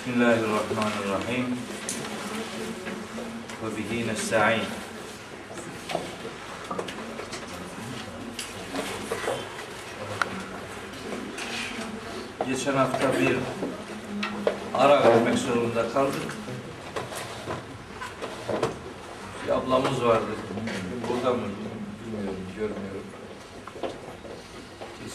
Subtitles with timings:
[0.00, 1.46] Bismillahirrahmanirrahim.
[3.62, 4.62] Ve bihi nesta'in.
[12.46, 13.36] Geçen hafta bir
[14.74, 16.36] ara vermek zorunda kaldık.
[19.46, 20.30] Bir ablamız vardı.
[21.08, 21.42] Burada mı?
[22.06, 22.99] Bilmiyorum, görmüyorum.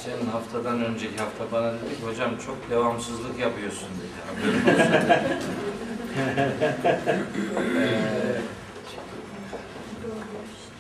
[0.06, 4.12] Geçen haftadan önceki hafta bana dedi ki hocam çok devamsızlık yapıyorsun dedi.
[4.28, 5.36] Haberin olsun dedi.
[7.78, 8.42] Ee,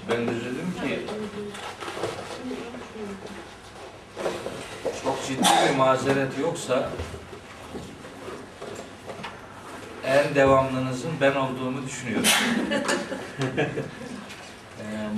[0.10, 1.00] ben de dedim ki
[5.04, 6.90] çok ciddi bir mazeret yoksa
[10.06, 12.30] en devamlınızın ben olduğumu düşünüyorum.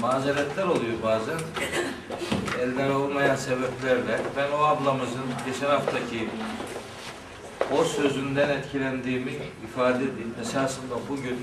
[0.01, 1.39] Mazeretler oluyor bazen.
[2.61, 4.21] Elden olmayan sebeplerle.
[4.37, 6.29] Ben o ablamızın geçen haftaki
[7.71, 9.31] o sözünden etkilendiğimi
[9.63, 10.33] ifade edeyim.
[10.41, 11.37] Esasında bugün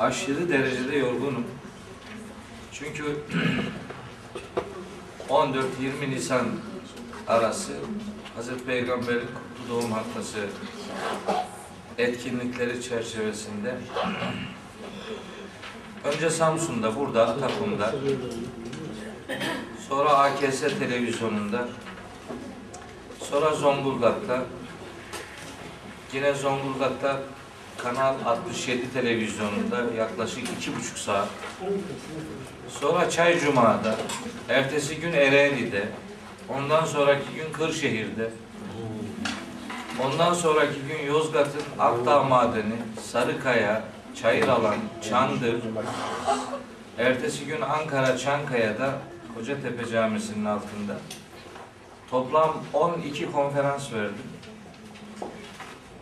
[0.00, 1.44] aşırı derecede yorgunum.
[2.72, 3.04] Çünkü
[5.28, 6.46] 14-20 Nisan
[7.28, 7.72] arası
[8.36, 10.38] Hazreti Peygamber'in kutlu doğum haftası
[11.98, 13.74] etkinlikleri çerçevesinde
[16.04, 17.94] önce Samsun'da, burada, Atakum'da
[19.88, 21.68] sonra AKS televizyonunda.
[23.30, 24.42] Sonra Zonguldak'ta.
[26.12, 27.20] Yine Zonguldak'ta
[27.78, 31.28] Kanal 67 televizyonunda yaklaşık iki buçuk saat.
[32.80, 33.96] Sonra Çay Cuma'da
[34.48, 35.88] ertesi gün Ereğli'de
[36.48, 38.30] ondan sonraki gün Kırşehir'de
[40.04, 42.76] ondan sonraki gün Yozgat'ın Akdağ Madeni,
[43.12, 43.84] Sarıkaya,
[44.14, 44.76] Çayıralan,
[45.10, 45.60] Çandır
[46.98, 48.98] ertesi gün Ankara Çankaya'da
[49.34, 50.96] Kocatepe Camisi'nin altında
[52.10, 54.14] toplam 12 konferans verdim.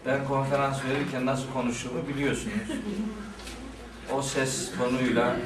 [0.06, 2.68] Ben konferans verirken nasıl konuştuğumu biliyorsunuz.
[4.12, 5.36] O ses tonuyla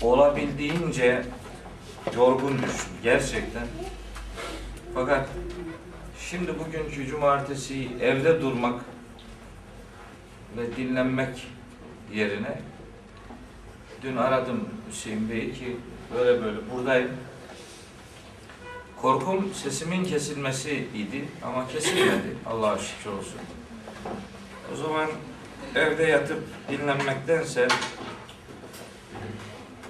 [0.00, 1.24] olabildiğince
[2.16, 3.66] yorgun düştüm gerçekten.
[4.94, 5.28] Fakat
[6.30, 8.80] şimdi bugünkü cumartesi evde durmak
[10.56, 11.53] ve dinlenmek
[12.12, 12.60] yerine
[14.02, 15.76] dün aradım Hüseyin Bey'i ki
[16.14, 17.10] böyle böyle buradayım.
[19.02, 22.36] Korkum sesimin kesilmesi idi ama kesilmedi.
[22.46, 23.40] Allah'a şükür olsun.
[24.72, 25.08] O zaman
[25.74, 27.68] evde yatıp dinlenmektense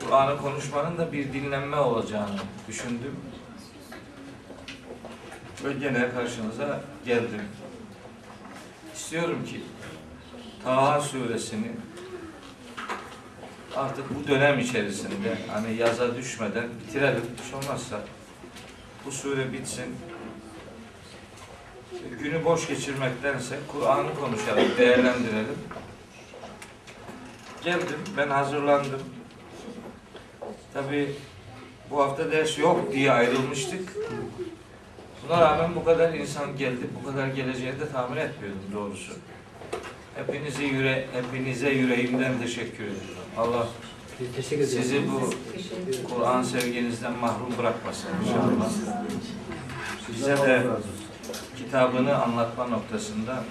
[0.01, 2.39] Kur'an'ı konuşmanın da bir dinlenme olacağını
[2.69, 3.17] düşündüm.
[5.65, 7.43] Ve gene karşınıza geldim.
[8.95, 9.61] İstiyorum ki
[10.65, 11.71] Taha suresini
[13.77, 17.23] artık bu dönem içerisinde hani yaza düşmeden bitirelim.
[17.47, 18.01] Hiç olmazsa
[19.07, 19.97] bu sure bitsin.
[22.21, 25.59] Günü boş geçirmektense Kur'an'ı konuşalım, değerlendirelim.
[27.65, 29.03] Geldim, ben hazırlandım.
[30.75, 31.11] Tabi
[31.91, 33.93] bu hafta ders yok diye ayrılmıştık.
[35.29, 39.13] Buna rağmen bu kadar insan geldi, bu kadar geleceğini de tahmin etmiyordum doğrusu.
[40.15, 43.24] Hepinize yüre, hepinize yüreğimden teşekkür ediyorum.
[43.39, 43.67] Allah
[44.43, 45.31] sizi bu
[46.15, 48.71] Kur'an sevginizden mahrum bırakmasın inşallah.
[50.09, 50.63] Bize de
[51.57, 53.45] kitabını anlatma noktasında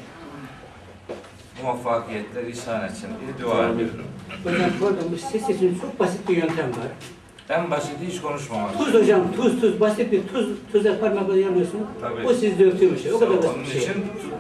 [1.62, 4.06] muvaffakiyetler ihsan etsin diye dua ediyorum.
[4.44, 6.92] Hocam burada bu ses için çok basit bir yöntem var.
[7.50, 8.78] En basiti hiç konuşmamak.
[8.78, 11.80] Tuz hocam, tuz tuz, basit bir tuz, tuza parmakla yanıyorsun.
[12.02, 12.28] Tabii.
[12.28, 13.14] O sizde ötüyor bir şey.
[13.14, 13.82] O kadar basit Onun bir şey.
[13.82, 13.94] için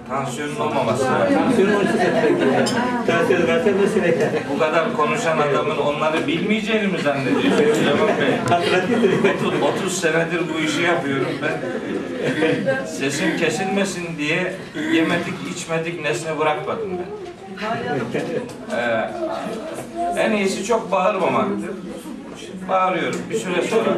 [0.09, 1.34] tansiyonun olmaması lazım.
[1.36, 2.68] Tansiyonu onun için yapıyor.
[3.08, 4.30] Tansiyon varsa nasıl bekler?
[4.56, 8.38] Bu kadar konuşan adamın onları bilmeyeceğini mi zannediyorsun Süleyman Bey?
[8.50, 9.02] Hatırlatayım.
[9.47, 11.56] 30, 30 senedir bu işi yapıyorum ben.
[12.86, 14.53] Sesim kesilmesin diye
[14.94, 17.13] yemedik içmedik nesne bırakmadım ben.
[18.78, 19.09] Ee,
[20.18, 21.69] en iyisi çok bağırmamaktır.
[22.69, 23.19] Bağırıyorum.
[23.29, 23.97] Bir süre sonra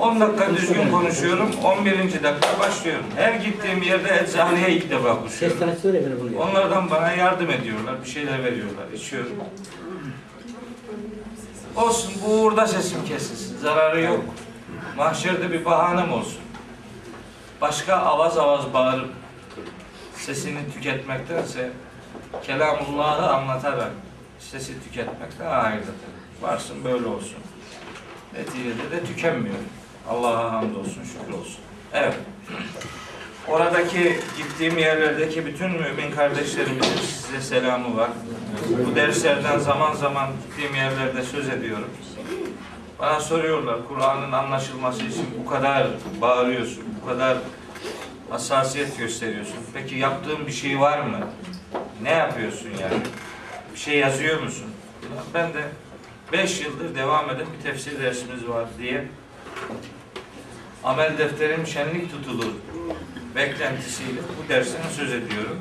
[0.00, 1.50] 10 dakika düzgün konuşuyorum.
[1.64, 1.98] 11.
[2.22, 3.04] dakika başlıyorum.
[3.16, 5.58] Her gittiğim yerde eczaneye ilk defa koşuyorum.
[6.50, 7.94] Onlardan bana yardım ediyorlar.
[8.04, 8.84] Bir şeyler veriyorlar.
[8.94, 9.32] İçiyorum.
[11.76, 13.58] Olsun bu uğurda sesim kesilsin.
[13.58, 14.24] Zararı yok.
[14.96, 16.40] Mahşerde bir bahanem olsun.
[17.60, 19.08] Başka avaz avaz bağırıp
[20.16, 21.70] sesini tüketmektense
[22.42, 23.90] kelamullahı anlatarak
[24.38, 25.94] sesi tüketmek daha hayırlıdır.
[26.42, 27.38] Varsın böyle olsun.
[28.38, 29.56] Neticede de tükenmiyor.
[30.08, 31.60] Allah'a hamdolsun, şükür olsun.
[31.92, 32.14] Evet.
[33.48, 38.10] Oradaki gittiğim yerlerdeki bütün mümin kardeşlerimizin size selamı var.
[38.86, 41.88] Bu derslerden zaman zaman gittiğim yerlerde söz ediyorum.
[42.98, 45.86] Bana soruyorlar Kur'an'ın anlaşılması için bu kadar
[46.20, 47.36] bağırıyorsun, bu kadar
[48.30, 49.56] hassasiyet gösteriyorsun.
[49.74, 51.18] Peki yaptığın bir şey var mı?
[52.02, 53.02] Ne yapıyorsun yani?
[53.72, 54.66] Bir şey yazıyor musun?
[55.34, 55.62] Ben de
[56.32, 59.04] 5 yıldır devam eden bir tefsir dersimiz var diye
[60.84, 62.52] amel defterim şenlik tutulur
[63.36, 65.58] beklentisiyle bu dersten söz ediyorum.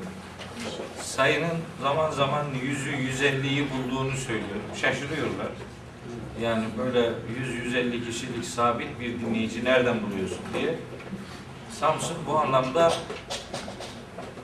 [1.01, 4.61] Sayının zaman zaman yüzü 150'yi bulduğunu söylüyorum.
[4.81, 5.47] Şaşırıyorlar.
[6.41, 7.11] Yani böyle
[7.73, 10.75] 100-150 kişilik sabit bir dinleyici nereden buluyorsun diye.
[11.79, 12.93] Samsun bu anlamda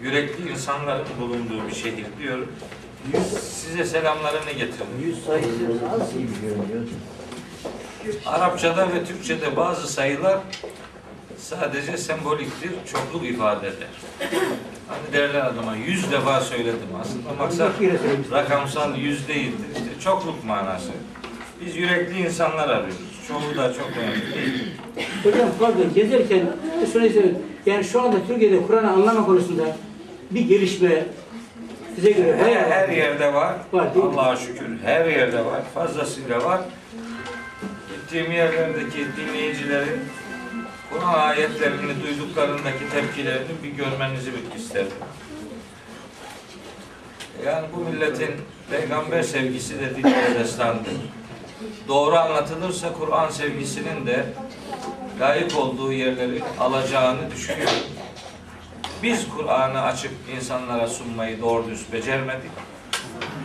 [0.01, 2.51] yürekli insanların bulunduğu bir şehir diyorum.
[3.41, 4.88] Size selamlarını getirdim.
[5.05, 5.50] Yüz sayısı
[6.17, 6.88] gibi görünüyor.
[8.25, 10.39] Arapçada ve Türkçede bazı sayılar
[11.38, 13.88] sadece semboliktir, çokluk ifade eder.
[14.88, 17.71] Hani derler adama yüz defa söyledim aslında maksat
[18.31, 19.67] rakamsal yüz değildir.
[19.73, 20.91] İşte çokluk manası.
[21.65, 22.97] Biz yürekli insanlar arıyoruz.
[23.27, 24.71] Çoğu da çok önemli değil.
[25.23, 26.41] Hocam pardon gezerken
[26.94, 27.38] şunu istedim.
[27.65, 29.77] Yani şu anda Türkiye'de Kur'an'ı anlama konusunda
[30.31, 31.05] bir gelişme
[31.95, 33.55] size göre Her, bayağı her yerde var.
[33.73, 33.87] Var?
[34.03, 35.61] Allah'a şükür her yerde var.
[35.73, 36.61] Fazlasıyla var.
[37.89, 39.99] Gittiğim yerlerdeki dinleyicilerin
[40.89, 44.91] Kur'an ayetlerini duyduklarındaki tepkilerini bir görmenizi isterim.
[47.45, 48.31] Yani bu milletin
[48.71, 50.93] peygamber sevgisi de dilleri destandır.
[51.87, 54.25] Doğru anlatılırsa Kur'an sevgisinin de
[55.19, 57.92] layık olduğu yerleri alacağını düşünüyorum.
[59.03, 62.51] Biz Kur'an'ı açıp insanlara sunmayı doğru düz becermedik.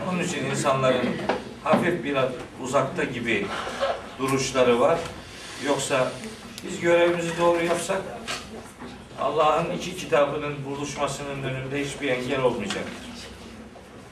[0.08, 1.16] Onun için insanların
[1.64, 2.30] hafif biraz
[2.62, 3.46] uzakta gibi
[4.18, 4.98] duruşları var.
[5.66, 6.12] Yoksa
[6.64, 8.02] biz görevimizi doğru yapsak
[9.20, 13.08] Allah'ın iki kitabının buluşmasının önünde hiçbir engel olmayacaktır.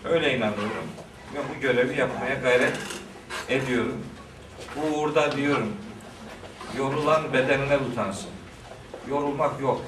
[0.04, 0.86] Öyle inanıyorum.
[1.34, 2.76] Ve bu görevi yapmaya gayret
[3.48, 4.04] ediyorum.
[4.76, 5.72] Bu uğurda diyorum.
[6.78, 8.30] Yorulan bedenler utansın.
[9.10, 9.80] Yorulmak yok.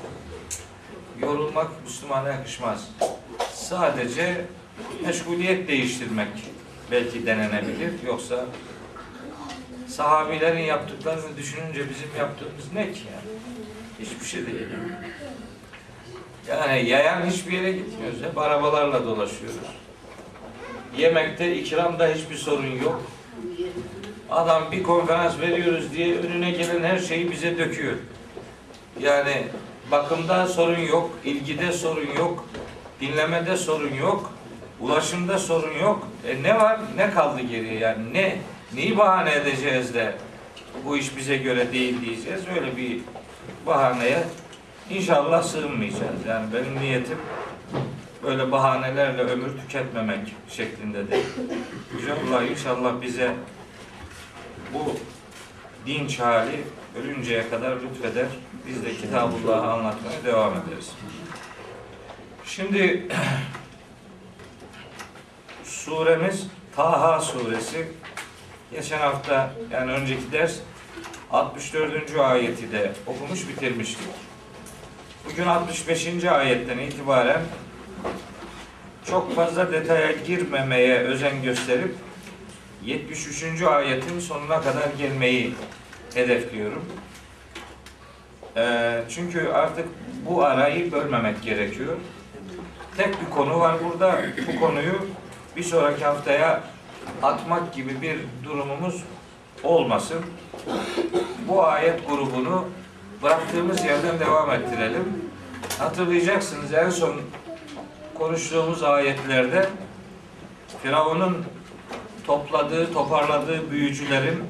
[1.22, 2.88] Yorulmak Müslümana yakışmaz.
[3.52, 4.44] Sadece
[5.06, 6.28] meşguliyet değiştirmek
[6.90, 7.92] belki denenebilir.
[8.06, 8.44] Yoksa
[9.88, 13.38] sahabilerin yaptıklarını düşününce bizim yaptığımız ne ki yani?
[14.00, 14.66] Hiçbir şey değil.
[16.48, 18.22] Yani yayan hiçbir yere gitmiyoruz.
[18.22, 19.56] Hep arabalarla dolaşıyoruz.
[20.96, 23.02] Yemekte, ikramda hiçbir sorun yok.
[24.30, 27.96] Adam bir konferans veriyoruz diye önüne gelen her şeyi bize döküyor.
[29.00, 29.44] Yani
[29.90, 32.48] bakımda sorun yok, ilgide sorun yok,
[33.00, 34.32] dinlemede sorun yok,
[34.80, 36.08] ulaşımda sorun yok.
[36.28, 36.80] E ne var?
[36.96, 38.14] Ne kaldı geriye yani?
[38.14, 38.38] Ne
[38.74, 40.14] neyi bahane edeceğiz de
[40.84, 42.40] bu iş bize göre değil diyeceğiz.
[42.56, 43.00] Öyle bir
[43.66, 44.24] bahaneye
[44.90, 46.26] inşallah sığınmayacağız.
[46.28, 47.18] Yani benim niyetim
[48.22, 51.24] böyle bahanelerle ömür tüketmemek şeklinde değil.
[51.94, 53.34] İnşallah inşallah bize
[54.74, 54.96] bu
[55.86, 56.64] dinç hali
[56.98, 58.26] ölünceye kadar lütfeder.
[58.66, 60.92] Biz de Kitabullah'ı anlatmaya devam ederiz.
[62.46, 63.08] Şimdi
[65.64, 66.46] suremiz
[66.76, 67.88] Taha suresi.
[68.72, 70.54] Geçen hafta yani önceki ders
[71.30, 72.18] 64.
[72.18, 74.08] ayeti de okumuş bitirmiştik.
[75.30, 76.24] Bugün 65.
[76.24, 77.42] ayetten itibaren
[79.10, 81.94] çok fazla detaya girmemeye özen gösterip
[82.84, 83.62] 73.
[83.62, 85.54] ayetin sonuna kadar gelmeyi
[86.18, 86.84] hedefliyorum.
[88.56, 89.86] Ee, çünkü artık
[90.26, 91.96] bu arayı bölmemek gerekiyor.
[92.96, 94.20] Tek bir konu var burada.
[94.46, 95.06] Bu konuyu
[95.56, 96.62] bir sonraki haftaya
[97.22, 99.04] atmak gibi bir durumumuz
[99.64, 100.20] olmasın.
[101.48, 102.64] Bu ayet grubunu
[103.22, 105.30] bıraktığımız yerden devam ettirelim.
[105.78, 107.14] Hatırlayacaksınız en son
[108.14, 109.68] konuştuğumuz ayetlerde
[110.82, 111.44] Firavun'un
[112.26, 114.42] topladığı, toparladığı büyücülerin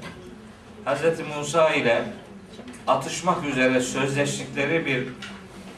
[0.88, 1.21] Hz.
[1.37, 2.04] Musa ile
[2.87, 5.09] atışmak üzere sözleştikleri bir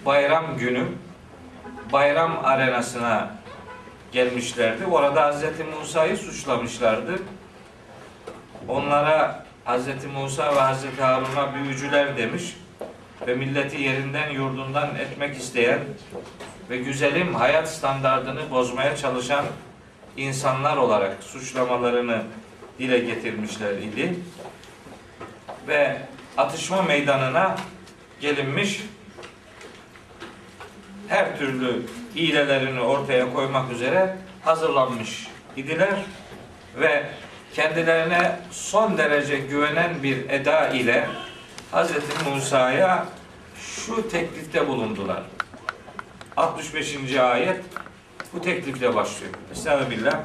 [0.06, 0.86] bayram günü
[1.92, 3.30] bayram arenasına
[4.12, 4.86] gelmişlerdi.
[4.86, 5.44] Orada Hz.
[5.80, 7.18] Musa'yı suçlamışlardı.
[8.68, 9.86] Onlara Hz.
[10.14, 11.00] Musa ve Hz.
[11.00, 12.56] Harun'a büyücüler demiş
[13.26, 15.80] ve milleti yerinden yurdundan etmek isteyen
[16.70, 19.44] ve güzelim hayat standardını bozmaya çalışan
[20.16, 22.22] insanlar olarak suçlamalarını
[22.78, 24.14] dile getirmişler idi.
[25.70, 25.96] Ve
[26.36, 27.56] atışma meydanına
[28.20, 28.80] gelinmiş
[31.08, 31.82] her türlü
[32.14, 36.04] hilelerini ortaya koymak üzere hazırlanmış idiler
[36.76, 37.06] ve
[37.54, 41.08] kendilerine son derece güvenen bir eda ile
[41.72, 41.90] Hz.
[42.34, 43.06] Musa'ya
[43.60, 45.22] şu teklifte bulundular.
[46.36, 47.16] 65.
[47.16, 47.64] ayet
[48.32, 49.32] bu teklifle başlıyor.
[49.52, 50.20] Estağfirullah.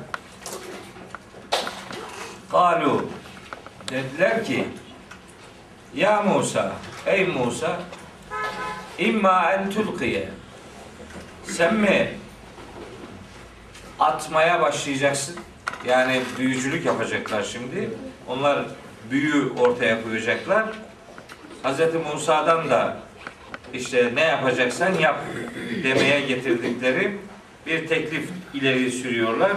[2.52, 3.10] Kalu
[3.90, 4.68] dediler ki
[5.96, 6.74] Ya Musa
[7.06, 7.80] ey Musa
[9.00, 10.30] imma en tulkiye
[11.44, 12.10] sen mi
[14.00, 15.36] atmaya başlayacaksın.
[15.88, 17.90] Yani büyücülük yapacaklar şimdi.
[18.28, 18.66] Onlar
[19.12, 20.66] büyü ortaya koyacaklar.
[21.64, 21.80] Hz.
[22.14, 22.98] Musa'dan da
[23.74, 25.20] işte ne yapacaksan yap
[25.84, 27.18] demeye getirdikleri
[27.66, 29.52] bir teklif ileri sürüyorlar.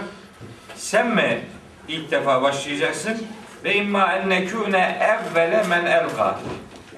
[0.75, 1.41] Sen mi
[1.87, 3.27] ilk defa başlayacaksın?
[3.63, 6.39] Ve imma en nekune evvele men elga.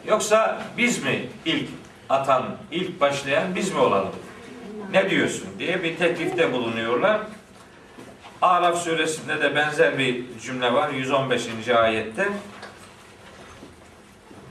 [0.07, 1.69] Yoksa biz mi ilk
[2.09, 4.15] atan, ilk başlayan biz mi olalım?
[4.91, 7.21] Ne diyorsun diye bir teklifte bulunuyorlar.
[8.41, 11.69] Araf suresinde de benzer bir cümle var 115.
[11.69, 12.27] ayette.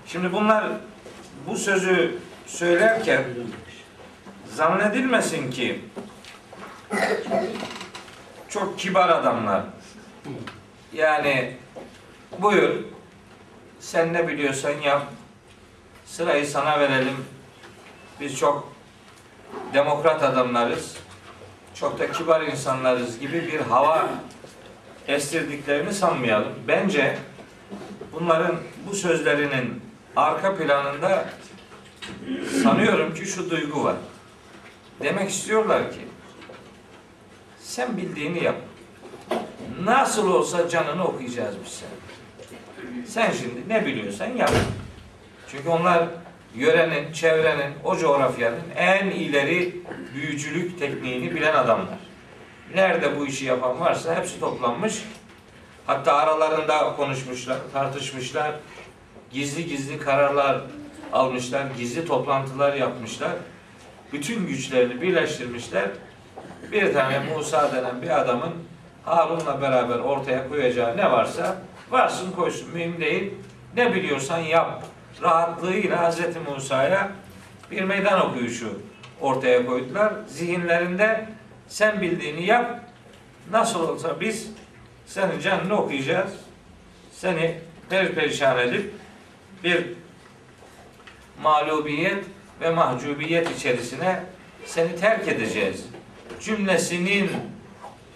[0.07, 0.65] Şimdi bunlar
[1.47, 3.25] bu sözü söylerken
[4.55, 5.81] zannedilmesin ki
[8.49, 9.63] çok kibar adamlar.
[10.93, 11.57] Yani
[12.39, 12.71] buyur
[13.81, 15.07] sen ne biliyorsan yap.
[16.07, 17.25] Sırayı sana verelim.
[18.21, 18.73] Biz çok
[19.75, 20.97] demokrat adamlarız.
[21.75, 24.09] Çok da kibar insanlarız gibi bir hava
[25.09, 26.53] estirdiklerini sanmayalım.
[26.69, 27.19] Bence
[28.13, 28.57] bunların
[28.89, 29.83] bu sözlerinin
[30.17, 31.29] arka planında
[32.63, 33.97] sanıyorum ki şu duygu var.
[35.03, 36.09] Demek istiyorlar ki
[37.61, 38.57] sen bildiğini yap.
[39.85, 42.10] Nasıl olsa canını okuyacağız biz sen.
[43.07, 44.51] Sen şimdi ne biliyorsan yap.
[45.51, 46.05] Çünkü onlar
[46.55, 49.77] yörenin, çevrenin, o coğrafyanın en ileri
[50.15, 51.99] büyücülük tekniğini bilen adamlar.
[52.75, 55.05] Nerede bu işi yapan varsa hepsi toplanmış.
[55.87, 58.53] Hatta aralarında konuşmuşlar, tartışmışlar.
[59.31, 60.61] Gizli gizli kararlar
[61.13, 63.33] almışlar, gizli toplantılar yapmışlar.
[64.13, 65.89] Bütün güçlerini birleştirmişler.
[66.73, 68.53] Bir tane Musa denen bir adamın
[69.05, 71.57] Harun'la beraber ortaya koyacağı ne varsa
[71.91, 73.33] varsın koysun mühim değil.
[73.77, 74.85] Ne biliyorsan yap.
[75.23, 76.21] Rahatlığıyla Hz.
[76.49, 77.13] Musa'ya
[77.71, 78.81] bir meydan okuyuşu
[79.21, 80.13] ortaya koydular.
[80.29, 81.29] Zihinlerinde
[81.69, 82.81] sen bildiğini yap.
[83.51, 84.51] Nasıl olsa biz
[85.07, 86.31] senin canını okuyacağız.
[87.13, 87.59] Seni
[87.91, 88.95] perişan edip
[89.65, 89.87] bir
[91.43, 92.25] mağlubiyet
[92.61, 94.23] ve mahcubiyet içerisine
[94.65, 95.85] seni terk edeceğiz.
[96.41, 97.31] Cümlesinin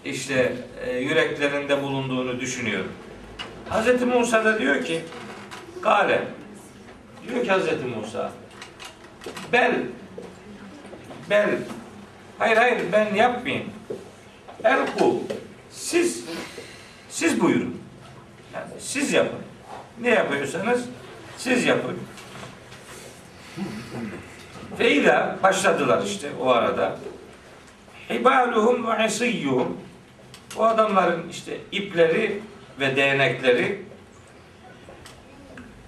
[0.05, 0.53] işte
[0.85, 2.91] e, yüreklerinde bulunduğunu düşünüyorum.
[3.69, 4.01] Hz.
[4.01, 5.01] Musa da diyor ki
[5.81, 6.27] Gale
[7.27, 7.95] diyor ki Hz.
[7.97, 8.31] Musa
[9.51, 9.75] bel
[11.29, 11.49] bel
[12.39, 13.69] hayır hayır ben yapmayayım.
[14.63, 15.21] Elku
[15.71, 16.25] siz
[17.09, 17.81] siz buyurun.
[18.53, 19.39] Yani siz yapın.
[20.01, 20.85] Ne yapıyorsanız
[21.37, 21.97] siz yapın.
[24.79, 26.97] Ve ila başladılar işte o arada.
[28.09, 29.77] Hibaluhum ve isiyyuhum
[30.57, 32.41] o adamların işte ipleri
[32.79, 33.81] ve değnekleri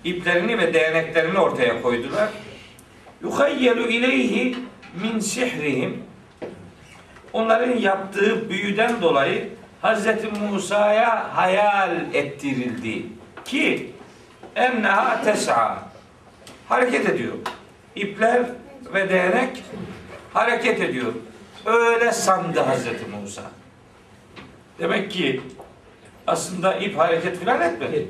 [0.03, 2.29] iplerini ve değneklerini ortaya koydular.
[3.21, 4.57] Yuhayyelu ileyhi
[5.01, 6.03] min sihrihim
[7.33, 9.49] onların yaptığı büyüden dolayı
[9.83, 10.07] Hz.
[10.51, 13.05] Musa'ya hayal ettirildi
[13.45, 13.91] ki
[14.55, 15.89] enneha tes'a
[16.69, 17.33] hareket ediyor.
[17.95, 18.43] İpler
[18.93, 19.63] ve değnek
[20.33, 21.13] hareket ediyor.
[21.65, 23.41] Öyle sandı Hazreti Musa.
[24.79, 25.41] Demek ki
[26.27, 28.07] aslında ip hareket filan etmedi.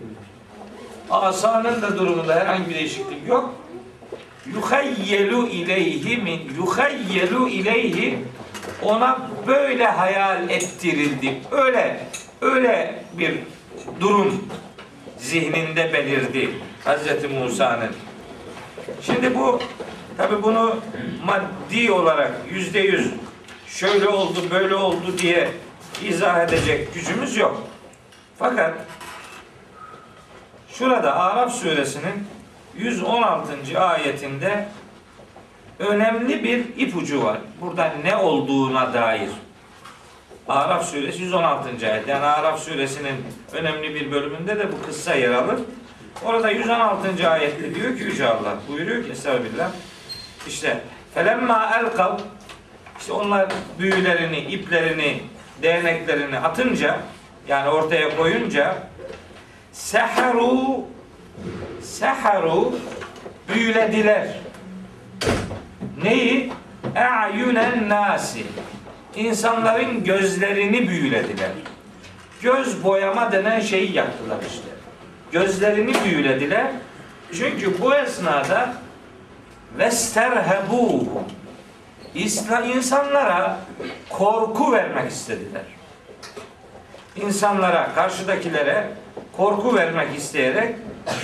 [1.10, 3.54] Asanın da durumunda herhangi bir değişiklik yok.
[4.54, 8.20] Yuhayyelu ileyhi min yuhayyelu ileyhi
[8.84, 11.38] ona böyle hayal ettirildi.
[11.52, 12.00] Öyle
[12.42, 13.34] öyle bir
[14.00, 14.44] durum
[15.18, 16.50] zihninde belirdi
[16.84, 17.92] Hazreti Musa'nın.
[19.02, 19.60] Şimdi bu
[20.18, 20.76] tabi bunu
[21.26, 23.12] maddi olarak yüzde yüz
[23.68, 25.50] şöyle oldu böyle oldu diye
[26.04, 27.68] izah edecek gücümüz yok.
[28.40, 28.74] Fakat
[30.70, 32.28] şurada Araf suresinin
[32.78, 33.80] 116.
[33.80, 34.68] ayetinde
[35.80, 37.38] önemli bir ipucu var.
[37.62, 39.30] Burada ne olduğuna dair.
[40.48, 41.70] Araf suresi 116.
[41.92, 42.08] ayet.
[42.08, 45.60] Yani Araf suresinin önemli bir bölümünde de bu kıssa yer alır.
[46.26, 47.30] Orada 116.
[47.30, 49.72] ayette diyor ki Yüce Allah buyuruyor ki Estağfirullah.
[50.48, 50.82] İşte
[51.14, 52.18] felemma elkav
[53.00, 53.48] işte onlar
[53.80, 55.24] büyülerini, iplerini,
[55.62, 57.00] değneklerini atınca
[57.48, 58.78] yani ortaya koyunca
[59.72, 60.86] seharu
[61.82, 62.80] seharu
[63.54, 64.28] büyülediler.
[66.04, 66.54] Neyi?
[66.96, 68.44] E'yunen nasi.
[69.16, 71.50] İnsanların gözlerini büyülediler.
[72.42, 74.68] Göz boyama denen şeyi yaptılar işte.
[75.32, 76.72] Gözlerini büyülediler.
[77.34, 78.74] Çünkü bu esnada
[79.78, 81.10] vesterhebuhum
[82.76, 83.60] insanlara
[84.10, 85.77] korku vermek istediler.
[87.22, 88.88] İnsanlara, karşıdakilere
[89.38, 90.76] korku vermek isteyerek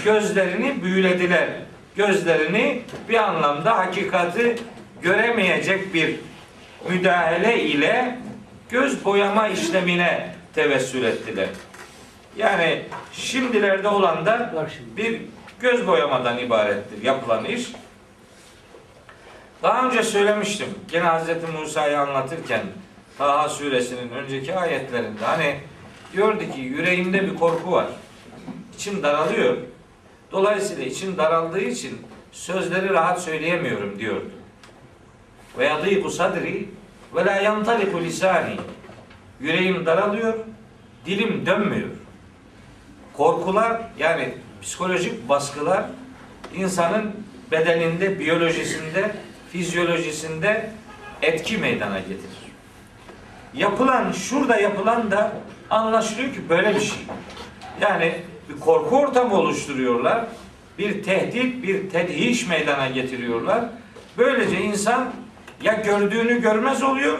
[0.05, 1.49] gözlerini büyülediler.
[1.95, 4.55] Gözlerini bir anlamda hakikati
[5.01, 6.15] göremeyecek bir
[6.89, 8.17] müdahale ile
[8.69, 11.47] göz boyama işlemine tevessül ettiler.
[12.37, 12.81] Yani
[13.13, 15.21] şimdilerde olan da bir
[15.59, 17.71] göz boyamadan ibarettir yapılan iş.
[19.63, 20.67] Daha önce söylemiştim.
[20.91, 21.59] Gene Hz.
[21.59, 22.61] Musa'yı anlatırken
[23.17, 25.59] Taha suresinin önceki ayetlerinde hani
[26.13, 27.87] diyordu ki yüreğimde bir korku var.
[28.75, 29.57] İçim daralıyor.
[30.31, 32.01] Dolayısıyla içim daraldığı için
[32.31, 34.31] sözleri rahat söyleyemiyorum diyordu.
[35.57, 36.69] Ve yadîku sadri
[37.15, 38.57] ve la yantaliku lisani.
[39.39, 40.33] Yüreğim daralıyor,
[41.05, 41.89] dilim dönmüyor.
[43.13, 45.85] Korkular yani psikolojik baskılar
[46.55, 47.11] insanın
[47.51, 49.15] bedeninde, biyolojisinde,
[49.51, 50.69] fizyolojisinde
[51.21, 52.43] etki meydana getirir.
[53.53, 55.33] Yapılan, şurada yapılan da
[55.73, 56.97] anlaşılıyor ki böyle bir şey.
[57.81, 58.15] Yani
[58.49, 60.25] bir korku ortamı oluşturuyorlar.
[60.77, 63.65] Bir tehdit, bir tedhiş meydana getiriyorlar.
[64.17, 65.11] Böylece insan
[65.63, 67.19] ya gördüğünü görmez oluyor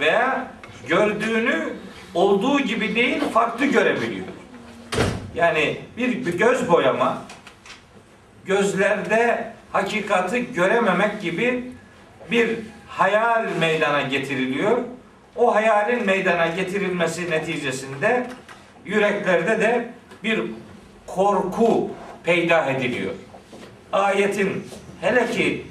[0.00, 0.52] veya
[0.88, 1.74] gördüğünü
[2.14, 4.26] olduğu gibi değil farklı görebiliyor.
[5.34, 7.18] Yani bir, bir göz boyama
[8.44, 11.72] gözlerde hakikati görememek gibi
[12.30, 14.78] bir hayal meydana getiriliyor.
[15.40, 18.26] O hayalin meydana getirilmesi neticesinde
[18.84, 19.88] yüreklerde de
[20.24, 20.42] bir
[21.06, 21.90] korku
[22.24, 23.12] peyda ediliyor.
[23.92, 24.66] Ayetin
[25.00, 25.66] hele ki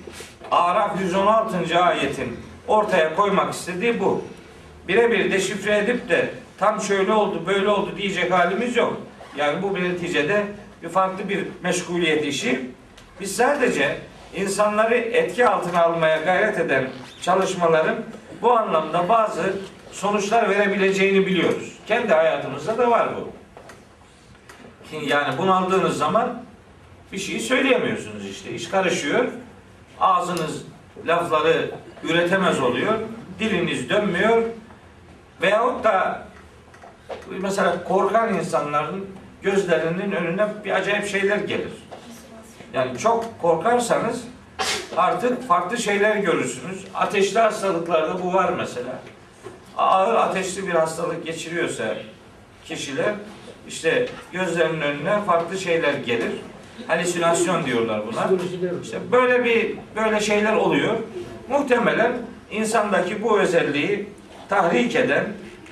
[0.52, 1.84] Araf 116.
[1.84, 4.24] ayetin ortaya koymak istediği bu.
[4.88, 9.02] Birebir deşifre edip de tam şöyle oldu böyle oldu diyecek halimiz yok.
[9.38, 10.44] Yani bu bir neticede
[10.84, 12.62] bir farklı bir meşguliyet işi.
[13.22, 13.98] Biz sadece
[14.36, 16.90] insanları etki altına almaya gayret eden
[17.22, 17.96] çalışmaların
[18.42, 19.54] bu anlamda bazı
[19.92, 21.78] sonuçlar verebileceğini biliyoruz.
[21.88, 23.30] Kendi hayatımızda da var bu.
[25.06, 26.44] Yani bunaldığınız zaman
[27.12, 28.52] bir şeyi söyleyemiyorsunuz işte.
[28.52, 29.26] İş karışıyor.
[30.00, 30.64] Ağzınız
[31.08, 31.72] lafları
[32.04, 32.94] üretemez oluyor.
[33.40, 34.44] Diliniz dönmüyor.
[35.42, 36.28] Veyahut da
[37.30, 39.06] mesela korkan insanların
[39.42, 41.74] gözlerinin önüne bir acayip şeyler gelir.
[42.74, 44.24] Yani çok korkarsanız
[44.98, 46.86] artık farklı şeyler görürsünüz.
[46.94, 49.00] Ateşli hastalıklarda bu var mesela.
[49.78, 51.96] Ağır ateşli bir hastalık geçiriyorsa
[52.66, 53.14] kişiler
[53.68, 56.32] işte gözlerinin önüne farklı şeyler gelir.
[56.88, 58.30] Halüsinasyon diyorlar buna.
[58.84, 60.96] İşte böyle bir böyle şeyler oluyor.
[61.50, 62.12] Muhtemelen
[62.52, 64.10] insandaki bu özelliği
[64.50, 65.26] tahrik eden,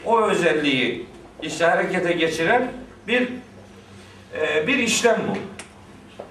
[0.06, 1.06] o özelliği
[1.42, 2.72] işte harekete geçiren
[3.08, 3.28] bir
[4.40, 5.38] e, bir işlem bu.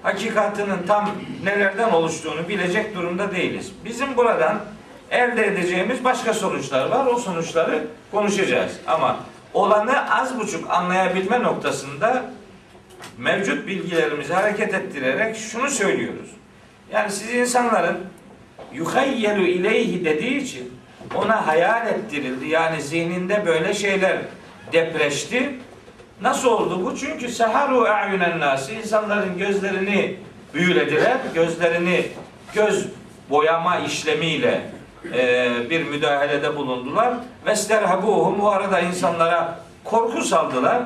[0.07, 1.11] Hakikatinin tam
[1.43, 3.71] nelerden oluştuğunu bilecek durumda değiliz.
[3.85, 4.59] Bizim buradan
[5.11, 7.05] elde edeceğimiz başka sonuçlar var.
[7.05, 8.71] O sonuçları konuşacağız.
[8.87, 9.19] Ama
[9.53, 12.25] olanı az buçuk anlayabilme noktasında
[13.17, 16.29] mevcut bilgilerimizi hareket ettirerek şunu söylüyoruz.
[16.91, 17.97] Yani siz insanların
[18.73, 20.73] yuhayyelu ileyhi dediği için
[21.15, 22.47] ona hayal ettirildi.
[22.47, 24.17] Yani zihninde böyle şeyler
[24.71, 25.59] depreşti.
[26.21, 26.97] Nasıl oldu bu?
[26.97, 30.15] Çünkü seharu a'yunen nasi insanların gözlerini
[30.53, 31.17] büyülediler.
[31.33, 32.05] Gözlerini
[32.53, 32.87] göz
[33.29, 34.61] boyama işlemiyle
[35.13, 37.13] e, bir müdahalede bulundular.
[37.45, 40.81] Ve sterhabuhum bu arada insanlara korku saldılar.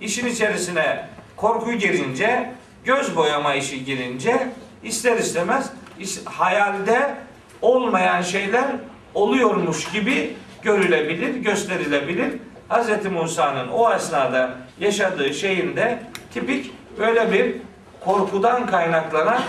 [0.00, 2.50] İşin içerisine korku girince,
[2.84, 4.48] göz boyama işi girince
[4.82, 5.70] ister istemez
[6.00, 7.14] is- hayalde
[7.62, 8.64] olmayan şeyler
[9.14, 12.32] oluyormuş gibi görülebilir, gösterilebilir.
[12.70, 13.06] Hz.
[13.12, 15.98] Musa'nın o esnada yaşadığı şeyin de
[16.34, 17.56] tipik böyle bir
[18.04, 19.42] korkudan kaynaklanan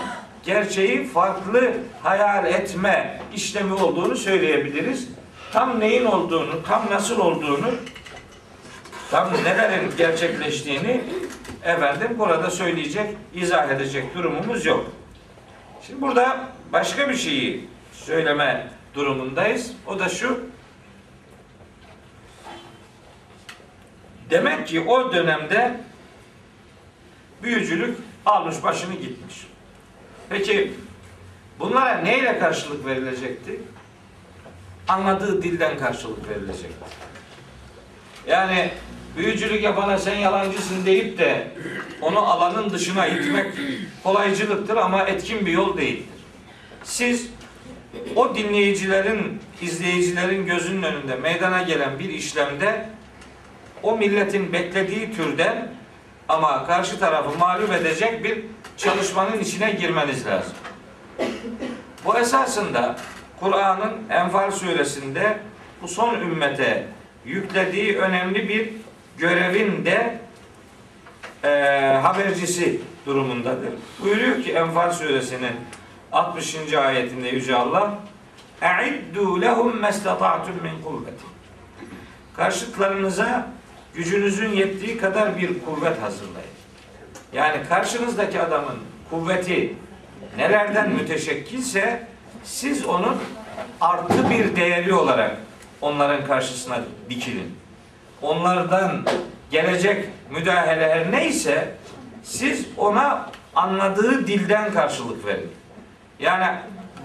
[0.44, 5.08] gerçeği farklı hayal etme işlemi olduğunu söyleyebiliriz.
[5.52, 7.70] Tam neyin olduğunu, tam nasıl olduğunu,
[9.10, 11.04] tam nelerin gerçekleştiğini
[11.64, 14.86] efendim burada söyleyecek, izah edecek durumumuz yok.
[15.86, 16.38] Şimdi burada
[16.72, 19.72] başka bir şeyi söyleme durumundayız.
[19.86, 20.40] O da şu.
[24.30, 25.80] Demek ki o dönemde
[27.42, 29.46] büyücülük almış başını gitmiş.
[30.28, 30.72] Peki
[31.58, 33.60] bunlara neyle karşılık verilecekti?
[34.88, 36.84] Anladığı dilden karşılık verilecekti.
[38.26, 38.70] Yani
[39.16, 41.48] büyücülük yapana sen yalancısın deyip de
[42.00, 43.54] onu alanın dışına itmek
[44.02, 46.04] kolaycılıktır ama etkin bir yol değildir.
[46.84, 47.30] Siz
[48.16, 52.88] o dinleyicilerin, izleyicilerin gözünün önünde meydana gelen bir işlemde
[53.83, 55.67] o milletin beklediği türden
[56.29, 58.45] ama karşı tarafı mağlup edecek bir
[58.77, 60.53] çalışmanın içine girmeniz lazım.
[62.05, 62.95] Bu esasında
[63.39, 65.37] Kur'an'ın Enfal suresinde
[65.81, 66.87] bu son ümmete
[67.25, 68.69] yüklediği önemli bir
[69.17, 70.19] görevin de
[71.43, 71.49] e,
[72.01, 73.73] habercisi durumundadır.
[74.03, 75.51] Buyuruyor ki Enfal suresinin
[76.11, 76.73] 60.
[76.73, 77.99] ayetinde Yüce Allah
[78.61, 81.33] اَعِدُّوا لَهُمْ مَسْتَطَعْتُمْ مِنْ قُوَّةٍ
[82.35, 83.47] karşıtlarınıza
[83.98, 86.48] gücünüzün yettiği kadar bir kuvvet hazırlayın.
[87.32, 88.76] Yani karşınızdaki adamın
[89.10, 89.74] kuvveti
[90.36, 92.06] nelerden müteşekkilse
[92.44, 93.16] siz onun
[93.80, 95.36] artı bir değeri olarak
[95.80, 96.80] onların karşısına
[97.10, 97.56] dikilin.
[98.22, 99.06] Onlardan
[99.50, 101.74] gelecek müdahale her neyse
[102.22, 105.50] siz ona anladığı dilden karşılık verin.
[106.20, 106.46] Yani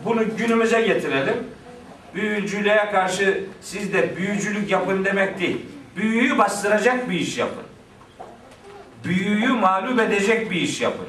[0.06, 1.48] bunu günümüze getirelim.
[2.16, 5.66] Büyücülüğe karşı siz de büyücülük yapın demek değil.
[5.96, 7.64] Büyüyü bastıracak bir iş yapın.
[9.04, 11.08] Büyüyü mağlup edecek bir iş yapın.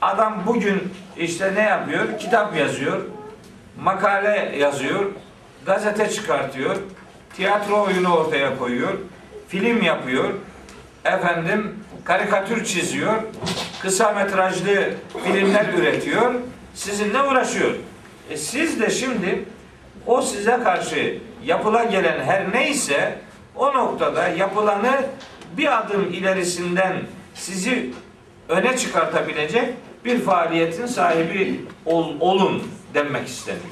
[0.00, 2.18] Adam bugün işte ne yapıyor?
[2.18, 3.00] Kitap yazıyor,
[3.80, 5.04] makale yazıyor,
[5.66, 6.76] gazete çıkartıyor,
[7.36, 8.92] tiyatro oyunu ortaya koyuyor,
[9.48, 10.34] film yapıyor,
[11.04, 13.22] efendim karikatür çiziyor,
[13.82, 14.90] kısa metrajlı
[15.24, 16.34] filmler üretiyor,
[16.74, 17.74] sizinle uğraşıyor.
[18.30, 19.44] E siz de şimdi
[20.06, 23.18] o size karşı yapıla gelen her neyse
[23.56, 25.02] o noktada yapılanı
[25.56, 27.02] bir adım ilerisinden
[27.34, 27.90] sizi
[28.48, 29.68] öne çıkartabilecek
[30.04, 32.62] bir faaliyetin sahibi ol- olun
[32.94, 33.64] denmek isteniyor.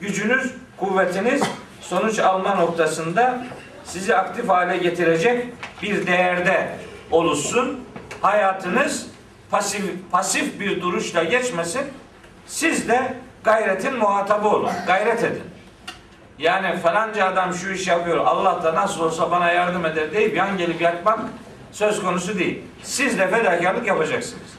[0.00, 1.42] Gücünüz, kuvvetiniz
[1.80, 3.46] sonuç alma noktasında
[3.84, 5.46] sizi aktif hale getirecek
[5.82, 6.68] bir değerde
[7.10, 7.80] oluşsun.
[8.22, 9.06] Hayatınız
[9.50, 11.82] pasif pasif bir duruşla geçmesin.
[12.46, 14.70] Siz de gayretin muhatabı olun.
[14.86, 15.42] Gayret edin.
[16.38, 18.16] Yani falanca adam şu iş yapıyor.
[18.26, 21.20] Allah da nasıl olsa bana yardım eder deyip yan gelip yatmak
[21.72, 22.62] söz konusu değil.
[22.82, 24.58] Siz de fedakarlık yapacaksınız.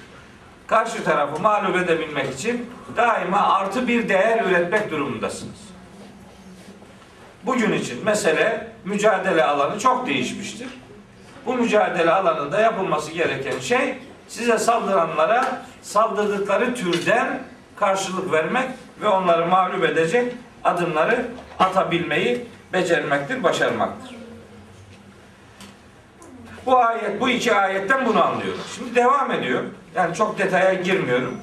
[0.68, 5.60] Karşı tarafı mağlup edebilmek için daima artı bir değer üretmek durumundasınız.
[7.44, 10.68] Bugün için mesele mücadele alanı çok değişmiştir.
[11.46, 17.40] Bu mücadele alanında yapılması gereken şey size saldıranlara saldırdıkları türden
[17.80, 18.70] karşılık vermek
[19.02, 21.26] ve onları mağlup edecek adımları
[21.60, 24.16] atabilmeyi becermektir, başarmaktır.
[26.66, 28.62] Bu ayet, bu iki ayetten bunu anlıyoruz.
[28.76, 29.64] Şimdi devam ediyor.
[29.96, 31.42] Yani çok detaya girmiyorum.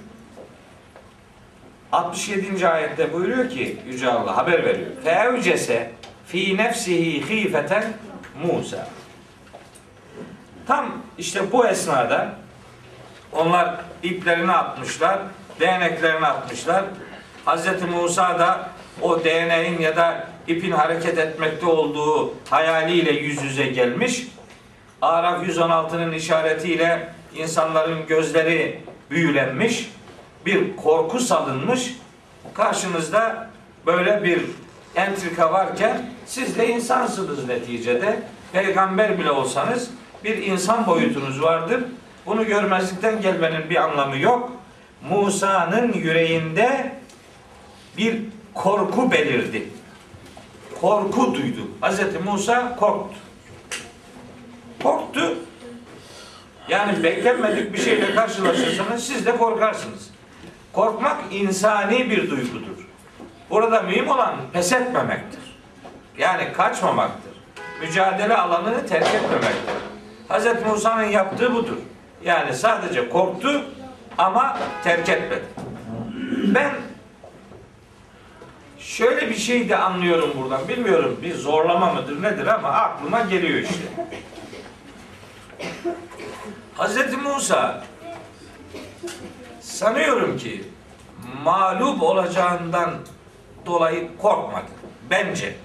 [1.92, 2.68] 67.
[2.68, 4.90] ayette buyuruyor ki Yüce Allah haber veriyor.
[5.04, 5.90] Fevcese
[6.26, 7.84] fi nefsihi hifeten
[8.44, 8.88] Musa.
[10.66, 12.34] Tam işte bu esnada
[13.32, 15.18] onlar iplerini atmışlar,
[15.60, 16.84] değneklerini atmışlar.
[17.44, 18.70] Hazreti Musa da
[19.02, 24.26] o değneğin ya da ipin hareket etmekte olduğu hayaliyle yüz yüze gelmiş.
[25.02, 29.90] Araf 116'nın işaretiyle insanların gözleri büyülenmiş.
[30.46, 31.96] Bir korku salınmış.
[32.54, 33.50] Karşınızda
[33.86, 34.40] böyle bir
[34.96, 38.22] entrika varken siz de insansınız neticede.
[38.52, 39.90] Peygamber bile olsanız
[40.24, 41.84] bir insan boyutunuz vardır.
[42.26, 44.52] Bunu görmezlikten gelmenin bir anlamı yok.
[45.10, 46.92] Musa'nın yüreğinde
[47.96, 48.22] bir
[48.54, 49.68] korku belirdi.
[50.80, 51.60] Korku duydu.
[51.82, 52.00] Hz.
[52.24, 53.16] Musa korktu.
[54.82, 55.34] Korktu.
[56.68, 60.10] Yani beklenmedik bir şeyle karşılaşırsanız siz de korkarsınız.
[60.72, 62.86] Korkmak insani bir duygudur.
[63.50, 65.40] Burada mühim olan pes etmemektir.
[66.18, 67.32] Yani kaçmamaktır.
[67.80, 69.76] Mücadele alanını terk etmemektir.
[70.28, 70.66] Hz.
[70.66, 71.76] Musa'nın yaptığı budur.
[72.24, 73.62] Yani sadece korktu
[74.18, 75.44] ama terk etmedi.
[76.54, 76.72] Ben
[78.78, 80.68] şöyle bir şey de anlıyorum buradan.
[80.68, 83.84] Bilmiyorum bir zorlama mıdır nedir ama aklıma geliyor işte.
[86.78, 87.12] Hz.
[87.22, 87.84] Musa
[89.60, 90.64] sanıyorum ki
[91.44, 92.90] mağlup olacağından
[93.66, 94.66] dolayı korkmadı.
[95.10, 95.56] Bence.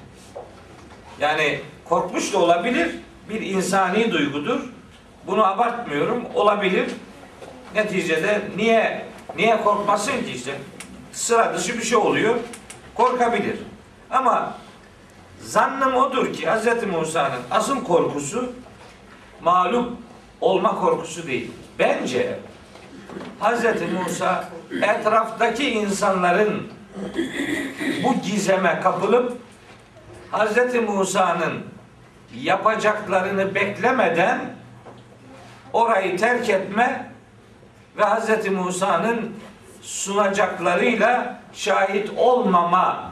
[1.20, 2.96] Yani korkmuş da olabilir.
[3.30, 4.60] Bir insani duygudur.
[5.28, 6.26] Bunu abartmıyorum.
[6.36, 6.88] Olabilir.
[7.76, 9.06] Neticede niye
[9.36, 10.58] niye korkmasın ki işte
[11.12, 12.36] sıra dışı bir şey oluyor.
[12.96, 13.60] Korkabilir.
[14.10, 14.56] Ama
[15.42, 16.84] zannım odur ki Hz.
[16.84, 18.54] Musa'nın asıl korkusu
[19.42, 19.98] mağlup
[20.42, 21.52] olma korkusu değil.
[21.80, 22.40] Bence
[23.42, 23.64] Hz.
[23.94, 24.50] Musa
[24.82, 26.68] etraftaki insanların
[28.04, 29.38] bu gizeme kapılıp
[30.32, 30.76] Hz.
[30.88, 31.54] Musa'nın
[32.36, 34.40] yapacaklarını beklemeden
[35.74, 37.11] orayı terk etme
[37.98, 38.48] ve Hz.
[38.48, 39.36] Musa'nın
[39.82, 43.12] sunacaklarıyla şahit olmama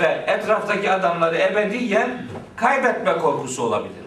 [0.00, 2.22] ve etraftaki adamları ebediyen
[2.56, 4.04] kaybetme korkusu olabilir.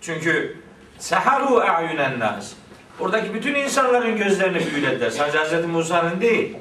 [0.00, 0.62] Çünkü
[0.98, 2.52] seharu a'yunen nas.
[3.00, 5.10] Oradaki bütün insanların gözlerini büyülediler.
[5.10, 5.66] Sadece Hz.
[5.66, 6.56] Musa'nın değil.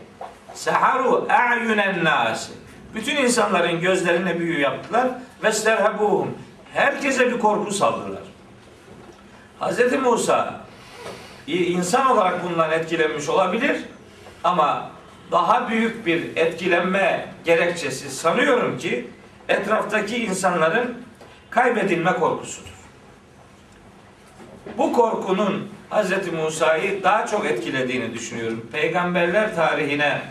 [0.53, 2.49] Seharu a'yunen nas.
[2.95, 5.07] Bütün insanların gözlerine büyü yaptılar.
[5.43, 6.37] Ve sterhabuhum.
[6.73, 8.21] Herkese bir korku saldılar.
[9.61, 9.93] Hz.
[10.03, 10.60] Musa
[11.47, 13.77] insan olarak bundan etkilenmiş olabilir
[14.43, 14.91] ama
[15.31, 19.07] daha büyük bir etkilenme gerekçesi sanıyorum ki
[19.49, 20.97] etraftaki insanların
[21.49, 22.71] kaybedilme korkusudur.
[24.77, 26.33] Bu korkunun Hz.
[26.33, 28.67] Musa'yı daha çok etkilediğini düşünüyorum.
[28.71, 30.21] Peygamberler tarihine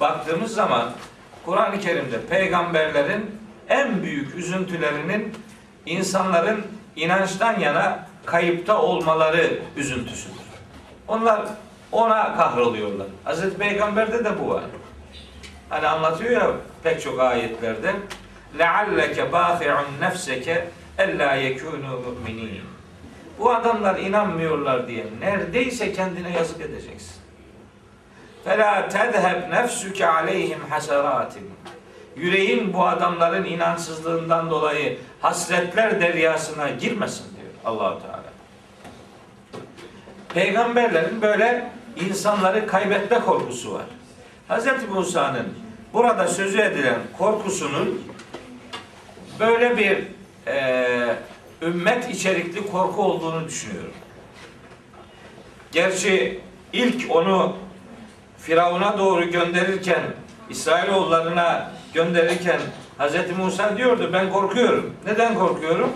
[0.00, 0.92] baktığımız zaman
[1.44, 3.30] Kur'an-ı Kerim'de peygamberlerin
[3.68, 5.34] en büyük üzüntülerinin
[5.86, 10.45] insanların inançtan yana kayıpta olmaları üzüntüsüdür.
[11.07, 11.41] Onlar
[11.91, 13.07] ona kahroluyorlar.
[13.25, 13.53] Hz.
[13.53, 14.63] Peygamber'de de bu var.
[15.69, 16.51] Hani anlatıyor ya
[16.83, 17.93] pek çok ayetlerde
[18.57, 20.47] لَعَلَّكَ بَاخِعٌ نَفْسَكَ
[20.99, 22.61] اَلَّا يَكُونُوا مُؤْمِنِينَ
[23.39, 27.21] Bu adamlar inanmıyorlar diye neredeyse kendine yazık edeceksin.
[28.45, 31.31] فَلَا تَذْهَبْ نَفْسُكَ عَلَيْهِمْ حَسَرَاتٍ
[32.15, 38.14] Yüreğin bu adamların inançsızlığından dolayı hasretler deryasına girmesin diyor Allahu Teala.
[40.36, 41.70] Peygamberlerin böyle
[42.06, 43.84] insanları kaybetme korkusu var.
[44.48, 44.66] Hz.
[44.94, 45.46] Musa'nın
[45.92, 48.02] burada sözü edilen korkusunun
[49.40, 49.98] böyle bir
[50.52, 51.16] e,
[51.62, 53.92] ümmet içerikli korku olduğunu düşünüyorum.
[55.72, 56.40] Gerçi
[56.72, 57.56] ilk onu
[58.38, 60.02] Firavun'a doğru gönderirken,
[60.50, 62.60] İsrailoğullarına gönderirken
[62.98, 63.38] Hz.
[63.38, 64.96] Musa diyordu ben korkuyorum.
[65.06, 65.92] Neden korkuyorum?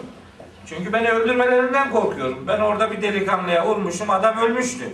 [0.71, 2.45] Çünkü beni öldürmelerinden korkuyorum.
[2.49, 4.85] Ben orada bir delikanlıya vurmuşum, adam ölmüştü.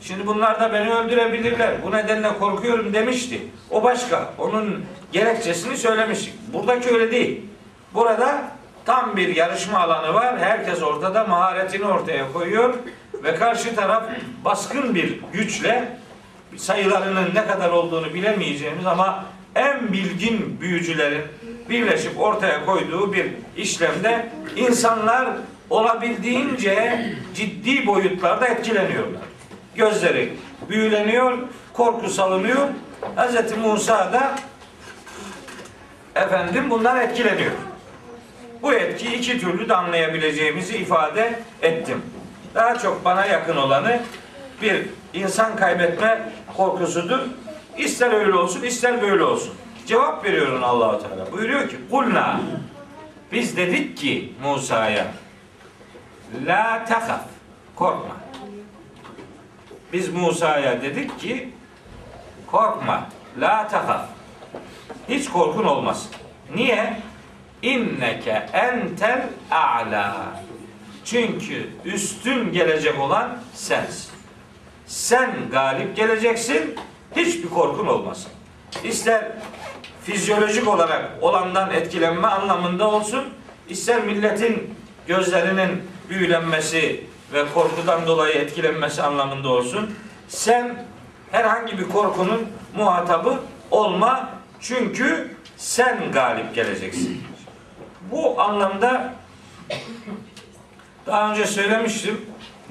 [0.00, 1.82] Şimdi bunlar da beni öldürebilirler.
[1.82, 3.40] Bu nedenle korkuyorum demişti.
[3.70, 4.32] O başka.
[4.38, 6.34] Onun gerekçesini söylemiştik.
[6.52, 7.42] Buradaki öyle değil.
[7.94, 8.42] Burada
[8.84, 10.38] tam bir yarışma alanı var.
[10.38, 12.74] Herkes ortada maharetini ortaya koyuyor
[13.24, 14.04] ve karşı taraf
[14.44, 15.88] baskın bir güçle
[16.56, 21.22] sayılarının ne kadar olduğunu bilemeyeceğimiz ama en bilgin büyücülerin
[21.68, 23.26] birleşip ortaya koyduğu bir
[23.56, 25.28] işlemde insanlar
[25.70, 29.22] olabildiğince ciddi boyutlarda etkileniyorlar.
[29.74, 30.32] Gözleri
[30.68, 31.38] büyüleniyor,
[31.72, 32.68] korku salınıyor.
[33.16, 33.56] Hz.
[33.56, 34.34] Musa da
[36.14, 37.52] efendim bundan etkileniyor.
[38.62, 42.02] Bu etkiyi iki türlü de anlayabileceğimizi ifade ettim.
[42.54, 44.00] Daha çok bana yakın olanı
[44.62, 47.18] bir insan kaybetme korkusudur.
[47.78, 49.54] İster öyle olsun, ister böyle olsun.
[49.86, 51.32] Cevap veriyor Allahu Teala.
[51.32, 52.40] Buyuruyor ki: "Kulna
[53.32, 55.06] biz dedik ki Musa'ya
[56.46, 57.24] la tahaf
[57.76, 58.16] korkma.
[59.92, 61.50] Biz Musa'ya dedik ki
[62.46, 63.08] korkma.
[63.40, 64.08] La tahaf.
[65.08, 66.08] Hiç korkun olmaz.
[66.54, 67.00] Niye?
[67.62, 70.16] İnneke entel a'la.
[71.04, 74.10] Çünkü üstün gelecek olan sensin.
[74.86, 76.76] Sen galip geleceksin.
[77.16, 78.32] Hiçbir korkun olmasın.
[78.84, 79.32] İster
[80.06, 83.24] fizyolojik olarak olandan etkilenme anlamında olsun,
[83.68, 84.74] ister milletin
[85.06, 89.94] gözlerinin büyülenmesi ve korkudan dolayı etkilenmesi anlamında olsun.
[90.28, 90.86] Sen
[91.30, 93.40] herhangi bir korkunun muhatabı
[93.70, 97.24] olma çünkü sen galip geleceksin.
[98.10, 99.14] Bu anlamda
[101.06, 102.20] daha önce söylemiştim.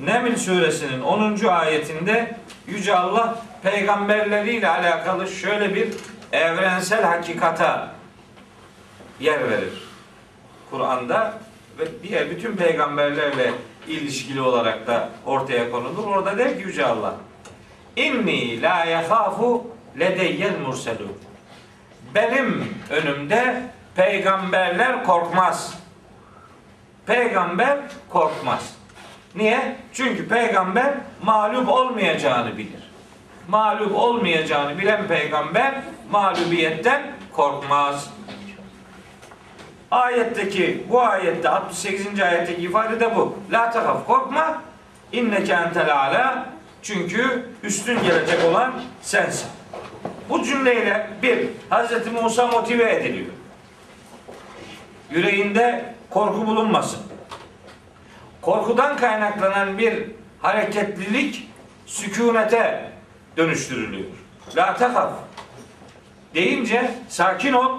[0.05, 1.45] Neml suresinin 10.
[1.45, 2.35] ayetinde
[2.67, 5.87] Yüce Allah peygamberleriyle alakalı şöyle bir
[6.35, 7.91] evrensel hakikata
[9.19, 9.83] yer verir.
[10.71, 11.33] Kur'an'da
[11.79, 13.51] ve diğer bütün peygamberlerle
[13.87, 16.07] ilişkili olarak da ortaya konulur.
[16.07, 17.15] Orada der ki Yüce Allah
[17.95, 19.67] İnni la yehafu
[19.99, 21.17] ledeyyel murselun
[22.15, 23.63] Benim önümde
[23.95, 25.79] peygamberler korkmaz.
[27.05, 27.77] Peygamber
[28.09, 28.75] korkmaz.
[29.35, 29.75] Niye?
[29.93, 32.91] Çünkü peygamber mağlup olmayacağını bilir.
[33.47, 35.73] Mağlup olmayacağını bilen peygamber
[36.15, 37.01] mağlubiyetten
[37.33, 38.09] korkmaz.
[39.91, 42.21] Ayetteki bu ayette 68.
[42.21, 43.37] ayetteki ifade de bu.
[43.51, 44.61] La takaf korkma.
[45.11, 46.49] İnneke entel ala.
[46.81, 49.47] Çünkü üstün gelecek olan sensin.
[50.29, 52.21] Bu cümleyle bir Hz.
[52.21, 53.31] Musa motive ediliyor.
[55.11, 56.99] Yüreğinde korku bulunmasın.
[58.41, 60.03] Korkudan kaynaklanan bir
[60.41, 61.49] hareketlilik
[61.85, 62.91] sükunete
[63.37, 64.09] dönüştürülüyor.
[64.55, 65.11] La takaf
[66.35, 67.71] deyince sakin ol,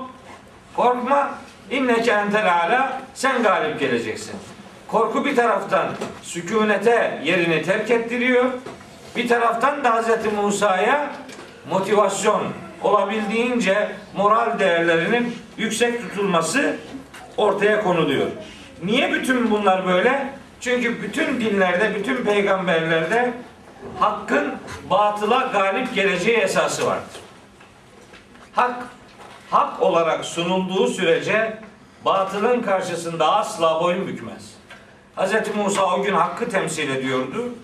[0.77, 1.35] korkma,
[1.71, 4.35] inneke entel ala, sen galip geleceksin.
[4.88, 5.88] Korku bir taraftan
[6.23, 8.45] sükunete yerini terk ettiriyor,
[9.16, 10.33] bir taraftan da Hz.
[10.42, 11.11] Musa'ya
[11.71, 12.42] motivasyon
[12.83, 16.77] olabildiğince moral değerlerinin yüksek tutulması
[17.37, 18.27] ortaya konuluyor.
[18.85, 20.29] Niye bütün bunlar böyle?
[20.61, 23.33] Çünkü bütün dinlerde, bütün peygamberlerde
[24.01, 24.55] hakkın
[24.90, 27.26] batıla galip geleceği esası vardır.
[28.57, 28.87] Hak,
[29.51, 31.59] hak olarak sunulduğu sürece
[32.05, 34.55] batılın karşısında asla boyun bükmez.
[35.16, 35.57] Hz.
[35.57, 37.55] Musa o gün hakkı temsil ediyordu.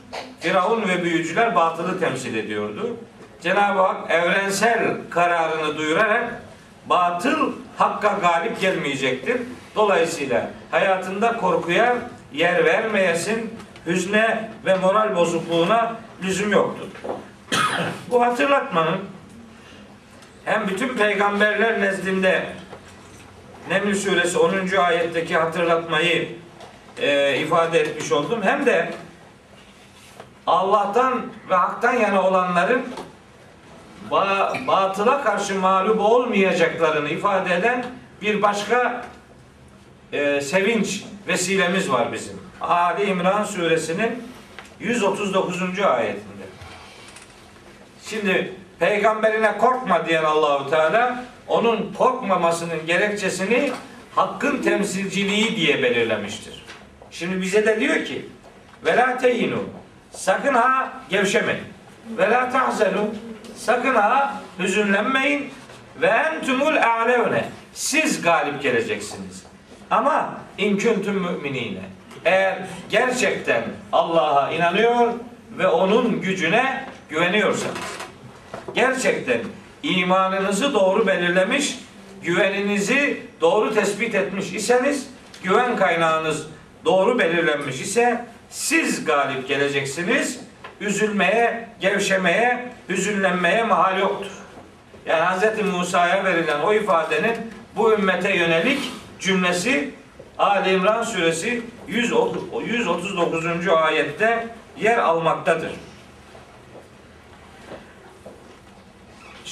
[0.41, 2.97] Firavun ve büyücüler batılı temsil ediyordu.
[3.43, 6.43] Cenab-ı Hak evrensel kararını duyurarak
[6.87, 9.43] batıl Hakka galip gelmeyecektir.
[9.77, 11.97] Dolayısıyla hayatında korkuya
[12.33, 13.55] yer vermeyesin,
[13.87, 16.87] hüzne ve moral bozukluğuna lüzum yoktur.
[18.11, 18.99] Bu hatırlatmanın
[20.45, 22.47] hem bütün peygamberler nezdinde
[23.69, 24.77] Neml suresi 10.
[24.77, 26.29] ayetteki hatırlatmayı
[26.99, 28.43] e, ifade etmiş oldum.
[28.43, 28.95] Hem de
[30.47, 32.83] Allah'tan ve haktan yana olanların
[34.11, 37.85] ba- batıla karşı mağlup olmayacaklarını ifade eden
[38.23, 39.05] bir başka
[40.13, 42.41] e, sevinç vesilemiz var bizim.
[42.61, 44.23] Ali İmran suresinin
[44.81, 45.81] 139.
[45.81, 46.43] ayetinde.
[48.07, 53.73] Şimdi peygamberine korkma diyen Allahu Teala onun korkmamasının gerekçesini
[54.15, 56.65] hakkın temsilciliği diye belirlemiştir.
[57.11, 58.27] Şimdi bize de diyor ki
[58.85, 59.65] ve la teyinu
[60.11, 61.65] sakın ha gevşemeyin.
[62.19, 63.15] Ve la tahzenu
[63.57, 65.51] sakın ha hüzünlenmeyin
[66.01, 69.43] ve entumul a'levne siz galip geleceksiniz.
[69.91, 71.83] Ama in kuntum müminine
[72.25, 72.59] eğer
[72.91, 75.13] gerçekten Allah'a inanıyor
[75.59, 78.02] ve onun gücüne güveniyorsanız
[78.75, 79.41] gerçekten
[79.83, 81.79] imanınızı doğru belirlemiş,
[82.23, 85.07] güveninizi doğru tespit etmiş iseniz,
[85.43, 86.47] güven kaynağınız
[86.85, 90.41] doğru belirlenmiş ise siz galip geleceksiniz.
[90.81, 94.31] Üzülmeye, gevşemeye, hüzünlenmeye mahal yoktur.
[95.07, 95.73] Yani Hz.
[95.73, 97.37] Musa'ya verilen o ifadenin
[97.77, 98.81] bu ümmete yönelik
[99.21, 99.91] cümlesi
[100.39, 103.69] Ali İmran suresi 130 139.
[103.69, 104.47] ayette
[104.81, 105.73] yer almaktadır.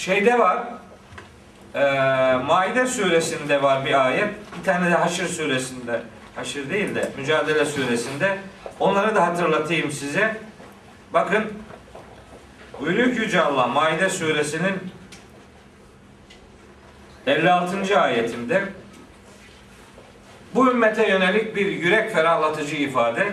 [0.01, 0.59] Şeyde var
[1.75, 1.81] e,
[2.37, 4.29] Maide suresinde var bir ayet.
[4.59, 6.01] Bir tane de Haşr suresinde
[6.37, 8.39] Haşr değil de Mücadele suresinde
[8.81, 10.37] onları da hatırlatayım size.
[11.13, 11.53] Bakın
[12.81, 14.75] buyuruyor ki Yüce Allah Maide suresinin
[17.27, 18.01] 56.
[18.01, 18.65] ayetinde
[20.55, 23.33] bu ümmete yönelik bir yürek ferahlatıcı ifade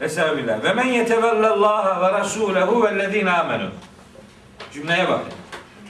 [0.00, 0.64] Estağfirullah.
[0.64, 3.70] Ve men yetevellallaha ve rasulehu vellezine amenu.
[4.72, 5.32] Cümleye bakın.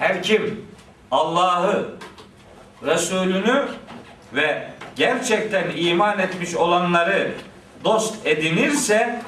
[0.01, 0.67] Her kim
[1.11, 1.91] Allah'ı,
[2.83, 3.69] Resulünü
[4.33, 7.33] ve gerçekten iman etmiş olanları
[7.85, 9.23] dost edinirse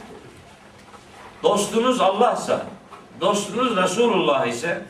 [1.43, 2.67] dostunuz Allah'sa,
[3.21, 4.83] dostunuz Resulullah ise,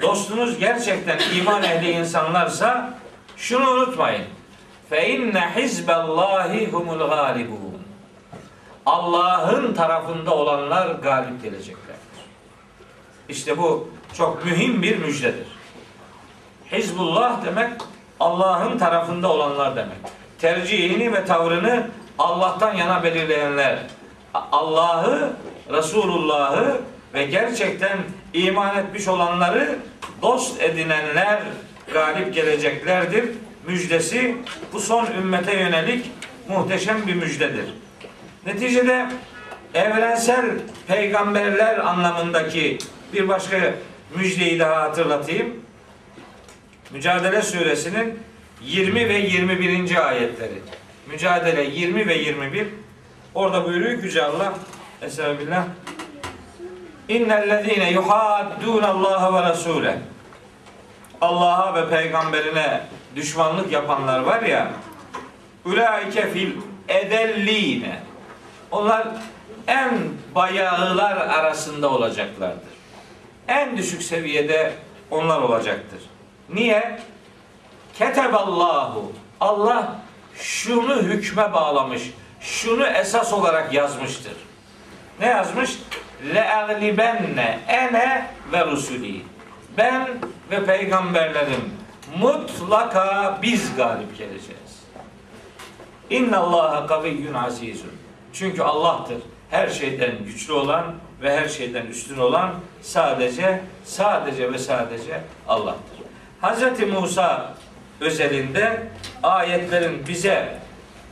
[0.00, 2.98] dostunuz gerçekten iman ehli insanlarsa
[3.36, 4.24] şunu unutmayın.
[4.90, 7.78] Fe inne hizballahi humul galibun.
[8.86, 11.96] Allah'ın tarafında olanlar galip geleceklerdir.
[13.28, 15.46] İşte bu çok mühim bir müjdedir.
[16.72, 17.70] Hizbullah demek
[18.20, 19.98] Allah'ın tarafında olanlar demek.
[20.38, 21.86] Tercihini ve tavrını
[22.18, 23.78] Allah'tan yana belirleyenler.
[24.34, 25.32] Allah'ı,
[25.72, 26.80] Resulullah'ı
[27.14, 27.98] ve gerçekten
[28.34, 29.78] iman etmiş olanları
[30.22, 31.42] dost edinenler
[31.92, 33.24] galip geleceklerdir.
[33.66, 34.36] Müjdesi
[34.72, 36.10] bu son ümmete yönelik
[36.48, 37.64] muhteşem bir müjdedir.
[38.46, 39.06] Neticede
[39.74, 40.44] evrensel
[40.88, 42.78] peygamberler anlamındaki
[43.12, 43.56] bir başka
[44.14, 45.56] müjdeyi daha hatırlatayım.
[46.90, 48.18] Mücadele suresinin
[48.62, 50.08] 20 ve 21.
[50.08, 50.62] ayetleri.
[51.06, 52.66] Mücadele 20 ve 21.
[53.34, 54.54] Orada buyuruyor Yüce Allah
[55.02, 55.64] Estağfirullah.
[57.08, 59.98] İnnellezîne yuhaddûnallâhe ve rasûle.
[61.20, 62.80] Allah'a ve peygamberine
[63.16, 64.72] düşmanlık yapanlar var ya
[65.64, 66.52] ulaike fil
[66.88, 68.00] edelline
[68.70, 69.06] onlar
[69.66, 69.98] en
[70.34, 72.76] bayağılar arasında olacaklardır.
[73.48, 74.72] En düşük seviyede
[75.10, 76.00] onlar olacaktır.
[76.54, 77.00] Niye?
[77.98, 79.12] Keteballahu.
[79.40, 79.96] Allah
[80.34, 82.02] şunu hükme bağlamış.
[82.40, 84.36] Şunu esas olarak yazmıştır.
[85.20, 85.78] Ne yazmış?
[86.34, 89.22] Le'aglibenne ene ve rusuli.
[89.78, 90.08] Ben
[90.50, 91.74] ve peygamberlerim
[92.18, 94.82] mutlaka biz galip geleceğiz.
[96.10, 97.92] İnna Allaha kaviyyun azizun.
[98.32, 99.18] Çünkü Allah'tır.
[99.50, 105.96] Her şeyden güçlü olan ve her şeyden üstün olan sadece sadece ve sadece Allah'tır.
[106.42, 106.92] Hz.
[106.92, 107.54] Musa
[108.00, 108.82] özelinde
[109.22, 110.58] ayetlerin bize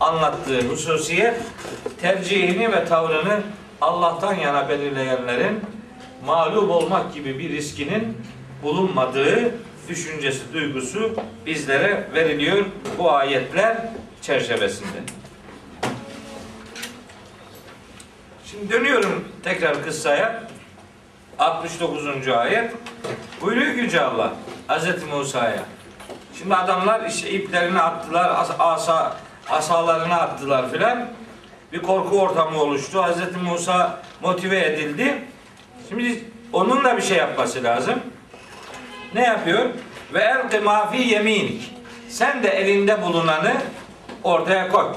[0.00, 1.34] anlattığı hususiyet
[2.00, 3.40] tercihini ve tavrını
[3.80, 5.60] Allah'tan yana belirleyenlerin
[6.26, 8.18] mağlup olmak gibi bir riskinin
[8.62, 9.54] bulunmadığı
[9.88, 12.64] düşüncesi, duygusu bizlere veriliyor
[12.98, 13.76] bu ayetler
[14.22, 14.98] çerçevesinde.
[18.54, 20.42] Şimdi dönüyorum tekrar kıssaya.
[21.38, 22.28] 69.
[22.28, 22.72] ayet.
[23.40, 24.32] Buyuruyor ki Yüce Allah
[24.68, 25.02] Hz.
[25.12, 25.62] Musa'ya.
[26.38, 29.16] Şimdi adamlar işte iplerini attılar, as- asa,
[29.50, 31.08] asalarını attılar filan.
[31.72, 33.02] Bir korku ortamı oluştu.
[33.02, 33.42] Hz.
[33.42, 35.24] Musa motive edildi.
[35.88, 37.94] Şimdi onun da bir şey yapması lazım.
[39.14, 39.70] Ne yapıyor?
[40.14, 41.74] Ve elqi ma fi yeminik.
[42.08, 43.54] sen de elinde bulunanı
[44.24, 44.92] ortaya koy.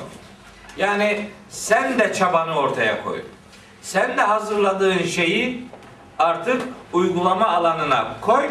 [0.77, 3.21] Yani sen de çabanı ortaya koy.
[3.87, 5.67] Sen de hazırladığın şeyi
[6.19, 6.61] artık
[6.93, 8.49] uygulama alanına koy.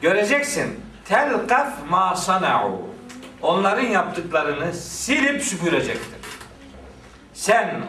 [0.00, 0.80] Göreceksin.
[1.04, 2.88] Telkaf ma sana'u.
[3.42, 6.18] Onların yaptıklarını silip süpürecektir.
[7.34, 7.80] Sen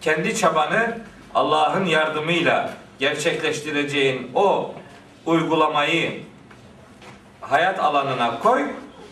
[0.00, 0.98] kendi çabanı
[1.34, 4.74] Allah'ın yardımıyla gerçekleştireceğin o
[5.26, 6.22] uygulamayı
[7.40, 8.62] hayat alanına koy.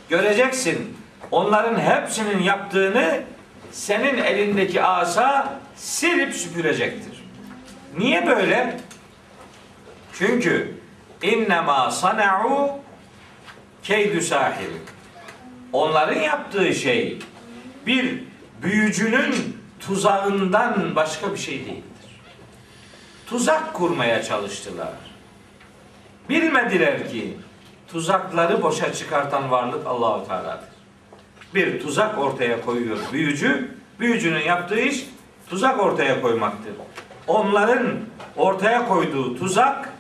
[0.09, 0.99] Göreceksin.
[1.31, 3.23] Onların hepsinin yaptığını
[3.79, 7.25] senin elindeki asa silip süpürecektir.
[7.99, 8.81] Niye böyle?
[10.13, 10.75] Çünkü
[11.23, 12.71] innema sana'u
[13.83, 14.71] keydü sahir.
[15.73, 17.19] Onların yaptığı şey
[17.87, 18.23] bir
[18.63, 22.21] büyücünün tuzağından başka bir şey değildir.
[23.27, 24.95] Tuzak kurmaya çalıştılar.
[26.29, 27.37] Bilmediler ki
[27.93, 30.78] tuzakları boşa çıkartan varlık Allahu Teala'dır.
[31.55, 33.69] Bir tuzak ortaya koyuyor büyücü.
[34.01, 35.07] Büyücünün yaptığı iş
[35.51, 36.73] tuzak ortaya koymaktır.
[37.27, 37.87] Onların
[38.37, 39.93] ortaya koyduğu tuzak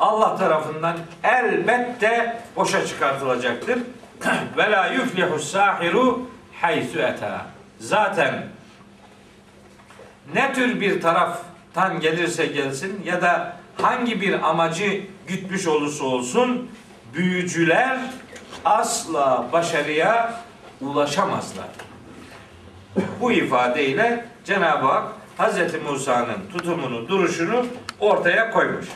[0.00, 3.78] Allah tarafından elbette boşa çıkartılacaktır.
[4.56, 6.30] Ve la yuflihu sahiru
[6.60, 7.46] haythu eta.
[7.78, 8.46] Zaten
[10.34, 16.70] ne tür bir taraftan gelirse gelsin ya da hangi bir amacı gütmüş olursa olsun
[17.14, 17.98] büyücüler
[18.64, 20.34] asla başarıya
[20.80, 21.66] ulaşamazlar.
[23.20, 25.82] Bu ifadeyle Cenab-ı Hak Hz.
[25.90, 27.66] Musa'nın tutumunu, duruşunu
[28.00, 28.86] ortaya koymuş.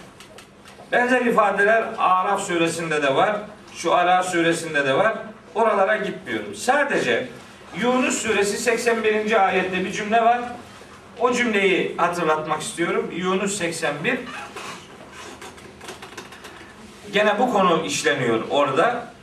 [0.93, 3.37] Benzer ifadeler Araf suresinde de var.
[3.75, 5.14] Şu Ara suresinde de var.
[5.55, 6.55] Oralara gitmiyorum.
[6.55, 7.29] Sadece
[7.81, 9.47] Yunus suresi 81.
[9.47, 10.41] ayette bir cümle var.
[11.21, 13.11] O cümleyi hatırlatmak istiyorum.
[13.17, 14.19] Yunus 81.
[17.12, 19.16] Gene bu konu işleniyor orada.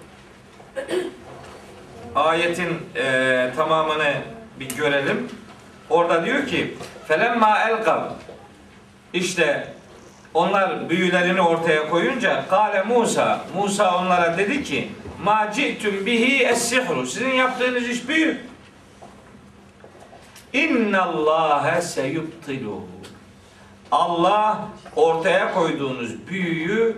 [2.15, 4.13] Ayetin e, tamamını
[4.59, 5.29] bir görelim.
[5.89, 8.01] Orada diyor ki felemma elgav
[9.13, 9.73] işte
[10.33, 13.45] onlar büyülerini ortaya koyunca kale Musa.
[13.55, 14.89] Musa onlara dedi ki
[15.23, 17.05] ma ci'tum bihi es-sihru.
[17.05, 18.37] Sizin yaptığınız iş büyü
[20.53, 22.87] innallâhe seyubtiluhu.
[23.91, 26.97] Allah ortaya koyduğunuz büyüyü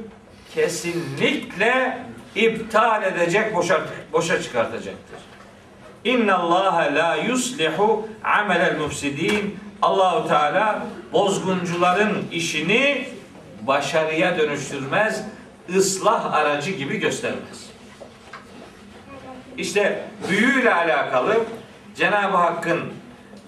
[0.56, 2.06] kesinlikle
[2.36, 3.82] iptal edecek, boşa,
[4.14, 5.20] boşa çıkartacaktır.
[6.04, 9.60] İnna Allah la yuslihu amelel mufsidin.
[9.82, 13.08] Allahu Teala bozguncuların işini
[13.62, 15.24] başarıya dönüştürmez,
[15.76, 17.70] ıslah aracı gibi göstermez.
[19.58, 21.36] İşte büyüyle alakalı
[21.96, 22.80] Cenab-ı Hakk'ın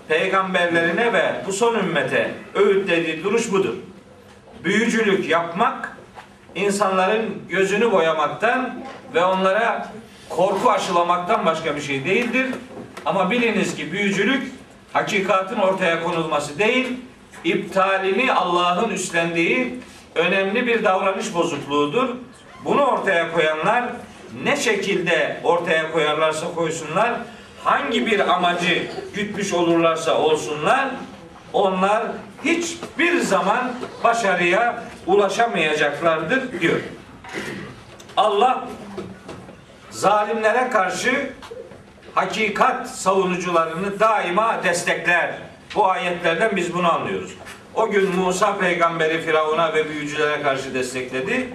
[0.08, 3.74] peygamberlerine ve bu son ümmete öğütlediği duruş budur.
[4.64, 5.97] Büyücülük yapmak
[6.58, 8.84] insanların gözünü boyamaktan
[9.14, 9.90] ve onlara
[10.30, 12.48] korku aşılamaktan başka bir şey değildir.
[13.06, 14.52] Ama biliniz ki büyücülük
[14.94, 16.88] hakikatin ortaya konulması değil,
[17.44, 19.80] iptalini Allah'ın üstlendiği
[20.16, 22.10] önemli bir davranış bozukluğudur.
[22.66, 23.84] Bunu ortaya koyanlar
[24.44, 27.14] ne şekilde ortaya koyarlarsa koysunlar,
[27.64, 30.88] hangi bir amacı gütmüş olurlarsa olsunlar,
[31.54, 32.04] onlar
[32.46, 36.80] hiçbir zaman başarıya ulaşamayacaklardır diyor.
[38.18, 38.68] Allah
[39.90, 41.30] zalimlere karşı
[42.16, 45.36] hakikat savunucularını daima destekler.
[45.76, 47.34] Bu ayetlerden biz bunu anlıyoruz.
[47.76, 51.50] O gün Musa peygamberi Firavun'a ve büyücülere karşı destekledi.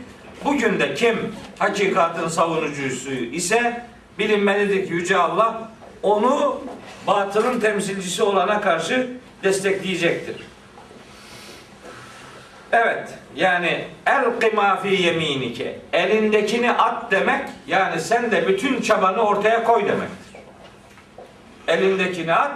[0.44, 3.86] Bugün de kim hakikatin savunucusu ise
[4.18, 5.70] bilinmelidir ki Yüce Allah
[6.02, 6.60] onu
[7.06, 9.10] batılın temsilcisi olana karşı
[9.44, 10.36] destekleyecektir.
[12.72, 15.80] Evet, yani el ma fi yeminike.
[15.92, 20.36] Elindekini at demek, yani sen de bütün çabanı ortaya koy demektir.
[21.68, 22.52] Elindekini at,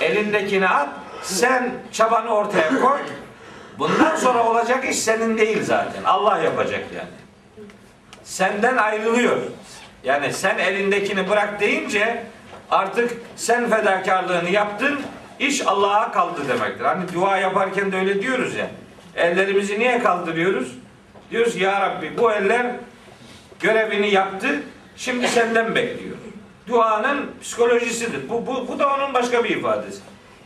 [0.00, 0.88] elindekini at,
[1.22, 2.98] sen çabanı ortaya koy.
[3.78, 6.04] Bundan sonra olacak iş senin değil zaten.
[6.04, 7.08] Allah yapacak yani.
[8.24, 9.36] Senden ayrılıyor.
[10.04, 12.24] Yani sen elindekini bırak deyince
[12.70, 15.00] artık sen fedakarlığını yaptın,
[15.38, 16.84] iş Allah'a kaldı demektir.
[16.84, 18.66] Hani dua yaparken de öyle diyoruz ya.
[19.16, 20.68] Ellerimizi niye kaldırıyoruz?
[21.30, 22.66] Diyoruz ya Rabbi bu eller
[23.60, 24.62] görevini yaptı.
[24.96, 26.16] Şimdi senden bekliyor.
[26.68, 28.28] Duanın psikolojisidir.
[28.28, 30.00] Bu, bu, bu da onun başka bir ifadesi.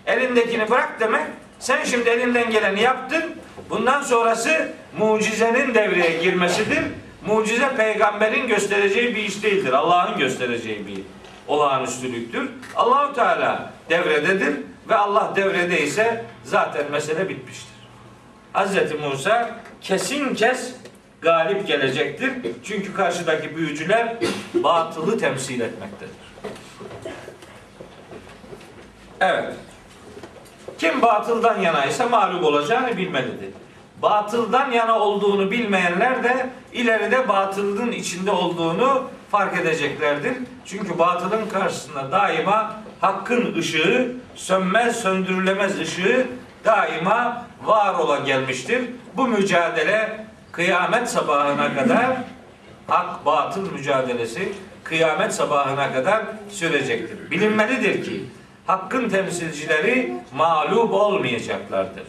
[0.07, 1.27] Elindekini bırak demek.
[1.59, 3.25] Sen şimdi elinden geleni yaptın.
[3.71, 6.83] Bundan sonrası mucizenin devreye girmesidir.
[7.27, 9.73] Mucize peygamberin göstereceği bir iş değildir.
[9.73, 11.01] Allah'ın göstereceği bir
[11.49, 12.51] olağanüstülüktür.
[12.77, 14.55] Allahu Teala devrededir
[14.89, 17.74] ve Allah devredeyse zaten mesele bitmiştir.
[18.55, 19.01] Hz.
[19.01, 19.51] Musa
[19.81, 20.75] kesin kes
[21.21, 22.33] galip gelecektir.
[22.65, 24.17] Çünkü karşıdaki büyücüler
[24.55, 26.15] batılı temsil etmektedir.
[29.21, 29.55] Evet.
[30.79, 33.51] Kim batıldan yana ise mağlup olacağını bilmelidir.
[34.03, 40.33] Batıldan yana olduğunu bilmeyenler de ileride batılın içinde olduğunu fark edeceklerdir.
[40.65, 46.27] Çünkü batılın karşısında daima hakkın ışığı, sönmez söndürülemez ışığı
[46.65, 48.85] daima var ola gelmiştir.
[49.17, 52.07] Bu mücadele kıyamet sabahına kadar
[52.89, 54.53] hak batıl mücadelesi
[54.85, 57.31] kıyamet sabahına kadar sürecektir.
[57.31, 58.25] Bilinmelidir ki
[58.67, 62.05] hakkın temsilcileri mağlup olmayacaklardır.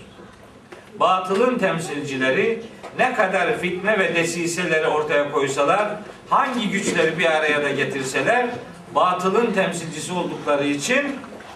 [0.99, 2.63] Batılın temsilcileri
[2.99, 5.87] ne kadar fitne ve desiseleri ortaya koysalar,
[6.29, 8.47] hangi güçleri bir araya da getirseler,
[8.95, 11.15] batılın temsilcisi oldukları için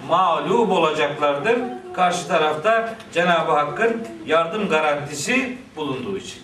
[0.10, 1.58] mağlup olacaklardır.
[2.00, 6.42] Karşı tarafta Cenab-ı Hakk'ın yardım garantisi bulunduğu için.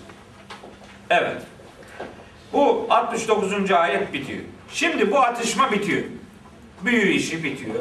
[1.09, 1.41] Evet.
[2.53, 3.71] Bu 69.
[3.71, 4.39] ayet bitiyor.
[4.71, 6.03] Şimdi bu atışma bitiyor.
[6.81, 7.75] Büyü işi bitiyor.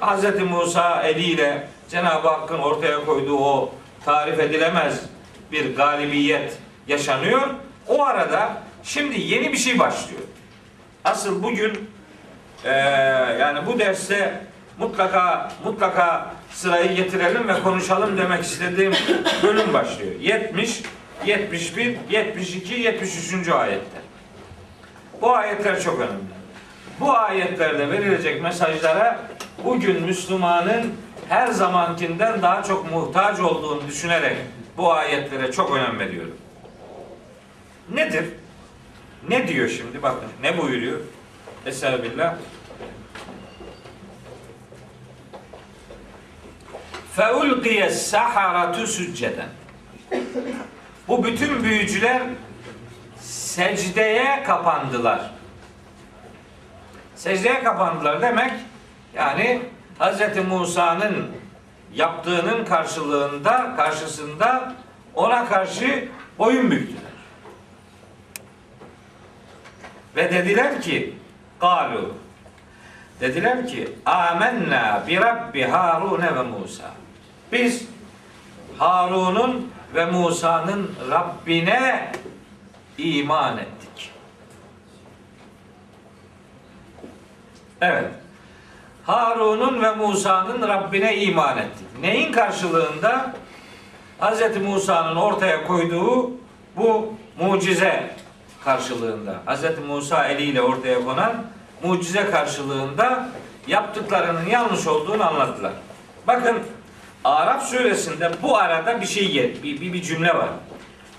[0.00, 0.40] Hz.
[0.50, 3.74] Musa eliyle Cenab-ı Hakk'ın ortaya koyduğu o
[4.04, 5.00] tarif edilemez
[5.52, 7.48] bir galibiyet yaşanıyor.
[7.88, 10.22] O arada şimdi yeni bir şey başlıyor.
[11.04, 11.88] Asıl bugün
[12.64, 12.70] eee,
[13.40, 14.40] yani bu derste
[14.78, 18.92] mutlaka mutlaka sırayı getirelim ve konuşalım demek istediğim
[19.42, 20.12] bölüm başlıyor.
[20.20, 20.82] 70,
[21.26, 23.48] 71, 72, 73.
[23.48, 24.02] ayetler.
[25.20, 26.22] Bu ayetler çok önemli.
[27.00, 29.20] Bu ayetlerde verilecek mesajlara
[29.64, 30.94] bugün Müslümanın
[31.28, 34.36] her zamankinden daha çok muhtaç olduğunu düşünerek
[34.76, 36.36] bu ayetlere çok önem veriyorum.
[37.94, 38.24] Nedir?
[39.28, 40.02] Ne diyor şimdi?
[40.02, 41.00] Bakın ne buyuruyor?
[41.66, 42.34] Estağfirullah.
[47.17, 49.45] فَاُلْقِيَ السَّحَرَةُ سُجَّدًا
[51.07, 52.21] Bu bütün büyücüler
[53.21, 55.31] secdeye kapandılar.
[57.15, 58.51] Secdeye kapandılar demek
[59.15, 59.61] yani
[59.99, 60.45] Hz.
[60.49, 61.27] Musa'nın
[61.93, 64.73] yaptığının karşılığında karşısında
[65.15, 66.07] ona karşı
[66.39, 67.01] boyun büktüler.
[70.15, 71.15] Ve dediler ki
[71.59, 72.15] galu
[73.21, 76.91] dediler ki amennâ bi rabbi Harun ve Musa.
[77.52, 77.84] biz
[78.78, 82.12] Harun'un ve Musa'nın Rabbine
[82.98, 84.10] iman ettik.
[87.80, 88.10] Evet.
[89.06, 91.86] Harun'un ve Musa'nın Rabbine iman ettik.
[92.00, 93.34] Neyin karşılığında?
[94.20, 94.56] Hz.
[94.56, 96.30] Musa'nın ortaya koyduğu
[96.76, 98.10] bu mucize
[98.64, 99.34] karşılığında.
[99.46, 99.64] Hz.
[99.88, 101.32] Musa eliyle ortaya konan
[101.82, 103.28] mucize karşılığında
[103.66, 105.72] yaptıklarının yanlış olduğunu anlattılar.
[106.26, 106.58] Bakın
[107.24, 110.48] Araf suresinde bu arada bir şey yer, bir, bir, bir cümle var.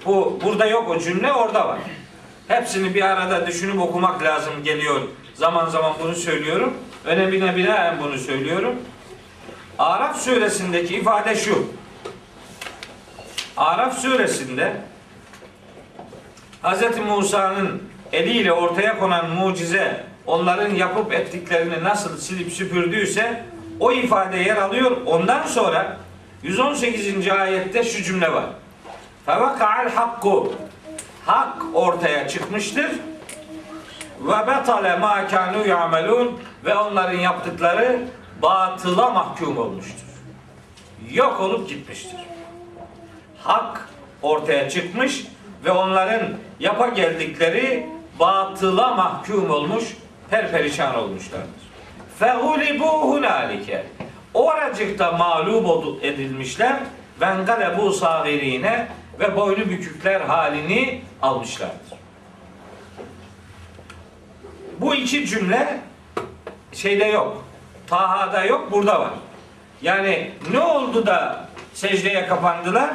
[0.06, 1.80] Bu burada yok o cümle orada var.
[2.48, 5.02] Hepsini bir arada düşünüp okumak lazım geliyor.
[5.34, 6.74] Zaman zaman bunu söylüyorum.
[7.06, 8.76] Önemine binaen bunu söylüyorum.
[9.80, 11.68] Araf suresindeki ifade şu.
[13.58, 14.74] Araf suresinde
[16.64, 16.98] Hz.
[17.08, 23.44] Musa'nın eliyle ortaya konan mucize onların yapıp ettiklerini nasıl silip süpürdüyse
[23.84, 24.92] o ifade yer alıyor.
[25.06, 25.98] Ondan sonra
[26.44, 27.28] 118.
[27.28, 28.46] ayette şu cümle var.
[29.26, 30.54] Fevaka'al hakku
[31.26, 32.92] Hak ortaya çıkmıştır.
[34.22, 38.00] Ve betale ma kanu yamelun ve onların yaptıkları
[38.42, 40.08] batıla mahkum olmuştur.
[41.12, 42.20] Yok olup gitmiştir.
[43.40, 43.90] Hak
[44.22, 45.26] ortaya çıkmış
[45.66, 46.24] ve onların
[46.60, 49.84] yapa geldikleri batıla mahkum olmuş,
[50.30, 51.63] perperişan olmuşlardır.
[52.20, 53.86] Fehulibu hunalike.
[54.34, 56.80] Oracıkta mağlup edilmişler.
[57.22, 58.88] Ve bu sagirine
[59.20, 61.98] ve boynu bükükler halini almışlardır.
[64.80, 65.80] Bu iki cümle
[66.72, 67.44] şeyde yok.
[67.88, 69.14] Taha'da yok, burada var.
[69.82, 72.90] Yani ne oldu da secdeye kapandılar?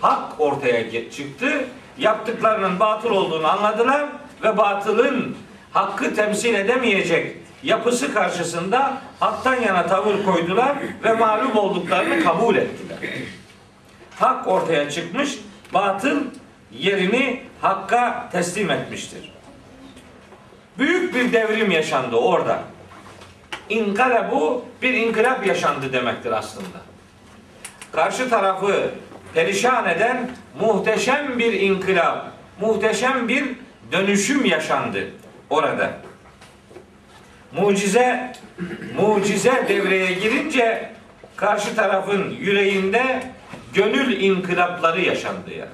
[0.00, 1.64] Hak ortaya çıktı.
[1.98, 4.06] Yaptıklarının batıl olduğunu anladılar
[4.42, 5.36] ve batılın
[5.72, 12.98] hakkı temsil edemeyecek yapısı karşısında haktan yana tavır koydular ve mağlup olduklarını kabul ettiler.
[14.18, 15.38] Hak ortaya çıkmış,
[15.74, 16.18] batıl
[16.72, 19.32] yerini hakka teslim etmiştir.
[20.78, 22.62] Büyük bir devrim yaşandı orada.
[24.32, 26.80] bu bir inkılap yaşandı demektir aslında.
[27.92, 28.90] Karşı tarafı
[29.34, 30.30] perişan eden
[30.60, 32.26] muhteşem bir inkılap,
[32.60, 33.44] muhteşem bir
[33.92, 35.10] dönüşüm yaşandı
[35.50, 35.90] orada.
[37.52, 38.32] Mucize
[39.00, 40.90] mucize devreye girince
[41.36, 43.22] karşı tarafın yüreğinde
[43.74, 45.68] gönül inkılapları yaşandı ya.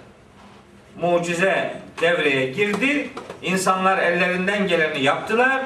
[1.00, 3.10] mucize devreye girdi.
[3.42, 5.62] İnsanlar ellerinden geleni yaptılar.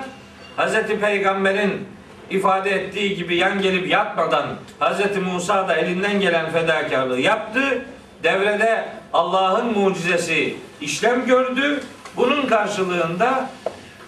[0.56, 1.00] Hz.
[1.00, 1.88] Peygamber'in
[2.30, 4.46] ifade ettiği gibi yan gelip yatmadan
[4.80, 5.16] Hz.
[5.32, 7.84] Musa da elinden gelen fedakarlığı yaptı.
[8.22, 11.80] Devrede Allah'ın mucizesi işlem gördü.
[12.16, 13.50] Bunun karşılığında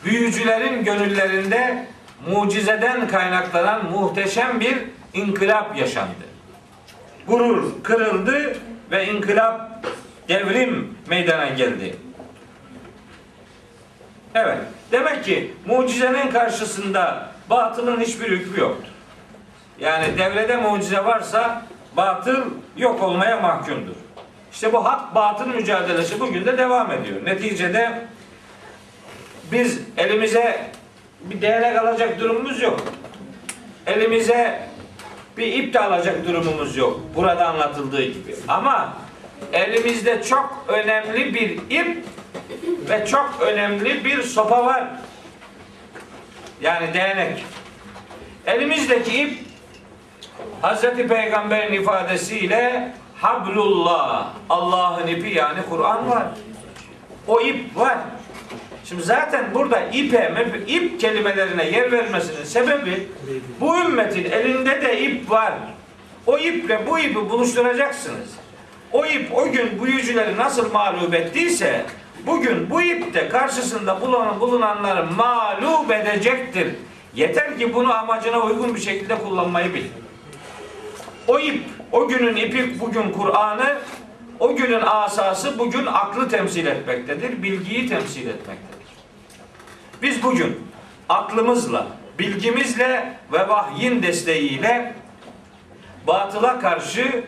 [0.05, 1.87] büyücülerin gönüllerinde
[2.29, 4.79] mucizeden kaynaklanan muhteşem bir
[5.15, 6.25] inkılap yaşandı.
[7.27, 8.57] Gurur kırıldı
[8.91, 9.87] ve inkılap
[10.29, 11.97] devrim meydana geldi.
[14.35, 14.59] Evet.
[14.93, 18.89] Demek ki mucizenin karşısında batılın hiçbir hükmü yoktur.
[19.81, 21.63] Yani devrede mucize varsa
[21.97, 22.43] batıl
[22.77, 23.95] yok olmaya mahkumdur.
[24.53, 27.25] İşte bu hak batıl mücadelesi bugün de devam ediyor.
[27.25, 28.07] Neticede
[29.53, 30.71] biz elimize
[31.21, 32.81] bir değnek alacak durumumuz yok.
[33.87, 34.69] Elimize
[35.37, 37.01] bir ip de alacak durumumuz yok.
[37.17, 38.37] Burada anlatıldığı gibi.
[38.49, 38.97] Ama
[39.53, 42.05] elimizde çok önemli bir ip
[42.89, 44.85] ve çok önemli bir sopa var.
[46.61, 47.45] Yani değnek.
[48.47, 49.39] Elimizdeki ip
[50.63, 56.25] Hazreti Peygamber'in ifadesiyle hablullah Allah'ın ipi yani Kur'an var.
[57.29, 57.99] O ip var.
[58.93, 63.09] Şimdi zaten burada ipe, ip kelimelerine yer vermesinin sebebi
[63.61, 65.55] bu ümmetin elinde de ip var.
[66.27, 68.29] O iple bu ipi buluşturacaksınız.
[68.93, 71.85] O ip o gün büyücüleri nasıl mağlup ettiyse
[72.27, 76.69] bugün bu ip de karşısında bulunan, bulunanları mağlup edecektir.
[77.15, 79.85] Yeter ki bunu amacına uygun bir şekilde kullanmayı bil.
[81.27, 81.63] O ip,
[81.93, 83.79] o günün ipi bugün Kur'an'ı,
[84.41, 88.72] o günün asası bugün aklı temsil etmektedir, bilgiyi temsil etmektedir.
[90.03, 90.61] Biz bugün
[91.09, 91.87] aklımızla,
[92.19, 94.95] bilgimizle ve vahyin desteğiyle
[96.07, 97.25] batıla karşı,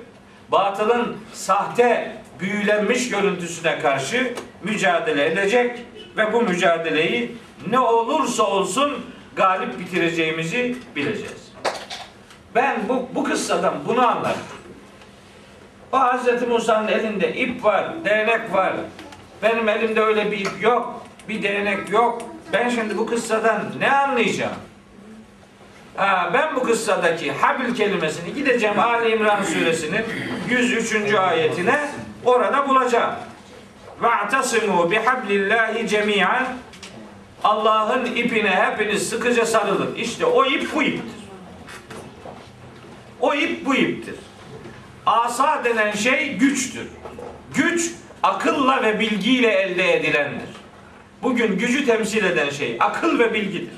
[0.48, 5.80] batılın sahte, büyülenmiş görüntüsüne karşı mücadele edecek
[6.16, 7.36] ve bu mücadeleyi
[7.70, 9.04] ne olursa olsun
[9.36, 11.52] galip bitireceğimizi bileceğiz.
[12.54, 14.42] Ben bu, bu kıssadan bunu anladım.
[15.92, 16.48] O Hz.
[16.48, 18.72] Musa'nın elinde ip var, değnek var.
[19.42, 22.33] Benim elimde öyle bir ip yok, bir değnek yok.
[22.54, 24.56] Ben şimdi bu kıssadan ne anlayacağım?
[25.96, 30.04] Ha, ben bu kıssadaki habil kelimesini gideceğim Ali İmran suresinin
[30.50, 31.14] 103.
[31.14, 31.90] ayetine
[32.24, 33.14] orada bulacağım.
[34.02, 36.46] Ve'tasimu bihablillahi cemi'an
[37.44, 39.94] Allah'ın ipine hepiniz sıkıca sarılın.
[39.94, 41.24] İşte o ip bu iptir.
[43.20, 44.14] O ip bu iptir.
[45.06, 46.88] Asa denen şey güçtür.
[47.54, 47.90] Güç
[48.22, 50.53] akılla ve bilgiyle elde edilendir.
[51.24, 53.74] Bugün gücü temsil eden şey akıl ve bilgidir.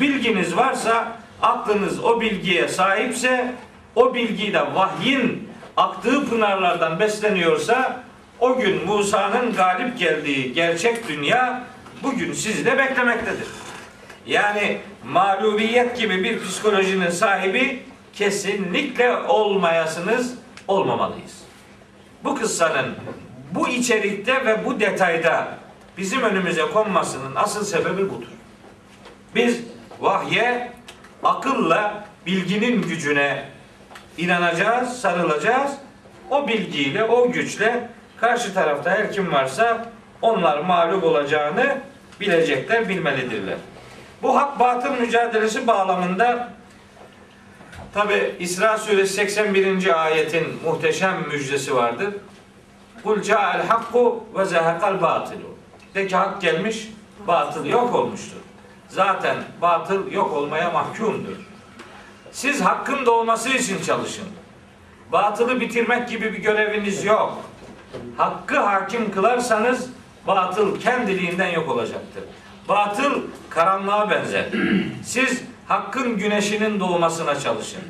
[0.00, 3.54] Bilginiz varsa, aklınız o bilgiye sahipse,
[3.94, 8.02] o bilgi de vahyin aktığı pınarlardan besleniyorsa,
[8.40, 11.62] o gün Musa'nın galip geldiği gerçek dünya
[12.02, 13.48] bugün sizi de beklemektedir.
[14.26, 17.82] Yani mağlubiyet gibi bir psikolojinin sahibi
[18.12, 20.34] kesinlikle olmayasınız,
[20.68, 21.38] olmamalıyız.
[22.24, 22.94] Bu kıssanın
[23.52, 25.59] bu içerikte ve bu detayda
[26.00, 28.28] bizim önümüze konmasının asıl sebebi budur.
[29.34, 29.60] Biz
[30.00, 30.72] vahye
[31.22, 33.44] akılla bilginin gücüne
[34.18, 35.72] inanacağız, sarılacağız.
[36.30, 39.86] O bilgiyle, o güçle karşı tarafta her kim varsa
[40.22, 41.78] onlar mağlup olacağını
[42.20, 43.56] bilecekler, bilmelidirler.
[44.22, 46.48] Bu hak batıl mücadelesi bağlamında
[47.94, 50.04] tabi İsra suresi 81.
[50.04, 52.14] ayetin muhteşem müjdesi vardır.
[53.04, 55.49] Kul ca'el hakku ve zehekal batilu.
[55.94, 56.88] De hak gelmiş,
[57.26, 58.36] batıl yok olmuştur.
[58.88, 61.36] Zaten batıl yok olmaya mahkumdur.
[62.32, 64.28] Siz hakkın doğması için çalışın.
[65.12, 67.38] Batılı bitirmek gibi bir göreviniz yok.
[68.16, 69.90] Hakkı hakim kılarsanız
[70.26, 72.24] batıl kendiliğinden yok olacaktır.
[72.68, 74.44] Batıl karanlığa benzer.
[75.04, 77.82] Siz hakkın güneşinin doğmasına çalışın.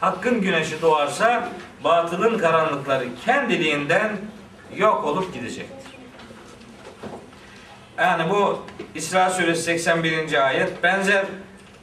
[0.00, 1.48] Hakkın güneşi doğarsa
[1.84, 4.10] batılın karanlıkları kendiliğinden
[4.76, 5.81] yok olup gidecektir.
[8.02, 8.58] Yani bu
[8.94, 10.46] İsra suresi 81.
[10.46, 11.24] ayet benzer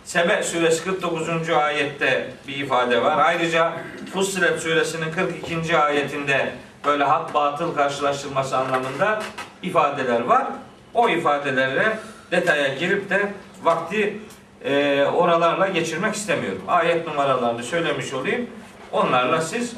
[0.04, 1.50] Sebe suresi 49.
[1.50, 3.18] ayette bir ifade var.
[3.18, 3.74] Ayrıca
[4.14, 5.78] Fussilet suresinin 42.
[5.78, 6.52] ayetinde
[6.86, 9.22] böyle hak batıl karşılaştırması anlamında
[9.64, 10.48] ifadeler var.
[10.94, 12.00] O ifadelerle
[12.32, 14.20] detaya girip de vakti
[14.64, 16.62] e, oralarla geçirmek istemiyorum.
[16.68, 18.50] Ayet numaralarını söylemiş olayım.
[18.92, 19.74] Onlarla siz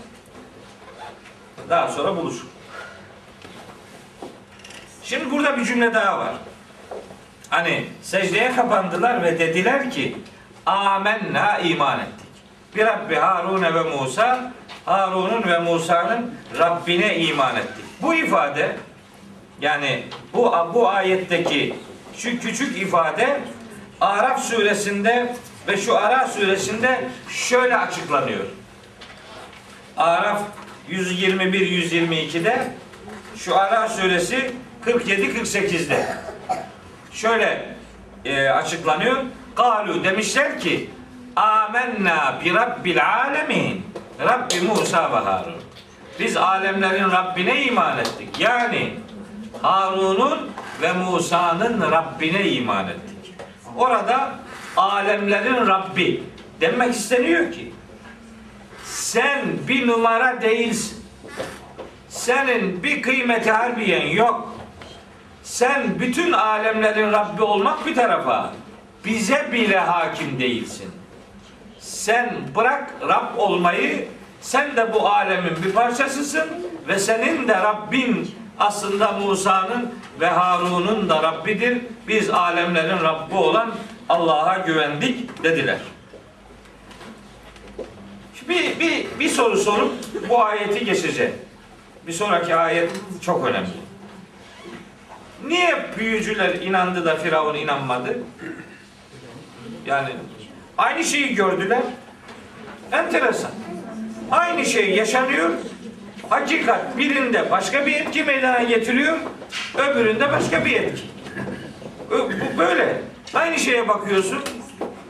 [1.69, 2.49] daha sonra buluşun.
[5.11, 6.33] Şimdi burada bir cümle daha var.
[7.49, 10.17] Hani secdeye kapandılar ve dediler ki
[10.65, 12.27] amenna iman ettik.
[12.75, 14.51] Bir Rabbi Harun ve Musa
[14.85, 17.85] Harun'un ve Musa'nın Rabbine iman ettik.
[18.01, 18.75] Bu ifade
[19.61, 20.03] Yani
[20.33, 21.75] bu bu ayetteki
[22.17, 23.39] şu küçük ifade
[24.01, 25.35] Araf suresinde
[25.67, 28.45] ve şu Ara suresinde şöyle açıklanıyor.
[29.97, 30.41] Araf
[30.89, 32.67] 121 122'de
[33.35, 34.51] şu Ara suresi
[34.85, 36.17] 47 48'de
[37.11, 37.75] şöyle
[38.25, 39.17] e, açıklanıyor.
[39.55, 40.89] Galu demişler ki
[41.35, 43.85] Amenna bi rabbil alemin.
[44.19, 45.61] Rabbi Musa ve Harun.
[46.19, 48.39] Biz alemlerin Rabbine iman ettik.
[48.39, 48.93] Yani
[49.61, 50.51] Harun'un
[50.81, 53.33] ve Musa'nın Rabbine iman ettik.
[53.77, 54.31] Orada
[54.77, 56.23] alemlerin Rabbi
[56.61, 57.73] demek isteniyor ki
[58.83, 61.05] sen bir numara değilsin.
[62.09, 64.50] Senin bir kıymeti harbiyen yok.
[65.51, 68.53] Sen bütün alemlerin Rabbi olmak bir tarafa
[69.05, 70.91] bize bile hakim değilsin.
[71.79, 74.07] Sen bırak Rab olmayı
[74.41, 76.49] sen de bu alemin bir parçasısın
[76.87, 81.81] ve senin de Rabbin aslında Musa'nın ve Harun'un da Rabbidir.
[82.07, 83.71] Biz alemlerin Rabbi olan
[84.09, 85.79] Allah'a güvendik dediler.
[88.49, 89.93] Bir, bir, bir soru sorup
[90.29, 91.35] bu ayeti geçeceğim.
[92.07, 92.91] Bir sonraki ayet
[93.21, 93.90] çok önemli.
[95.47, 98.17] Niye büyücüler inandı da Firavun inanmadı?
[99.85, 100.09] Yani
[100.77, 101.81] aynı şeyi gördüler.
[102.91, 103.51] Enteresan.
[104.31, 105.49] Aynı şey yaşanıyor.
[106.29, 109.17] Hakikat birinde başka bir etki meydana getiriyor,
[109.77, 111.03] öbüründe başka bir etki.
[112.09, 113.01] Bu böyle.
[113.33, 114.39] Aynı şeye bakıyorsun.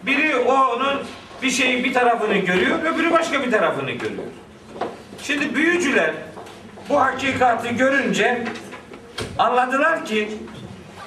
[0.03, 1.01] Biri onun
[1.41, 4.23] bir şeyi bir tarafını görüyor, öbürü başka bir tarafını görüyor.
[5.23, 6.11] Şimdi büyücüler
[6.89, 8.43] bu hakikati görünce
[9.39, 10.37] anladılar ki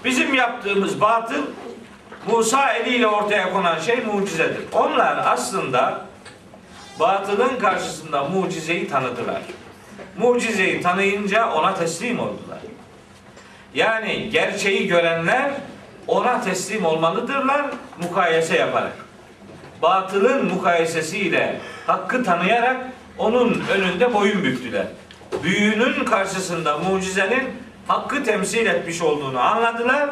[0.04, 1.42] bizim yaptığımız batıl
[2.30, 4.60] Musa eliyle ortaya konan şey mucizedir.
[4.72, 6.00] Onlar aslında
[7.00, 9.42] batılın karşısında mucizeyi tanıdılar.
[10.18, 12.58] Mucizeyi tanıyınca ona teslim oldular.
[13.74, 15.50] Yani gerçeği görenler
[16.06, 17.66] ona teslim olmalıdırlar
[18.02, 18.96] mukayese yaparak.
[19.82, 22.86] Batılın mukayesesiyle hakkı tanıyarak
[23.18, 24.86] onun önünde boyun büktüler.
[25.42, 30.10] Büyünün karşısında mucizenin hakkı temsil etmiş olduğunu anladılar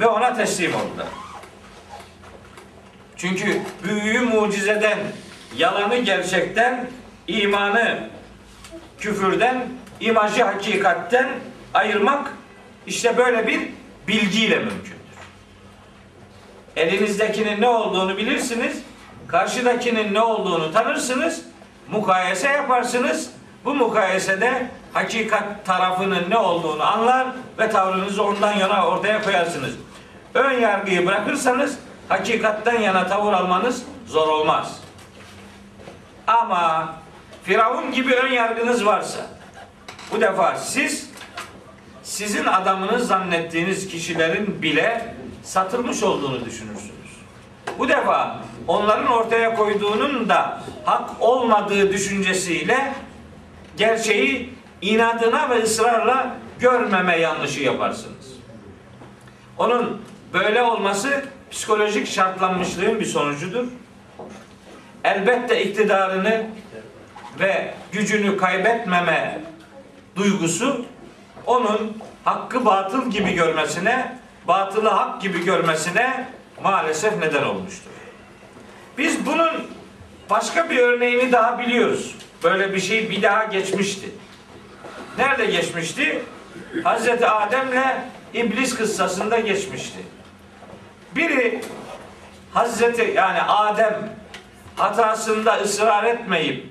[0.00, 1.06] ve ona teslim oldular.
[3.16, 4.98] Çünkü büyüyü mucizeden,
[5.56, 6.86] yalanı gerçekten,
[7.26, 8.08] imanı
[8.98, 9.68] küfürden,
[10.00, 11.28] imajı hakikatten
[11.74, 12.32] ayırmak
[12.86, 13.60] işte böyle bir
[14.08, 15.02] bilgiyle mümkündür.
[16.76, 18.82] Elinizdekinin ne olduğunu bilirsiniz,
[19.28, 21.42] karşıdakinin ne olduğunu tanırsınız,
[21.90, 23.30] mukayese yaparsınız.
[23.64, 27.26] Bu mukayesede hakikat tarafının ne olduğunu anlar
[27.58, 29.72] ve tavrınızı ondan yana ortaya koyarsınız.
[30.34, 31.78] Ön yargıyı bırakırsanız
[32.08, 34.80] hakikatten yana tavır almanız zor olmaz.
[36.26, 36.94] Ama
[37.44, 39.18] Firavun gibi ön yargınız varsa
[40.12, 41.10] bu defa siz
[42.02, 46.92] sizin adamınız zannettiğiniz kişilerin bile satılmış olduğunu düşünürsünüz.
[47.78, 48.38] Bu defa
[48.68, 52.92] onların ortaya koyduğunun da hak olmadığı düşüncesiyle
[53.76, 58.32] gerçeği inadına ve ısrarla görmeme yanlışı yaparsınız.
[59.58, 60.02] Onun
[60.32, 63.66] böyle olması psikolojik şartlanmışlığın bir sonucudur.
[65.04, 66.46] Elbette iktidarını
[67.40, 69.40] ve gücünü kaybetmeme
[70.16, 70.86] duygusu
[71.46, 74.18] onun hakkı batıl gibi görmesine,
[74.48, 76.28] batılı hak gibi görmesine
[76.62, 77.90] maalesef neden olmuştur.
[78.98, 79.50] Biz bunun
[80.30, 82.14] başka bir örneğini daha biliyoruz.
[82.44, 84.10] Böyle bir şey bir daha geçmişti.
[85.18, 86.22] Nerede geçmişti?
[86.84, 87.84] Hazreti Adem'le
[88.34, 89.98] İblis kıssasında geçmişti.
[91.16, 91.60] Biri
[92.54, 94.10] Hazreti yani Adem
[94.76, 96.66] hatasında ısrar etmeyip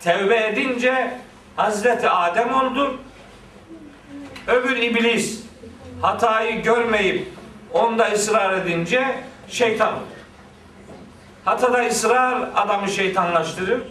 [0.00, 1.10] tevbe edince
[1.56, 2.98] Hazreti Adem oldu.
[4.46, 5.42] Öbür iblis
[6.02, 7.28] hatayı görmeyip
[7.72, 9.14] onda ısrar edince
[9.48, 10.02] şeytan oldu.
[11.44, 13.82] Hatada ısrar adamı şeytanlaştırır.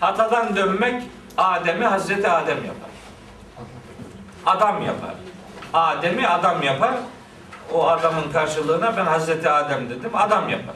[0.00, 1.02] Hatadan dönmek
[1.36, 2.90] Adem'i Hazreti Adem yapar.
[4.46, 5.14] Adam yapar.
[5.72, 6.94] Adem'i adam yapar.
[7.72, 10.10] O adamın karşılığına ben Hazreti Adem dedim.
[10.14, 10.74] Adam yapar.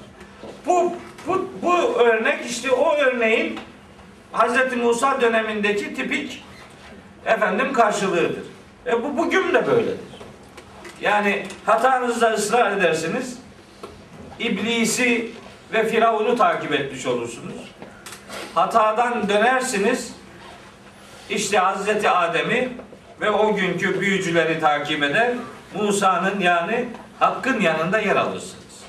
[0.66, 0.92] Bu
[1.26, 3.60] bu bu örnek işte o örneğin
[4.32, 6.44] Hazreti Musa dönemindeki tipik
[7.26, 8.42] efendim karşılığıdır.
[8.86, 9.98] E bu bugün de böyledir.
[11.00, 13.38] Yani hatanızda ısrar edersiniz.
[14.38, 15.30] İblisi
[15.72, 17.74] ve Firavun'u takip etmiş olursunuz.
[18.54, 20.15] Hatadan dönersiniz.
[21.30, 22.68] İşte Hazreti Adem'i
[23.20, 25.32] ve o günkü büyücüleri takip eder.
[25.74, 26.84] Musa'nın yani
[27.18, 28.84] hakkın yanında yer alırsınız.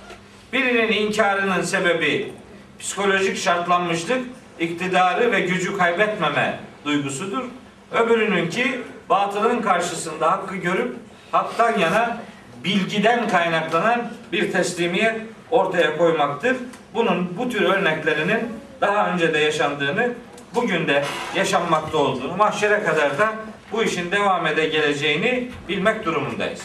[0.53, 2.33] Birinin inkarının sebebi
[2.79, 4.21] psikolojik şartlanmışlık,
[4.59, 7.43] iktidarı ve gücü kaybetmeme duygusudur.
[7.91, 10.95] Öbürününki batılın karşısında hakkı görüp
[11.31, 12.17] haktan yana
[12.63, 15.21] bilgiden kaynaklanan bir teslimiyet
[15.51, 16.57] ortaya koymaktır.
[16.93, 18.39] Bunun bu tür örneklerinin
[18.81, 20.13] daha önce de yaşandığını,
[20.55, 21.03] bugün de
[21.35, 23.33] yaşanmakta olduğunu, mahşere kadar da
[23.71, 26.61] bu işin devam ede geleceğini bilmek durumundayız.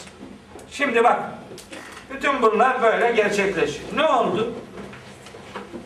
[0.71, 1.19] Şimdi bak,
[2.13, 3.89] bütün bunlar böyle gerçekleşiyor.
[3.95, 4.53] Ne oldu?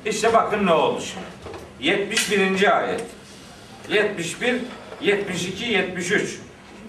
[0.05, 1.25] İşte bakın ne oldu şimdi.
[1.79, 2.77] 71.
[2.77, 3.03] ayet.
[3.89, 4.61] 71,
[5.01, 6.39] 72, 73.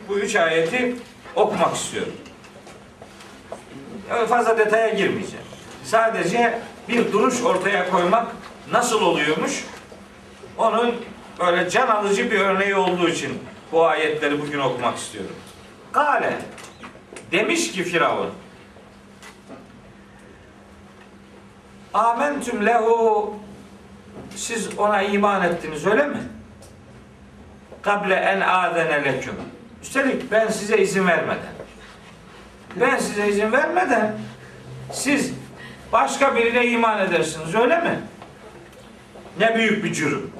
[0.09, 0.97] Bu üç ayeti
[1.35, 2.13] okumak istiyorum.
[4.29, 5.45] Fazla detaya girmeyeceğim.
[5.85, 8.27] Sadece bir duruş ortaya koymak
[8.73, 9.65] nasıl oluyormuş?
[10.59, 10.95] Onun
[11.41, 13.43] böyle can alıcı bir örneği olduğu için
[13.73, 15.37] bu ayetleri bugün okumak istiyorum.
[15.93, 16.39] Kale
[17.33, 18.31] demiş ki Firavun
[21.95, 23.35] Amentüm lehu
[24.37, 26.19] siz ona iman ettiniz öyle mi?
[27.83, 29.35] Kable en adene leküm.
[29.83, 31.53] Üstelik ben size izin vermeden.
[32.77, 34.19] Ben size izin vermeden
[34.93, 35.33] siz
[35.93, 38.01] başka birine iman edersiniz öyle mi?
[39.39, 40.38] Ne büyük bir cürüm.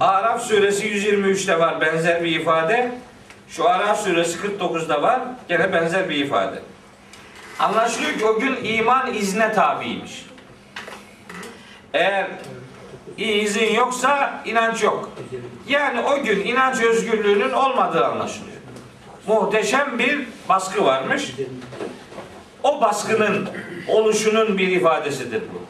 [0.00, 2.92] Araf suresi 123'te var benzer bir ifade.
[3.48, 6.62] Şu Araf suresi 49'da var gene benzer bir ifade.
[7.58, 10.26] Anlaşılıyor ki o gün iman izne tabiymiş.
[11.94, 12.26] Eğer
[13.18, 15.10] izin yoksa inanç yok.
[15.68, 18.56] Yani o gün inanç özgürlüğünün olmadığı anlaşılıyor.
[19.26, 21.32] Muhteşem bir baskı varmış.
[22.62, 23.48] O baskının
[23.88, 25.62] oluşunun bir ifadesidir bu.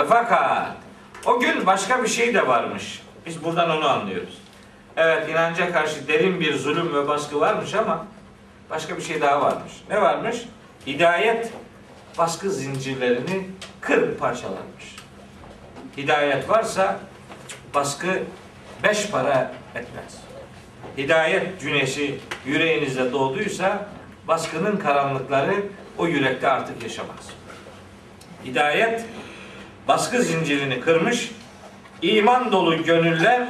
[0.00, 0.68] Ve fakat
[1.26, 3.03] o gün başka bir şey de varmış.
[3.26, 4.38] Biz buradan onu anlıyoruz.
[4.96, 8.06] Evet inanca karşı derin bir zulüm ve baskı varmış ama
[8.70, 9.72] başka bir şey daha varmış.
[9.90, 10.36] Ne varmış?
[10.86, 11.52] Hidayet
[12.18, 13.46] baskı zincirlerini
[13.80, 14.96] kırıp parçalanmış.
[15.96, 17.00] Hidayet varsa
[17.74, 18.22] baskı
[18.82, 20.20] beş para etmez.
[20.98, 23.88] Hidayet güneşi yüreğinizde doğduysa
[24.28, 25.54] baskının karanlıkları
[25.98, 27.28] o yürekte artık yaşamaz.
[28.44, 29.04] Hidayet
[29.88, 31.30] baskı zincirini kırmış,
[32.04, 33.48] iman dolu gönüller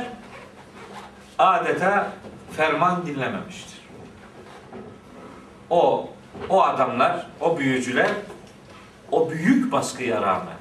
[1.38, 2.12] adeta
[2.56, 3.78] ferman dinlememiştir.
[5.70, 6.10] O
[6.48, 8.10] o adamlar, o büyücüler
[9.10, 10.56] o büyük baskıya rağmen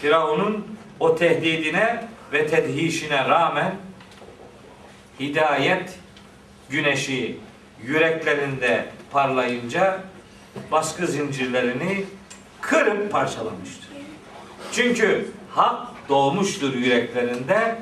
[0.00, 3.74] Firavun'un o tehdidine ve tedhişine rağmen
[5.20, 5.98] hidayet
[6.70, 7.38] güneşi
[7.82, 10.00] yüreklerinde parlayınca
[10.70, 12.04] baskı zincirlerini
[12.60, 13.88] kırıp parçalamıştır.
[14.72, 17.76] Çünkü hak doğmuştur yüreklerinde,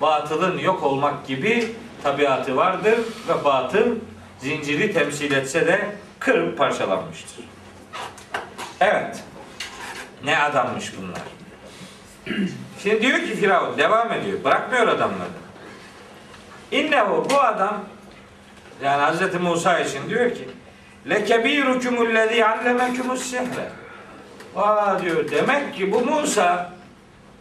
[0.00, 2.98] batılın yok olmak gibi tabiatı vardır
[3.28, 3.96] ve batıl
[4.38, 7.44] zinciri temsil etse de kırıp parçalanmıştır.
[8.80, 9.24] Evet.
[10.24, 11.22] Ne adammış bunlar.
[12.82, 14.44] Şimdi diyor ki Firavun devam ediyor.
[14.44, 15.28] Bırakmıyor adamları.
[16.70, 17.84] İnnehu bu adam
[18.82, 19.40] yani Hz.
[19.40, 20.48] Musa için diyor ki
[21.08, 23.70] lekebirukumüllezî allemekumus sihre
[24.56, 26.75] Aa diyor demek ki bu Musa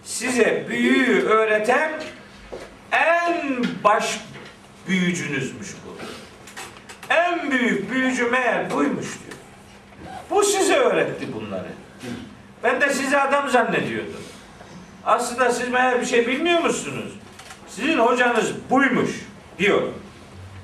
[0.06, 1.92] size büyüyü öğreten
[2.92, 4.20] en baş
[4.88, 5.96] büyücünüzmüş bu.
[7.14, 9.38] En büyük büyücü meğer buymuş diyor.
[10.30, 11.68] Bu size öğretti bunları.
[12.64, 14.24] Ben de sizi adam zannediyordum.
[15.06, 17.14] Aslında siz meğer bir şey bilmiyor musunuz?
[17.68, 19.10] Sizin hocanız buymuş
[19.60, 19.82] diyor.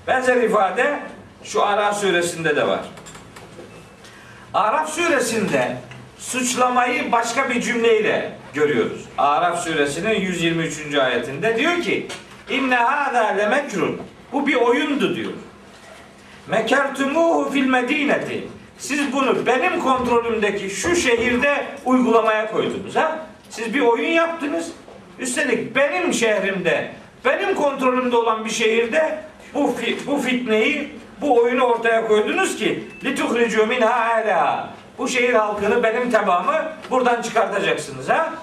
[0.08, 1.00] Benzer ifade
[1.44, 2.82] şu Araf suresinde de var.
[4.54, 5.78] Araf suresinde
[6.22, 9.02] suçlamayı başka bir cümleyle görüyoruz.
[9.18, 10.96] Araf suresinin 123.
[10.96, 12.08] ayetinde diyor ki
[12.50, 14.02] İnne hâzâ lemekrun
[14.34, 15.32] Bu bir oyundu diyor.
[16.48, 18.48] Mekertumuhu fil medineti
[18.78, 23.26] Siz bunu benim kontrolümdeki şu şehirde uygulamaya koydunuz ha?
[23.50, 24.72] Siz bir oyun yaptınız.
[25.20, 26.92] Üstelik benim şehrimde,
[27.26, 29.20] benim kontrolümde olan bir şehirde
[29.54, 29.76] bu
[30.08, 30.90] bu fitneyi,
[31.22, 34.70] bu oyunu ortaya koydunuz ki lituhricu minha.
[35.02, 38.34] Bu şehir halkını benim tebamı buradan çıkartacaksınız ha?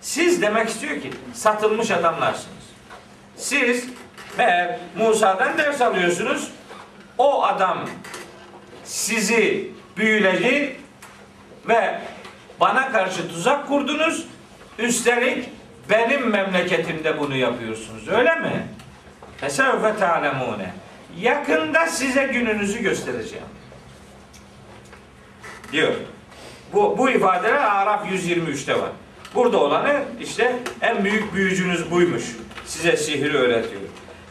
[0.00, 2.64] Siz demek istiyor ki satılmış adamlarsınız.
[3.36, 3.88] Siz
[4.38, 6.50] meğer Musa'dan ders alıyorsunuz.
[7.18, 7.88] O adam
[8.84, 10.76] sizi büyüledi
[11.68, 12.00] ve
[12.60, 14.26] bana karşı tuzak kurdunuz.
[14.78, 15.48] Üstelik
[15.90, 18.08] benim memleketimde bunu yapıyorsunuz.
[18.08, 18.66] Öyle mi?
[19.36, 20.74] Fesevfe ta'lemune.
[21.18, 23.46] Yakında size gününüzü göstereceğim.
[25.72, 25.92] Diyor.
[26.72, 28.90] Bu, bu ifadeler Araf 123'te var.
[29.34, 32.24] Burada olanı işte en büyük büyücünüz buymuş.
[32.66, 33.82] Size sihri öğretiyor.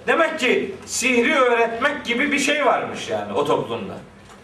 [0.08, 3.94] Demek ki sihri öğretmek gibi bir şey varmış yani o toplumda.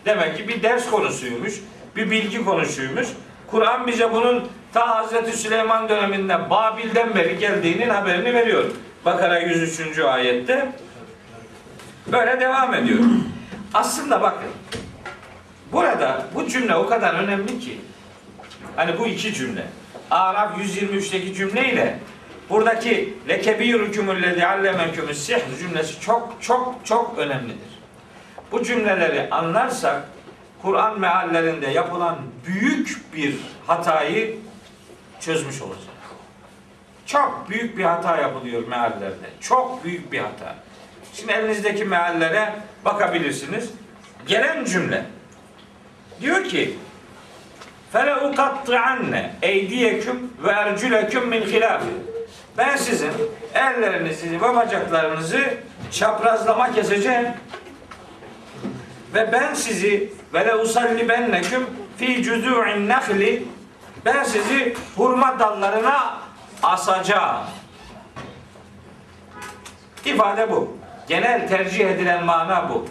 [0.05, 1.53] Demek ki bir ders konusuymuş,
[1.95, 3.07] bir bilgi konusuymuş.
[3.47, 8.65] Kur'an bize bunun ta Hazreti Süleyman döneminde Babil'den beri geldiğinin haberini veriyor.
[9.05, 9.99] Bakara 103.
[9.99, 10.71] ayette
[12.11, 12.99] Böyle devam ediyor.
[13.73, 14.49] Aslında bakın.
[15.72, 17.82] Burada bu cümle o kadar önemli ki.
[18.76, 19.65] Hani bu iki cümle.
[20.11, 21.99] Araf 123'teki cümleyle
[22.49, 27.80] buradaki lekebirükümüllezi allemekümüs sihr cümlesi çok çok çok önemlidir.
[28.51, 30.03] Bu cümleleri anlarsak
[30.61, 33.36] Kur'an meallerinde yapılan büyük bir
[33.68, 34.36] hatayı
[35.20, 35.88] çözmüş olacağız.
[37.05, 39.30] Çok büyük bir hata yapılıyor meallerde.
[39.41, 40.55] Çok büyük bir hata.
[41.13, 42.53] Şimdi elinizdeki meallere
[42.86, 43.70] bakabilirsiniz.
[44.28, 45.05] Gelen cümle
[46.22, 46.78] diyor ki
[47.91, 51.82] Fele ukatti'anne eydiyeküm ve ercüleküm min hilaf.
[52.57, 53.11] Ben sizin
[53.53, 55.41] ellerinizi ve bacaklarınızı
[55.91, 57.28] çaprazlama keseceğim.
[59.13, 61.65] Ve ben sizi ve le usallibenneküm
[61.97, 63.43] fi cüzû'in nehli
[64.05, 66.18] ben sizi hurma dallarına
[66.63, 67.45] asacağım.
[70.05, 70.78] İfade bu.
[71.07, 72.86] Genel tercih edilen mana bu.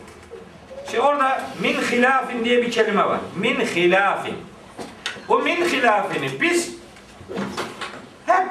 [0.90, 3.20] Şimdi orada min hilafin diye bir kelime var.
[3.36, 4.34] Min hilafin.
[5.28, 6.74] Bu min hilafini biz
[8.26, 8.46] hep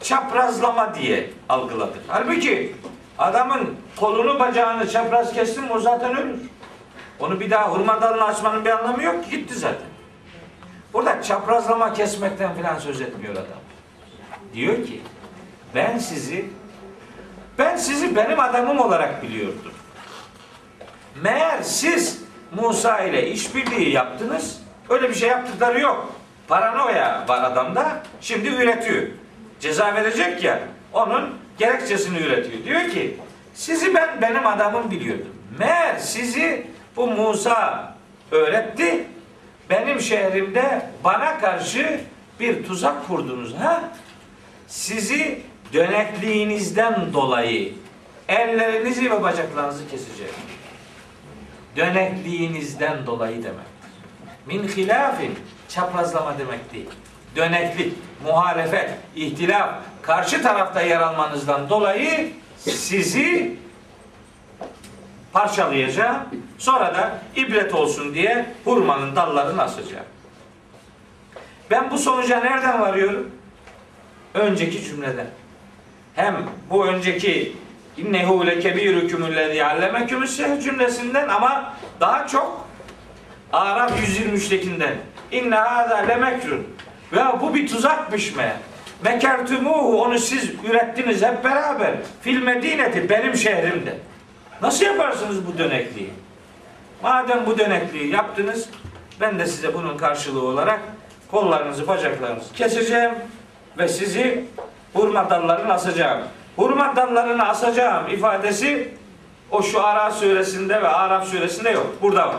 [0.00, 2.02] çaprazlama diye algıladık.
[2.08, 2.76] Halbuki
[3.18, 6.40] adamın kolunu bacağını çapraz kestim o zaten ölür.
[7.20, 9.92] Onu bir daha hurma dalını açmanın bir anlamı yok gitti zaten.
[10.92, 13.62] Burada çaprazlama kesmekten filan söz etmiyor adam.
[14.54, 15.00] Diyor ki
[15.74, 16.46] ben sizi
[17.58, 19.72] ben sizi benim adamım olarak biliyordum.
[21.22, 22.22] Meğer siz
[22.60, 24.62] Musa ile işbirliği yaptınız.
[24.88, 26.12] Öyle bir şey yaptıkları yok.
[26.48, 28.02] Paranoya var adamda.
[28.20, 29.02] Şimdi üretiyor.
[29.60, 30.60] Ceza verecek ya.
[30.92, 32.64] Onun gerekçesini üretiyor.
[32.64, 33.16] Diyor ki
[33.54, 35.36] sizi ben benim adamım biliyordum.
[35.58, 37.94] Meğer sizi bu Musa
[38.30, 39.04] öğretti.
[39.70, 42.00] Benim şehrimde bana karşı
[42.40, 43.82] bir tuzak kurdunuz ha?
[44.66, 45.42] Sizi
[45.72, 47.72] dönekliğinizden dolayı
[48.28, 50.32] ellerinizi ve bacaklarınızı keseceğim.
[51.76, 53.72] Dönekliğinizden dolayı demek.
[54.46, 56.90] Min hilafin çaprazlama demek değil.
[57.36, 57.94] Döneklik,
[58.24, 63.56] muhalefet, ihtilaf, karşı tarafta yer almanızdan dolayı sizi
[65.32, 66.22] parçalayacağım.
[66.58, 70.04] Sonra da ibret olsun diye hurmanın dallarını asacağım.
[71.70, 73.30] Ben bu sonuca nereden varıyorum?
[74.34, 75.26] Önceki cümleden.
[76.14, 76.36] Hem
[76.70, 77.56] bu önceki
[77.96, 82.66] innehu lekebirükümüllezî allemekümüs sihr cümlesinden ama daha çok
[83.52, 84.94] Araf 123'tekinden.
[85.32, 86.66] İnne hâzâ lemekrun.
[87.16, 88.42] Ya bu bir tuzakmış mı?
[89.04, 91.90] Mekertumuhu onu siz ürettiniz hep beraber.
[92.22, 93.96] Fil medineti benim şehrimde.
[94.62, 96.10] Nasıl yaparsınız bu dönekliği?
[97.02, 98.68] Madem bu dönekliği yaptınız,
[99.20, 100.80] ben de size bunun karşılığı olarak
[101.30, 103.10] kollarınızı, bacaklarınızı keseceğim
[103.78, 104.44] ve sizi
[104.94, 106.22] hurma dallarına asacağım.
[106.56, 108.94] Hurma dallarına asacağım ifadesi
[109.50, 111.86] o şu Ara suresinde ve Arap suresinde yok.
[112.02, 112.36] Burada var.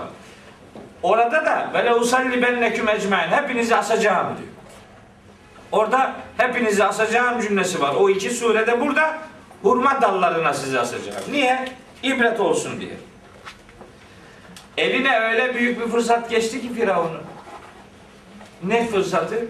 [1.03, 4.49] Orada da böyle usalli benneküm ecmain hepinizi asacağım diyor.
[5.71, 7.95] Orada hepinizi asacağım cümlesi var.
[7.95, 9.17] O iki surede burada
[9.61, 11.23] hurma dallarına sizi asacağım.
[11.31, 11.65] Niye?
[12.03, 12.97] İbret olsun diye.
[14.77, 17.21] Eline öyle büyük bir fırsat geçti ki Firavun'un.
[18.63, 19.47] Ne fırsatı?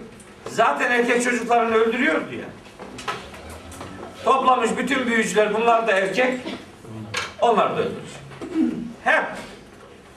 [0.50, 2.44] Zaten erkek çocuklarını öldürüyordu ya.
[4.24, 6.40] Toplamış bütün büyücüler bunlar da erkek.
[7.40, 8.20] Onlar da öldürecek.
[9.04, 9.24] Hep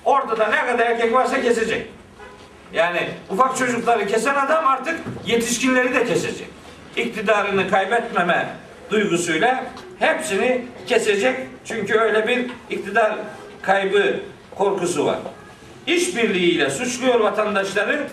[0.05, 1.87] orada da ne kadar erkek varsa kesecek.
[2.73, 6.47] Yani ufak çocukları kesen adam artık yetişkinleri de kesecek.
[6.95, 8.49] İktidarını kaybetmeme
[8.91, 9.65] duygusuyla
[9.99, 11.35] hepsini kesecek.
[11.65, 13.15] Çünkü öyle bir iktidar
[13.61, 14.19] kaybı
[14.55, 15.19] korkusu var.
[15.87, 18.07] İşbirliğiyle suçluyor vatandaşları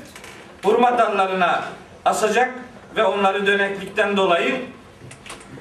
[0.63, 1.65] hurma dallarına
[2.05, 2.51] asacak
[2.97, 4.55] ve onları döneklikten dolayı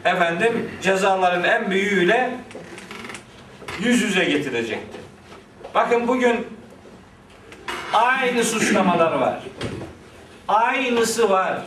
[0.05, 2.31] efendim cezaların en büyüğüyle
[3.79, 4.97] yüz yüze getirecekti.
[5.75, 6.47] Bakın bugün
[7.93, 9.39] aynı suçlamalar var.
[10.47, 11.61] Aynısı var.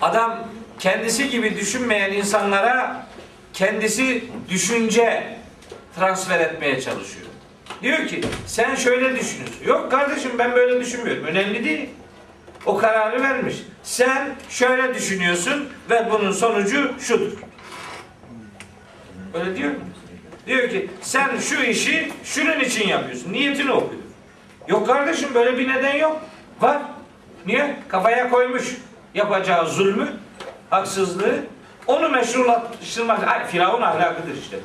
[0.00, 0.48] Adam
[0.78, 3.06] kendisi gibi düşünmeyen insanlara
[3.52, 5.36] kendisi düşünce
[5.96, 7.26] transfer etmeye çalışıyor.
[7.82, 9.64] Diyor ki sen şöyle düşünüyorsun.
[9.66, 11.24] Yok kardeşim ben böyle düşünmüyorum.
[11.24, 11.90] Önemli değil.
[12.66, 13.56] O kararı vermiş.
[13.82, 17.32] Sen şöyle düşünüyorsun ve bunun sonucu şudur.
[19.34, 19.78] Öyle diyor mu?
[20.46, 23.32] Diyor ki sen şu işi şunun için yapıyorsun.
[23.32, 24.02] Niyetini okuyor.
[24.68, 26.20] Yok kardeşim böyle bir neden yok.
[26.60, 26.78] Var.
[27.46, 27.76] Niye?
[27.88, 28.76] Kafaya koymuş
[29.14, 30.08] yapacağı zulmü,
[30.70, 31.34] haksızlığı.
[31.86, 33.28] Onu meşrulaştırmak.
[33.28, 34.56] Ay, Firavun ahlakıdır işte.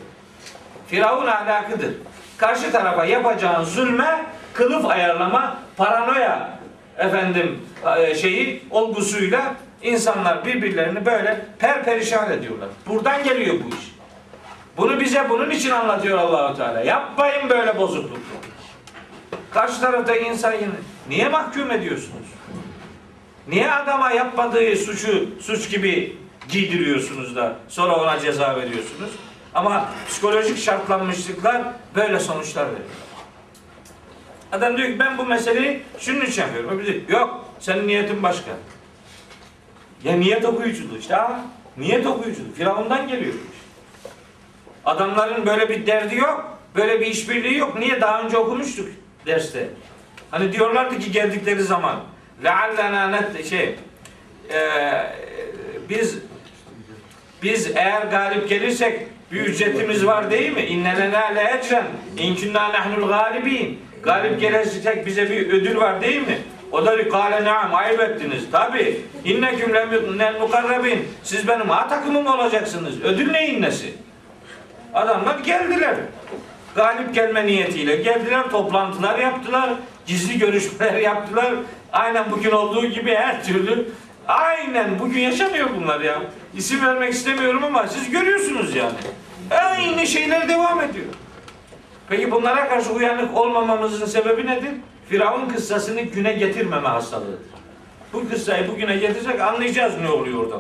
[0.88, 1.94] Firavun ahlakıdır.
[2.38, 6.50] Karşı tarafa yapacağın zulme kılıf ayarlama, paranoya
[6.98, 7.60] efendim
[7.98, 12.70] e, şeyi olgusuyla insanlar birbirlerini böyle perperişan ediyorlar.
[12.88, 13.94] Buradan geliyor bu iş.
[14.78, 16.82] Bunu bize bunun için anlatıyor Allahu Teala.
[16.82, 18.20] Yapmayın böyle bozukluk.
[19.52, 20.54] Karşı tarafta insan.
[21.10, 22.28] Niye mahkum ediyorsunuz?
[23.48, 26.18] Niye adama yapmadığı suçu suç gibi
[26.50, 29.10] giydiriyorsunuz da sonra ona ceza veriyorsunuz?
[29.54, 31.62] Ama psikolojik şartlanmışlıklar
[31.96, 32.90] böyle sonuçlar veriyor.
[34.54, 36.70] Adam diyor ki ben bu meseleyi şunun için yapıyorum.
[36.70, 38.52] Öbürü diyor, Yok senin niyetin başka.
[40.04, 41.42] Ya niyet okuyuculuğu işte ha.
[41.78, 42.54] Niyet okuyuculuğu.
[42.54, 43.34] Firavundan geliyor.
[44.86, 46.58] Adamların böyle bir derdi yok.
[46.76, 47.80] Böyle bir işbirliği yok.
[47.80, 48.02] Niye?
[48.02, 48.88] Daha önce okumuştuk
[49.26, 49.70] derste.
[50.32, 52.00] Hani diyorlardı ki geldikleri zaman
[52.44, 53.76] leallena net şey
[54.54, 54.60] e,
[55.90, 56.18] biz
[57.44, 60.62] biz eğer galip gelirsek bir ücretimiz var değil mi?
[60.62, 61.86] İnne lena le ecren
[62.18, 63.80] in kunna nahnul galibin.
[64.04, 66.38] Galip gelirsek bize bir ödül var değil mi?
[66.72, 68.44] O da bir kâle naam ayıp ettiniz.
[68.52, 69.02] Tabi.
[69.26, 71.08] İnneküm lemel mukarrabin.
[71.24, 73.02] Siz benim A takımım olacaksınız.
[73.02, 73.94] Ödül neyin nesi?
[74.94, 75.96] Adamlar geldiler.
[76.76, 79.70] Galip gelme niyetiyle geldiler, toplantılar yaptılar,
[80.06, 81.54] gizli görüşmeler yaptılar.
[81.94, 83.88] Aynen bugün olduğu gibi her türlü.
[84.28, 86.22] Aynen bugün yaşanıyor bunlar ya.
[86.58, 88.96] İsim vermek istemiyorum ama siz görüyorsunuz yani.
[89.52, 91.06] Aynı şeyler devam ediyor.
[92.10, 94.72] Peki bunlara karşı uyanık olmamamızın sebebi nedir?
[95.10, 97.40] Firavun kıssasını güne getirmeme hastalığıdır.
[98.14, 100.56] Bu kıssayı bugüne getirsek anlayacağız ne oluyor orada.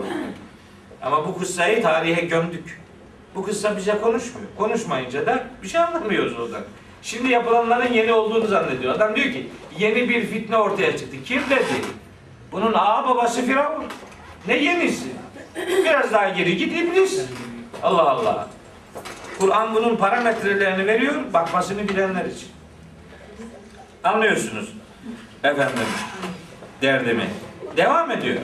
[1.01, 2.81] Ama bu kıssayı tarihe gömdük.
[3.35, 4.47] Bu kıssa bize konuşmuyor.
[4.57, 6.61] Konuşmayınca da bir şey anlamıyoruz oradan.
[7.01, 8.95] Şimdi yapılanların yeni olduğunu zannediyor.
[8.95, 11.17] Adam diyor ki yeni bir fitne ortaya çıktı.
[11.25, 11.63] Kim dedi?
[12.51, 13.83] Bunun ağa babası Firavun.
[14.47, 15.07] Ne yenisi?
[15.55, 17.21] Biraz daha geri git iblis.
[17.83, 18.47] Allah Allah.
[19.39, 21.15] Kur'an bunun parametrelerini veriyor.
[21.33, 22.47] Bakmasını bilenler için.
[24.03, 24.73] Anlıyorsunuz.
[25.43, 25.87] Efendim.
[26.81, 27.29] Derdimi.
[27.77, 28.41] Devam ediyor.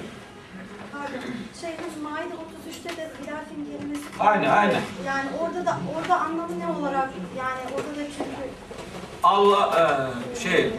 [0.92, 1.20] Pardon,
[1.62, 1.70] şey
[2.04, 4.04] Maide 33'te de hilafin kelimesi.
[4.20, 4.82] Aynen, aynen.
[5.06, 8.30] Yani orada da orada anlamı ne olarak yani orada da çünkü
[9.24, 9.70] Allah
[10.36, 10.72] e, şey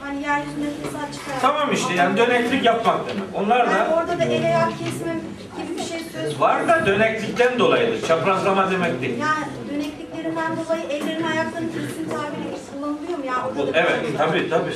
[0.00, 1.40] hani yeryüzünde fesat çıkaran.
[1.40, 3.24] tamam işte yani döneklik yapmak demek.
[3.34, 5.14] Onlar Yani da orada da el ayak kesme
[5.56, 8.08] gibi bir şey söz var da döneklikten dolayıdır.
[8.08, 9.18] Çaprazlama demek değil.
[9.18, 9.44] Yani
[10.28, 13.24] dönekliklerinden dolayı ellerin ayaklarının kesin tabiri kullanılıyor mu?
[13.26, 14.70] Yani orada da Evet tabi tabi.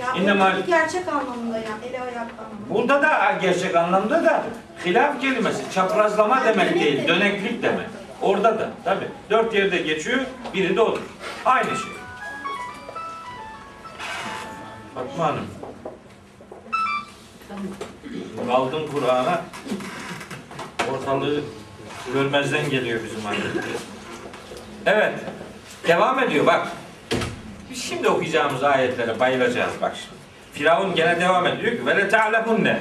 [0.00, 2.70] Yani İnnemal- orada bir gerçek anlamında yani el ayak anlamında.
[2.74, 4.42] Burada da gerçek anlamda da
[4.86, 7.86] hilaf kelimesi çaprazlama Yani demek dönek değil, de- döneklik demek.
[8.22, 9.04] Orada da tabi.
[9.30, 10.20] Dört yerde geçiyor,
[10.54, 11.00] biri de olur.
[11.44, 11.90] Aynı şey.
[14.94, 15.46] Fatma Hanım.
[18.48, 19.40] Kaldım Kur'an'a.
[20.92, 21.40] Ortalığı
[22.14, 23.38] görmezden geliyor bizim anne.
[24.86, 25.12] Evet.
[25.88, 26.68] Devam ediyor bak.
[27.70, 30.16] Biz şimdi okuyacağımız ayetlere bayılacağız bak şimdi.
[30.52, 32.78] Firavun gene devam ediyor ki ve le ta'lemunne.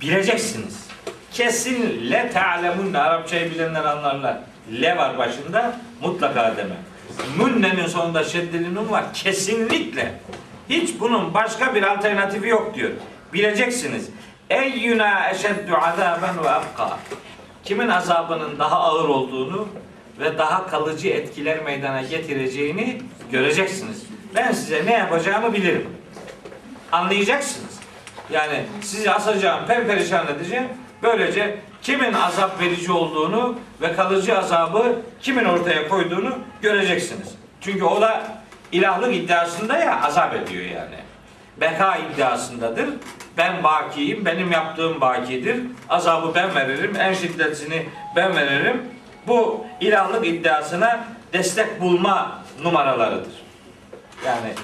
[0.00, 0.86] Bileceksiniz.
[1.32, 2.98] Kesin le ta'lemunne.
[2.98, 4.36] Arapçayı bilenler anlarlar.
[4.80, 6.78] Le var başında mutlaka demek.
[7.38, 9.04] Münnenin sonunda şeddeli nun var.
[9.14, 10.12] Kesinlikle.
[10.68, 12.90] Hiç bunun başka bir alternatifi yok diyor.
[13.32, 14.08] Bileceksiniz.
[14.50, 16.98] Eyyuna eşeddu azaben ve abka.
[17.64, 19.68] Kimin azabının daha ağır olduğunu
[20.20, 23.02] ve daha kalıcı etkiler meydana getireceğini
[23.32, 24.02] göreceksiniz.
[24.34, 25.88] Ben size ne yapacağımı bilirim.
[26.92, 27.80] Anlayacaksınız.
[28.30, 30.68] Yani sizi asacağım, perperişan edeceğim.
[31.02, 37.34] Böylece kimin azap verici olduğunu ve kalıcı azabı kimin ortaya koyduğunu göreceksiniz.
[37.60, 38.22] Çünkü o da
[38.72, 40.96] ilahlık iddiasında ya azap ediyor yani.
[41.60, 42.88] Beka iddiasındadır.
[43.36, 45.56] Ben bakiyim, benim yaptığım bakidir.
[45.88, 48.82] Azabı ben veririm, en şiddetini ben veririm.
[49.26, 53.32] Bu ilahlık iddiasına destek bulma numaralarıdır.
[54.26, 54.54] Yani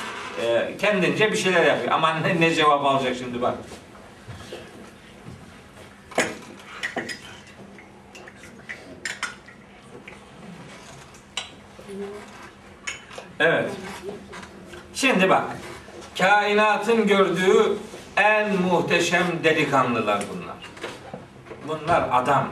[0.43, 1.93] e, kendince bir şeyler yapıyor.
[1.93, 3.55] Ama ne, ne cevap alacak şimdi bak.
[13.41, 13.71] Evet.
[14.95, 15.45] Şimdi bak.
[16.19, 17.79] Kainatın gördüğü
[18.17, 20.57] en muhteşem delikanlılar bunlar.
[21.69, 22.49] Bunlar adam.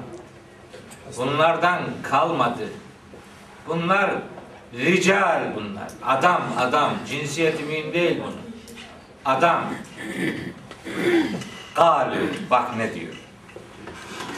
[1.17, 2.69] Bunlardan kalmadı.
[3.69, 4.11] Bunlar
[4.75, 5.89] rical bunlar.
[6.05, 6.93] Adam, adam.
[7.09, 8.41] Cinsiyeti mühim değil bunun.
[9.25, 9.65] Adam.
[11.75, 12.31] Galü.
[12.51, 13.15] Bak ne diyor.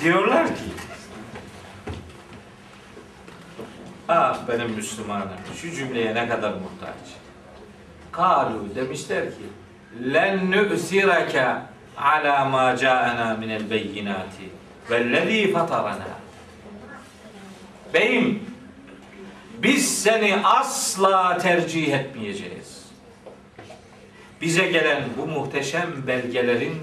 [0.02, 0.64] Diyorlar ki
[4.08, 5.28] Ah benim Müslümanım.
[5.60, 7.18] Şu cümleye ne kadar muhtaç.
[8.12, 9.44] Kalu demişler ki
[10.14, 11.46] len nü'sireke
[11.96, 14.48] ala ma ca'ana minel beyinati
[14.90, 16.08] vellezî fatarana
[17.94, 18.42] Beyim
[19.62, 22.78] biz seni asla tercih etmeyeceğiz.
[24.40, 26.76] Bize gelen bu muhteşem belgelerin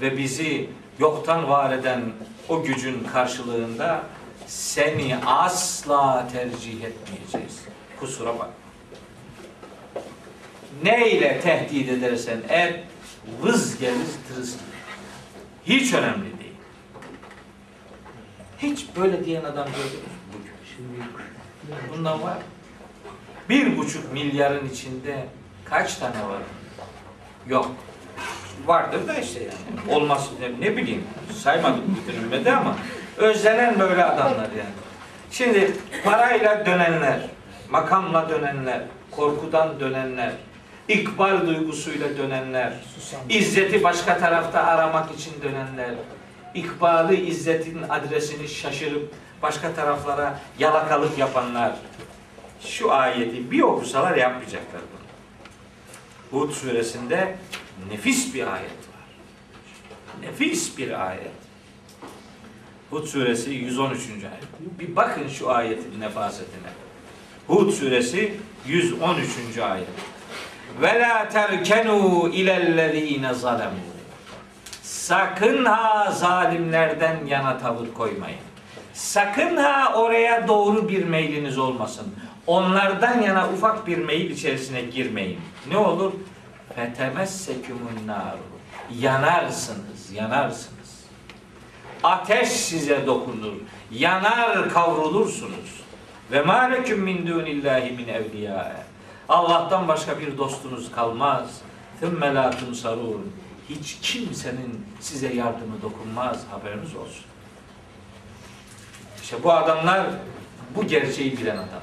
[0.00, 0.68] ve bizi
[0.98, 2.02] yoktan var eden
[2.48, 4.02] o gücün karşılığında
[4.46, 7.60] seni asla tercih etmeyeceğiz.
[8.00, 8.50] Kusura bak.
[10.84, 12.80] Ne ile tehdit edersen et,
[13.42, 14.56] vız gelir tırıs.
[15.66, 16.39] Hiç önemli değil.
[18.62, 19.94] Hiç böyle diyen adam gördünüz
[20.78, 21.04] mü?
[21.92, 22.38] Bundan var.
[23.48, 25.26] Bir buçuk milyarın içinde
[25.64, 26.42] kaç tane var?
[27.48, 27.70] Yok.
[28.66, 29.94] Vardır da işte yani.
[29.96, 31.04] Olmaz ne, ne bileyim.
[31.42, 32.76] Saymadım bütün ümmeti ama
[33.16, 34.70] özlenen böyle adamlar yani.
[35.30, 35.72] Şimdi
[36.04, 37.20] parayla dönenler,
[37.70, 40.32] makamla dönenler, korkudan dönenler,
[40.88, 42.72] ikbal duygusuyla dönenler,
[43.28, 45.90] izzeti başka tarafta aramak için dönenler,
[46.54, 49.12] ikbalı izzetin adresini şaşırıp
[49.42, 51.72] başka taraflara yalakalık yapanlar,
[52.60, 56.40] şu ayeti bir okusalar yapmayacaklar bunu.
[56.40, 57.36] Hud suresinde
[57.90, 59.06] nefis bir ayet var.
[60.20, 61.30] Nefis bir ayet.
[62.90, 64.00] Hud suresi 113.
[64.08, 64.78] ayet.
[64.78, 66.70] Bir bakın şu ayetin nefasetine.
[67.46, 68.34] Hud suresi
[68.66, 69.58] 113.
[69.58, 69.88] ayet.
[70.82, 73.89] Ve la terkenu ilellezine zalemu.
[75.10, 78.38] Sakın ha zalimlerden yana tavır koymayın.
[78.92, 82.06] Sakın ha oraya doğru bir meyliniz olmasın.
[82.46, 85.40] Onlardan yana ufak bir meyil içerisine girmeyin.
[85.70, 86.12] Ne olur?
[86.76, 88.38] Fetemessekumun naru.
[88.98, 91.04] Yanarsınız, yanarsınız.
[92.02, 93.54] Ateş size dokunur.
[93.92, 95.82] Yanar kavrulursunuz.
[96.32, 98.76] Ve ma leküm min dunillahi min evliya.
[99.28, 101.60] Allah'tan başka bir dostunuz kalmaz.
[102.00, 103.32] Thümme la tunsarun.
[103.70, 106.44] Hiç kimsenin size yardımı dokunmaz.
[106.50, 107.24] Haberiniz olsun.
[109.22, 110.06] İşte bu adamlar
[110.76, 111.80] bu gerçeği bilen adamlar.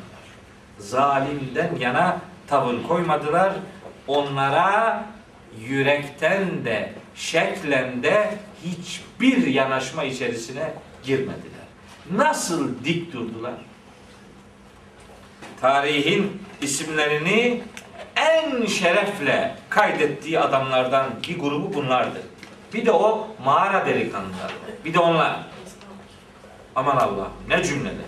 [0.80, 3.53] Zalimden yana tavır koymadılar.
[4.07, 5.05] Onlara
[5.68, 10.73] yürekten de şeklen de hiçbir yanaşma içerisine
[11.03, 11.68] girmediler.
[12.11, 13.53] Nasıl dik durdular?
[15.61, 17.61] Tarihin isimlerini
[18.18, 22.22] en şerefle kaydettiği adamlardan bir grubu bunlardı.
[22.73, 24.53] Bir de o mağara delikanlıları.
[24.85, 25.35] Bir de onlar.
[26.76, 28.06] Aman Allah ne cümleler.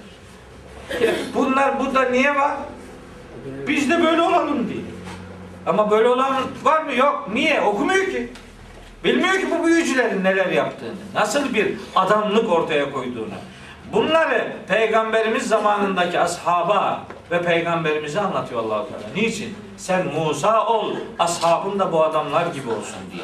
[1.35, 2.57] Bunlar burada niye var?
[3.67, 4.83] Biz de böyle olalım diye.
[5.65, 6.93] Ama böyle olan var mı?
[6.93, 7.29] Yok.
[7.33, 7.61] Niye?
[7.61, 8.29] Okumuyor ki.
[9.03, 10.95] Bilmiyor ki bu büyücülerin neler yaptığını.
[11.15, 13.33] Nasıl bir adamlık ortaya koyduğunu.
[13.93, 19.13] Bunları peygamberimiz zamanındaki ashaba ve peygamberimize anlatıyor Allah-u Teala.
[19.15, 19.68] Niçin?
[19.79, 23.23] Sen Musa ol, ashabın da bu adamlar gibi olsun diye.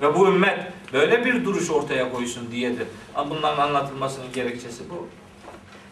[0.00, 0.58] Ve bu ümmet
[0.92, 2.86] böyle bir duruş ortaya koysun diyedir.
[3.30, 5.08] Bunların anlatılmasının gerekçesi bu.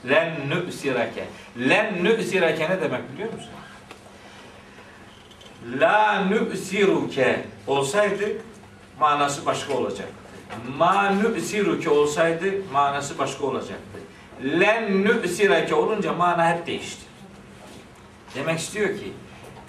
[0.09, 1.25] Len nü'sirake.
[1.69, 3.51] Len nü'sirake ne demek biliyor musun?
[5.81, 8.25] La nü'siruke olsaydı
[9.01, 10.15] manası başka olacaktı.
[10.79, 13.99] Ma nü'siruke olsaydı manası başka olacaktı.
[14.43, 17.03] Len nü'sirake olunca mana hep değişti.
[18.35, 19.13] Demek istiyor ki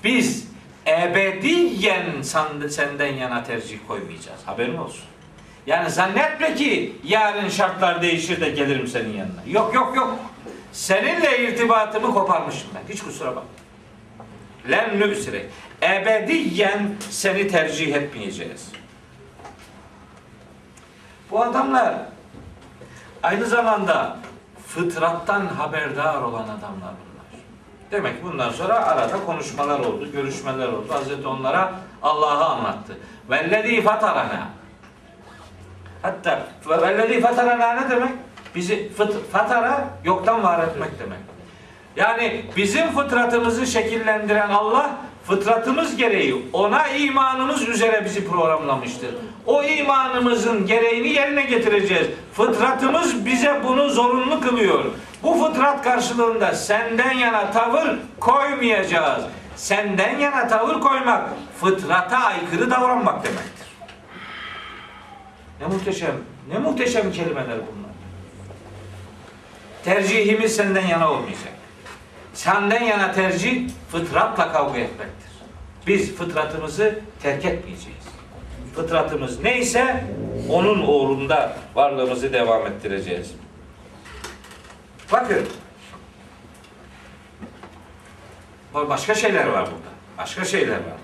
[0.04, 0.48] biz
[0.88, 2.22] ebediyen
[2.70, 4.40] senden yana tercih koymayacağız.
[4.46, 5.06] Haberin olsun.
[5.68, 9.42] Yani zannetme ki yarın şartlar değişir de gelirim senin yanına.
[9.48, 10.20] Yok yok yok.
[10.72, 12.94] Seninle irtibatımı koparmışım ben.
[12.94, 13.44] Hiç kusura bakma.
[14.70, 15.46] Len nübsirek.
[15.82, 18.72] Ebediyen seni tercih etmeyeceğiz.
[21.32, 21.96] Bu adamlar
[23.24, 24.18] aynı zamanda
[24.68, 27.09] fıtrattan haberdar olan adamlar bunlar.
[27.92, 30.86] Demek ki bundan sonra arada konuşmalar oldu, görüşmeler oldu.
[30.90, 32.98] Hazreti onlara Allah'ı anlattı.
[33.30, 34.50] Vellezî fatarana.
[36.02, 38.12] Hatta vellezî fatarana ne demek?
[38.56, 41.20] Bizi fıt, fatara yoktan var etmek demek.
[41.96, 44.92] Yani bizim fıtratımızı şekillendiren Allah
[45.24, 49.16] fıtratımız gereği ona imanımız üzere bizi programlamıştır.
[49.50, 52.08] O imanımızın gereğini yerine getireceğiz.
[52.34, 54.86] Fıtratımız bize bunu zorunlu kılıyor.
[55.24, 59.24] Bu fıtrat karşılığında senden yana tavır koymayacağız.
[59.56, 61.30] Senden yana tavır koymak
[61.62, 63.68] fıtrata aykırı davranmak demektir.
[65.62, 66.16] Ne muhteşem,
[66.52, 67.92] ne muhteşem kelimeler bunlar.
[69.84, 71.54] Tercihimiz senden yana olmayacak.
[72.34, 75.32] Senden yana tercih fıtratla kavga etmektir.
[75.88, 78.09] Biz fıtratımızı terk etmeyeceğiz.
[78.80, 80.04] Fıtratımız neyse
[80.50, 83.32] onun uğrunda varlığımızı devam ettireceğiz.
[85.12, 85.48] Bakın.
[88.74, 89.90] Başka şeyler var burada.
[90.18, 91.00] Başka şeyler var.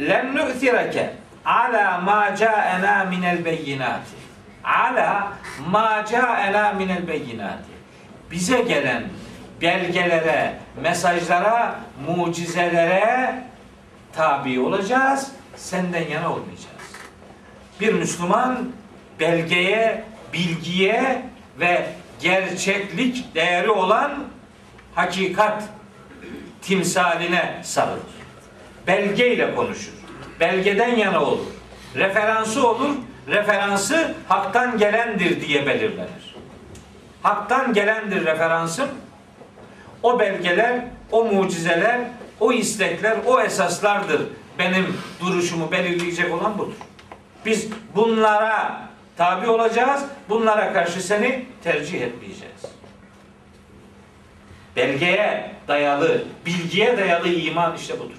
[0.00, 1.14] Lem nu'thirake
[1.44, 4.16] ala ma ca'ena minel beyinati.
[4.64, 5.32] Ala
[5.70, 7.70] ma ca'ena minel beyinati.
[8.30, 9.02] Bize gelen
[9.60, 10.52] belgelere,
[10.82, 11.74] mesajlara,
[12.16, 13.42] mucizelere
[14.12, 15.39] tabi olacağız.
[15.60, 16.66] Senden yana olmayacağız.
[17.80, 18.72] Bir Müslüman
[19.20, 21.22] belgeye, bilgiye
[21.60, 21.86] ve
[22.20, 24.24] gerçeklik değeri olan
[24.94, 25.62] hakikat
[26.62, 28.00] timsaline sarılır.
[28.86, 29.92] Belgeyle konuşur.
[30.40, 31.46] Belgeden yana olur.
[31.96, 32.90] Referansı olur.
[33.28, 36.34] Referansı haktan gelendir diye belirlenir.
[37.22, 38.88] Haktan gelendir referansım.
[40.02, 40.80] O belgeler,
[41.10, 42.00] o mucizeler,
[42.40, 44.22] o istekler, o esaslardır.
[44.60, 46.72] Benim duruşumu belirleyecek olan budur.
[47.46, 48.80] Biz bunlara
[49.16, 50.04] tabi olacağız.
[50.28, 52.62] Bunlara karşı seni tercih etmeyeceğiz.
[54.76, 58.16] Belgeye dayalı, bilgiye dayalı iman işte budur.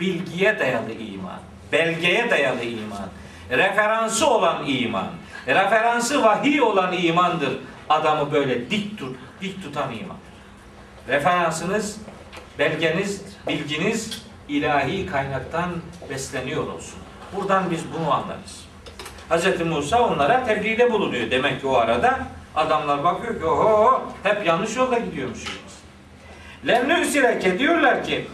[0.00, 1.40] Bilgiye dayalı iman,
[1.72, 3.08] belgeye dayalı iman,
[3.50, 5.06] referansı olan iman,
[5.46, 7.58] referansı vahiy olan imandır.
[7.88, 10.16] Adamı böyle dik tut, dik tutan iman.
[11.08, 12.00] Referansınız,
[12.58, 15.70] belgeniz, bilginiz ilahi kaynaktan
[16.10, 16.98] besleniyor olsun.
[17.36, 18.66] Buradan biz bunu anlarız.
[19.30, 19.60] Hz.
[19.66, 21.30] Musa onlara tebliğde bulunuyor.
[21.30, 22.18] Demek ki o arada
[22.54, 25.60] adamlar bakıyor ki oho hep yanlış yolda gidiyormuşuz.
[26.66, 28.26] Lennü sireke diyorlar ki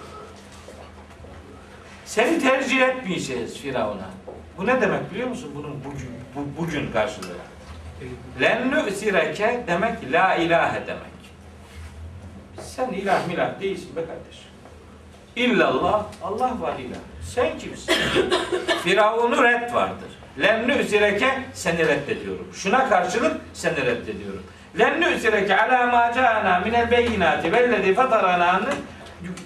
[2.05, 4.11] seni tercih etmeyeceğiz Firavun'a.
[4.59, 5.53] Bu ne demek biliyor musun?
[5.55, 7.37] Bunun bugün, bu, bugün karşılığı.
[8.41, 11.13] Lennü sireke demek la ilahe demek.
[12.61, 14.52] Sen ilah milah değilsin be kardeşim.
[15.37, 16.99] İllallah, Allah var ilah.
[17.35, 17.95] Sen kimsin?
[18.85, 20.09] Firavun'u red vardır.
[20.43, 22.49] Lennü üzereke seni reddediyorum.
[22.55, 24.43] Şuna karşılık seni reddediyorum.
[24.79, 28.75] Lennü üzereke ala ma ca'ana minel beyinati vellezi fatarana'nın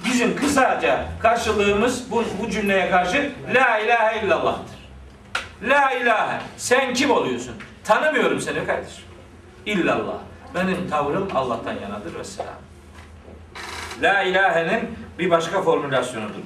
[0.04, 4.76] bizim kısaca karşılığımız bu, bu cümleye karşı la ilahe illallah'tır.
[5.62, 6.38] La ilahe.
[6.56, 7.54] Sen kim oluyorsun?
[7.84, 9.04] Tanımıyorum seni kardeşim.
[9.66, 10.18] İllallah.
[10.54, 12.54] Benim tavrım Allah'tan yanadır ve selam.
[14.02, 16.43] La ilahe'nin bir başka formülasyonudur.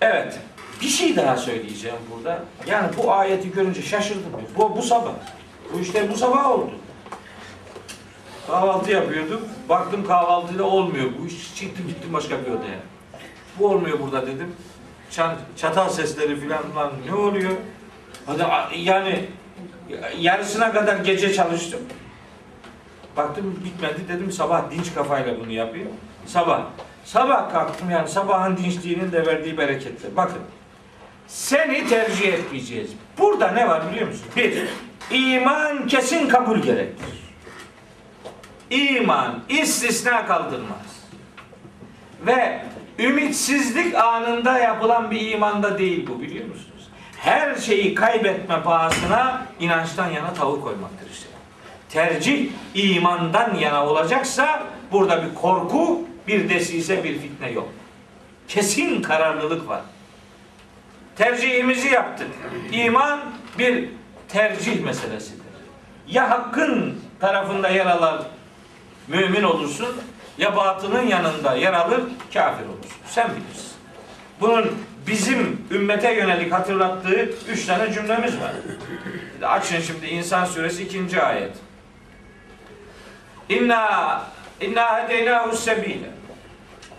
[0.00, 0.40] Evet.
[0.80, 2.44] Bir şey daha söyleyeceğim burada.
[2.66, 4.32] Yani bu ayeti görünce şaşırdım.
[4.56, 5.12] Bu, bu sabah.
[5.72, 6.72] Bu işte bu sabah oldu.
[8.46, 9.40] Kahvaltı yapıyordum.
[9.68, 11.10] Baktım kahvaltıyla olmuyor.
[11.20, 12.78] Bu iş çıktım gittim başka bir odaya.
[13.58, 14.54] Bu olmuyor burada dedim.
[15.10, 17.52] Çan, çatal sesleri filan lan ne oluyor?
[18.26, 18.42] Hadi
[18.76, 19.24] yani
[20.18, 21.80] yarısına kadar gece çalıştım.
[23.16, 25.88] Baktım bitmedi dedim sabah dinç kafayla bunu yapayım.
[26.26, 26.60] Sabah.
[27.04, 30.16] Sabah kalktım yani sabahın dinçliğinin de verdiği bereketle.
[30.16, 30.38] Bakın.
[31.26, 32.90] Seni tercih etmeyeceğiz.
[33.18, 34.26] Burada ne var biliyor musun?
[34.36, 34.68] Bir,
[35.10, 37.22] iman kesin kabul gerektirir.
[38.70, 41.02] İman istisna kaldırmaz.
[42.26, 42.62] Ve
[42.98, 46.88] ümitsizlik anında yapılan bir imanda değil bu biliyor musunuz?
[47.16, 51.28] Her şeyi kaybetme pahasına inançtan yana tavır koymaktır işte.
[51.88, 54.62] Tercih imandan yana olacaksa
[54.92, 57.68] burada bir korku, bir desise, bir fitne yok.
[58.48, 59.80] Kesin kararlılık var.
[61.16, 62.28] Tercihimizi yaptık.
[62.72, 63.20] İman
[63.58, 63.88] bir
[64.28, 65.42] tercih meselesidir.
[66.08, 68.24] Ya hakkın tarafında yer alan
[69.08, 69.96] mümin olursun
[70.38, 72.00] ya batının yanında yer alır
[72.34, 72.92] kafir olursun.
[73.06, 73.72] Sen bilirsin.
[74.40, 74.72] Bunun
[75.06, 78.52] bizim ümmete yönelik hatırlattığı üç tane cümlemiz var.
[79.42, 81.52] Açın şimdi İnsan Suresi ikinci ayet.
[83.48, 84.22] İnna
[84.62, 86.10] inna hedeynahu sebile.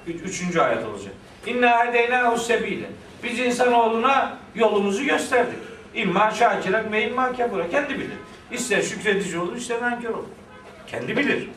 [0.08, 1.14] Üç, üçüncü ayet olacak.
[1.46, 2.86] İnna hedeynahu sebile.
[3.24, 5.60] Biz insanoğluna yolumuzu gösterdik.
[5.96, 7.70] İmma şakiren ve imma kefura.
[7.70, 8.18] Kendi bilir.
[8.52, 10.28] İster şükredici olur, ister nankör olur.
[10.88, 11.50] Kendi bilir.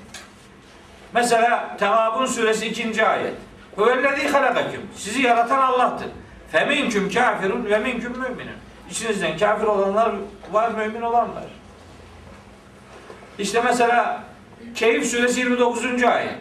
[1.14, 3.34] Mesela Tevabun suresi ikinci ayet.
[3.76, 4.80] Huvellezî halakaküm.
[4.96, 6.08] Sizi yaratan Allah'tır.
[6.52, 8.56] Feminküm kafirun ve minküm müminun.
[8.90, 10.14] İçinizden kafir olanlar
[10.52, 11.44] var, mümin olanlar.
[13.38, 14.24] İşte mesela
[14.74, 16.02] Keyif suresi 29.
[16.04, 16.34] ayet.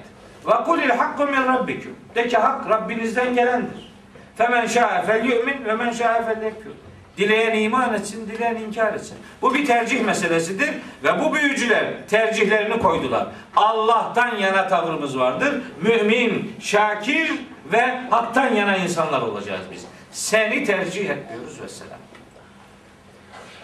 [0.48, 1.96] Ve kulil hakku min rabbikum.
[2.16, 3.92] De ki hak Rabbinizden gelendir.
[4.38, 6.72] Femen şa'e fel yu'min ve men şa'e fel yekfur.
[7.18, 9.18] Dileyen iman etsin, dileyen inkar etsin.
[9.42, 10.70] Bu bir tercih meselesidir
[11.04, 13.28] ve bu büyücüler tercihlerini koydular.
[13.56, 15.62] Allah'tan yana tavrımız vardır.
[15.82, 17.32] Mümin, şakir
[17.74, 19.86] ve haktan yana insanlar olacağız biz.
[20.12, 22.05] Seni tercih etmiyoruz vesselam.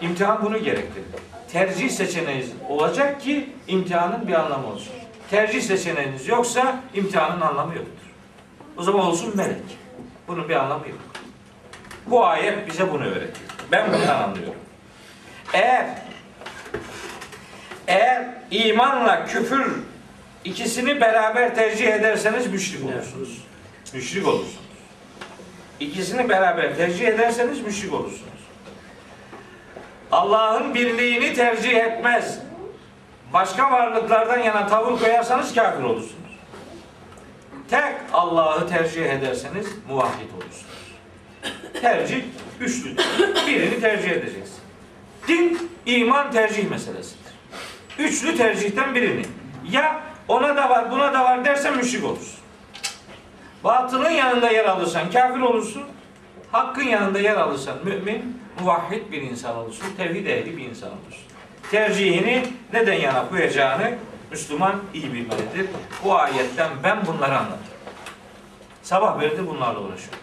[0.02, 1.04] İmtihan bunu gerektirir.
[1.52, 4.92] Tercih seçeneğiniz olacak ki imtihanın bir anlamı olsun.
[5.30, 8.06] Tercih seçeneğiniz yoksa imtihanın anlamı yoktur.
[8.76, 9.78] O zaman olsun melek.
[10.28, 10.98] Bunun bir anlamı yok.
[12.06, 13.50] Bu ayet bize bunu öğretiyor.
[13.72, 14.54] Ben bundan anlıyorum.
[15.52, 15.86] Eğer
[17.86, 19.66] eğer imanla küfür
[20.44, 23.42] ikisini beraber tercih ederseniz müşrik olursunuz.
[23.94, 24.58] Müşrik olursunuz.
[25.80, 28.41] İkisini beraber tercih ederseniz müşrik olursunuz.
[30.22, 32.38] Allah'ın birliğini tercih etmez.
[33.32, 36.38] Başka varlıklardan yana tavır koyarsanız kafir olursunuz.
[37.70, 40.66] Tek Allah'ı tercih ederseniz muvahhid olursunuz.
[41.80, 42.24] Tercih
[42.60, 43.04] üçlüdür.
[43.46, 44.60] Birini tercih edeceksin.
[45.28, 47.32] Din, iman tercih meselesidir.
[47.98, 49.22] Üçlü tercihten birini.
[49.70, 52.40] Ya ona da var buna da var dersen müşrik olursun.
[53.64, 55.82] Batılın yanında yer alırsan kafir olursun.
[56.52, 59.86] Hakkın yanında yer alırsan mümin, muvahhid bir insan olursun.
[59.96, 61.24] Tevhid ehli bir insan olursun.
[61.70, 63.94] Tercihini neden yana koyacağını
[64.30, 65.66] Müslüman iyi bilmelidir.
[66.04, 67.58] Bu ayetten ben bunları anladım.
[68.82, 70.18] Sabah beri de bunlarla uğraşıyorum.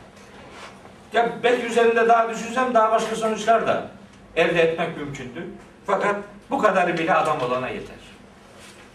[1.14, 3.92] Ya belki üzerinde daha düşünsem daha başka sonuçlar da
[4.36, 5.48] elde etmek mümkündü.
[5.86, 6.16] Fakat
[6.50, 7.96] bu kadarı bile adam olana yeter.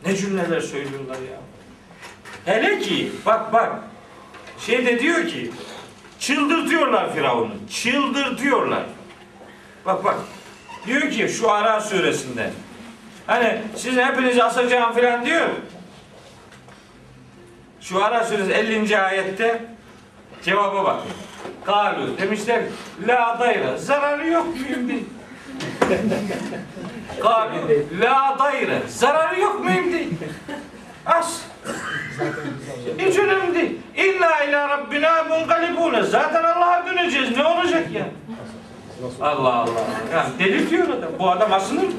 [0.06, 1.38] Ne cümleler söylüyorlar ya.
[2.44, 3.72] Hele ki bak bak
[4.58, 5.50] şey de diyor ki
[6.18, 7.54] çıldırtıyorlar Firavun'u.
[7.70, 8.84] Çıldırtıyorlar.
[9.86, 10.14] Bak bak.
[10.86, 12.50] Diyor ki şu Ara suresinde
[13.26, 15.48] hani siz hepinizi asacağım filan diyor.
[17.80, 18.98] Şu Ara suresi 50.
[18.98, 19.64] ayette
[20.44, 20.96] cevaba bak.
[21.64, 22.62] Kalu demişler
[23.08, 25.04] la dayra zararı yok mühim değil.
[27.20, 27.54] Kalu
[28.00, 30.08] la dayra zararı yok mühim değil.
[31.06, 31.40] As.
[32.98, 33.78] Hiç önemli değil.
[33.96, 36.02] İlla ila rabbina munkalibune.
[36.02, 37.36] Zaten Allah'a döneceğiz.
[37.36, 38.06] Ne olacak ya?
[39.20, 39.70] Allah Allah.
[40.12, 41.10] Yani delirtiyor adam.
[41.18, 41.92] Bu adam asılır mı?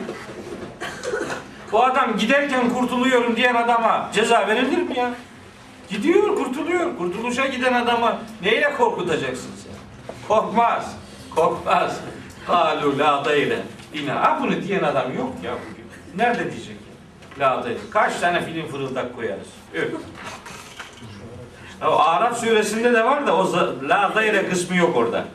[1.71, 5.11] Bu adam giderken kurtuluyorum diyen adama ceza verilir mi ya?
[5.89, 6.97] Gidiyor, kurtuluyor.
[6.97, 9.73] Kurtuluşa giden adamı neyle korkutacaksın sen?
[10.27, 10.95] Korkmaz.
[11.35, 11.99] Korkmaz.
[12.47, 13.59] Kalu la dayre.
[14.07, 15.85] Ha bunu diyen adam yok ya bugün.
[16.17, 16.75] Nerede diyecek
[17.39, 17.49] ya?
[17.49, 17.77] La dayre.
[17.91, 19.47] Kaç tane film fırıldak koyarız?
[19.73, 20.01] Yok.
[21.81, 23.53] O Araf suresinde de var da o
[23.89, 25.25] la dayre kısmı yok orada.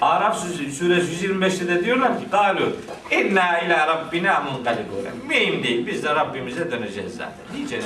[0.00, 2.76] Araf suresi suresi 125'te de diyorlar ki Galu
[3.10, 4.94] inna ila rabbina munkalibun.
[5.28, 5.86] Mühim değil.
[5.86, 7.44] Biz de Rabbimize döneceğiz zaten.
[7.56, 7.84] Hiç önemli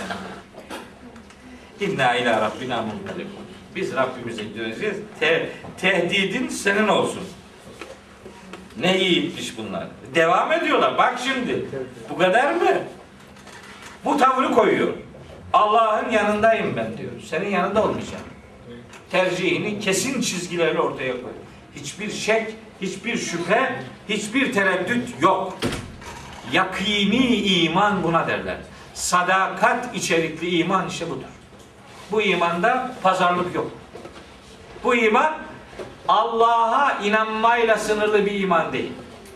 [1.81, 1.93] değil.
[1.93, 3.43] İnna ila rabbina munkalibun.
[3.77, 4.97] Biz Rabbimize döneceğiz.
[5.21, 5.49] Te-
[5.81, 7.23] tehdidin senin olsun.
[8.81, 9.87] Ne yiğitmiş bunlar.
[10.15, 10.99] Devam ediyorlar.
[10.99, 11.65] Bak şimdi.
[12.11, 12.71] Bu kadar mı?
[14.05, 14.93] Bu tavrı koyuyor.
[15.53, 17.11] Allah'ın yanındayım ben diyor.
[17.31, 18.25] Senin yanında olmayacağım.
[19.11, 21.33] Tercihini kesin çizgilerle ortaya koy.
[21.77, 25.59] Hiçbir şek, hiçbir şüphe, hiçbir tereddüt yok.
[26.53, 28.57] Yakini iman buna derler.
[28.95, 31.29] Sadakat içerikli iman işte budur.
[32.13, 33.71] Bu imanda pazarlık yok.
[34.85, 35.33] Bu iman
[36.09, 38.93] Allah'a inanmayla sınırlı bir iman değil.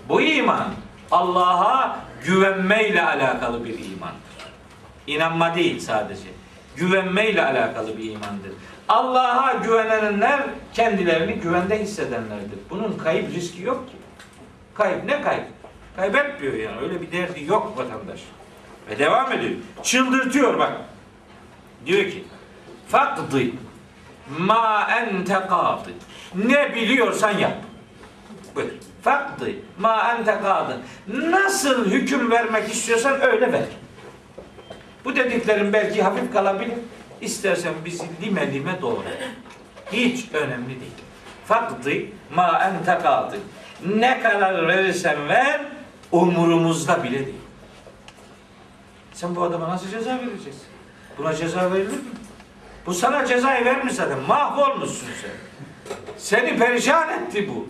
[0.08, 0.66] Bu iman
[1.10, 4.36] Allah'a güvenmeyle alakalı bir imandır.
[5.06, 6.28] İnanma değil sadece.
[6.76, 8.52] Güvenmeyle alakalı bir imandır.
[8.88, 10.40] Allah'a güvenenler
[10.74, 12.58] kendilerini güvende hissedenlerdir.
[12.70, 13.96] Bunun kayıp riski yok ki.
[14.74, 15.44] Kayıp ne kayıp?
[15.96, 16.80] Kaybetmiyor yani.
[16.80, 18.20] Öyle bir derdi yok vatandaş.
[18.90, 19.52] Ve devam ediyor.
[19.82, 20.72] Çıldırtıyor bak.
[21.86, 22.24] Diyor ki
[22.88, 23.42] Fakdı
[24.38, 25.90] ma ente kadı.
[26.34, 27.56] Ne biliyorsan yap.
[28.54, 28.68] Buyur.
[29.02, 30.80] Fakdı ma ente kadı.
[31.30, 33.64] Nasıl hüküm vermek istiyorsan öyle ver.
[35.06, 36.74] Bu dediklerim belki hafif kalabilir.
[37.20, 39.02] İstersen bizi lime lime doğru.
[39.92, 40.92] Hiç önemli değil.
[41.44, 41.90] Fakdı
[42.34, 43.36] ma ente kadı.
[43.96, 45.60] Ne karar verirsen ver
[46.12, 47.40] umurumuzda bile değil.
[49.12, 50.62] Sen bu adama nasıl ceza vereceksin?
[51.18, 52.16] Buna ceza verilir mi?
[52.86, 54.18] Bu sana cezayı vermiş zaten.
[54.18, 55.30] Mahvolmuşsun sen.
[56.18, 57.68] Seni perişan etti bu.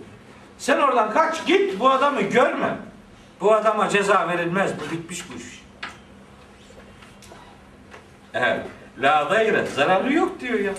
[0.57, 2.77] Sen oradan kaç git bu adamı görme.
[3.41, 4.71] Bu adama ceza verilmez.
[4.79, 5.56] Bu bitmiş bu iş.
[8.37, 8.65] Evet.
[9.01, 9.65] La gayre.
[9.65, 10.73] Zararı yok diyor ya.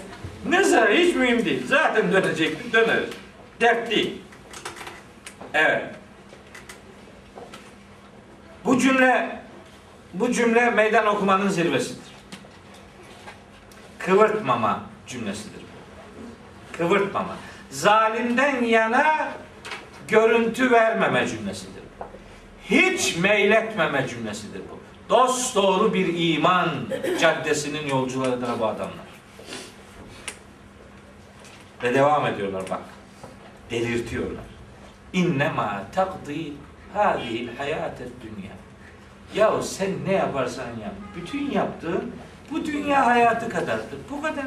[0.48, 0.94] Ne zararı?
[0.94, 1.66] Hiç mühim değil.
[1.66, 2.72] Zaten dönecekti.
[2.72, 3.00] Döner.
[3.60, 4.22] Dert değil.
[5.54, 5.84] Evet.
[8.64, 9.38] Bu cümle
[10.14, 12.12] bu cümle meydan okumanın zirvesidir.
[13.98, 15.62] Kıvırtmama cümlesidir.
[16.78, 17.36] Kıvırtmama.
[17.70, 19.28] Zalimden yana
[20.08, 21.82] görüntü vermeme cümlesidir.
[22.64, 24.77] Hiç meyletmeme cümlesidir bu.
[25.08, 26.68] Dost doğru bir iman
[27.20, 29.08] caddesinin yolcularıdır bu adamlar.
[31.82, 32.80] Ve devam ediyorlar bak.
[33.70, 34.44] Delirtiyorlar.
[35.12, 36.52] İnnemâ takdî
[36.94, 38.52] hâzihil hayâted dünya.
[39.34, 40.94] Yahu sen ne yaparsan yap.
[41.16, 42.12] Bütün yaptığın
[42.50, 43.98] bu dünya hayatı kadardır.
[44.10, 44.46] Bu kadar.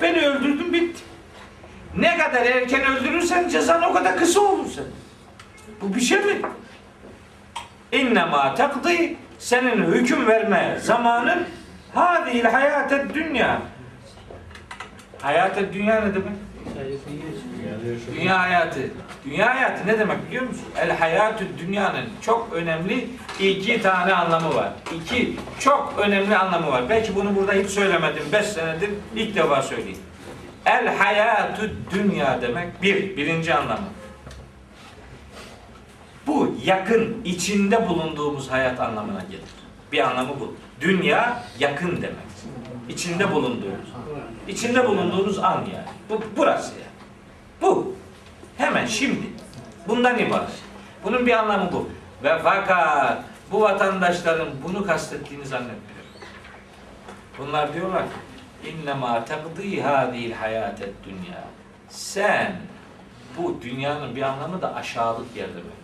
[0.00, 1.02] Beni öldürdün bitti.
[1.98, 4.94] Ne kadar erken öldürürsen cezan o kadar kısa olur senin.
[5.80, 6.40] Bu bir şey mi?
[7.92, 11.44] İnnemâ takdî senin hüküm verme zamanın
[11.94, 13.62] hâzihil hayâted dünya.
[15.22, 16.32] Hayat dünya ne demek?
[18.14, 18.80] Dünya hayatı.
[19.24, 20.64] Dünya hayatı ne demek biliyor musun?
[20.76, 23.08] El hayatü dünyanın çok önemli
[23.40, 24.72] iki tane anlamı var.
[24.94, 26.82] İki çok önemli anlamı var.
[26.88, 28.22] Belki bunu burada hiç söylemedim.
[28.32, 29.98] Beş senedir ilk defa söyleyeyim.
[30.66, 33.86] El hayatü dünya demek bir, birinci anlamı.
[36.30, 39.44] Bu yakın, içinde bulunduğumuz hayat anlamına gelir.
[39.92, 40.54] Bir anlamı bu.
[40.80, 42.30] Dünya yakın demek.
[42.88, 43.88] İçinde bulunduğumuz.
[44.48, 45.88] İçinde bulunduğunuz an yani.
[46.10, 46.84] Bu burası yani.
[47.62, 47.94] Bu.
[48.56, 49.26] Hemen şimdi.
[49.88, 50.48] Bundan ibaret.
[51.04, 51.88] Bunun bir anlamı bu.
[52.24, 53.18] Ve fakat
[53.52, 56.10] bu vatandaşların bunu kastettiğini zannetmiyorum.
[57.38, 61.44] Bunlar diyorlar ki innema tekdi hadil hayatet dünya.
[61.88, 62.56] Sen
[63.38, 65.79] bu dünyanın bir anlamı da aşağılık yer demek.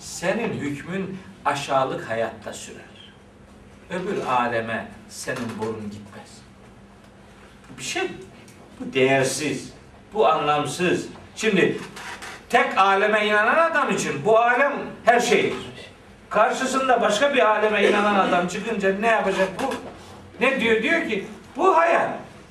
[0.00, 3.12] Senin hükmün aşağılık hayatta sürer.
[3.90, 6.30] Öbür aleme senin borun gitmez.
[7.78, 8.10] Bir şey.
[8.80, 9.72] Bu değersiz.
[10.14, 11.06] Bu anlamsız.
[11.36, 11.78] Şimdi
[12.48, 14.72] tek aleme inanan adam için bu alem
[15.04, 15.56] her şeydir.
[16.30, 19.74] Karşısında başka bir aleme inanan adam çıkınca ne yapacak bu?
[20.44, 20.82] Ne diyor?
[20.82, 22.10] Diyor ki bu hayat,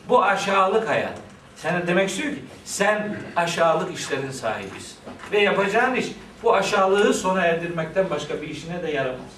[0.09, 1.17] bu aşağılık hayat.
[1.55, 4.97] Sen demek istiyor ki sen aşağılık işlerin sahibisin.
[5.31, 6.07] Ve yapacağın iş
[6.43, 9.31] bu aşağılığı sona erdirmekten başka bir işine de yaramaz.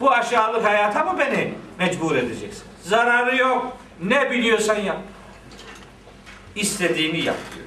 [0.00, 2.64] Bu aşağılık hayata mı beni mecbur edeceksin?
[2.82, 3.76] Zararı yok.
[4.02, 4.98] Ne biliyorsan yap.
[6.54, 7.66] İstediğini yap diyor.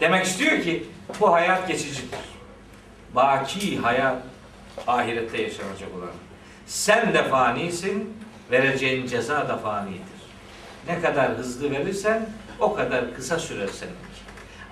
[0.00, 0.86] Demek istiyor ki
[1.20, 2.18] bu hayat geçicidir.
[3.14, 4.16] Baki hayat
[4.86, 6.10] ahirette yaşanacak olan.
[6.66, 8.16] Sen de fanisin,
[8.50, 10.00] vereceğin ceza da fanidir.
[10.88, 12.28] Ne kadar hızlı verirsen
[12.60, 14.13] o kadar kısa sürer seninki.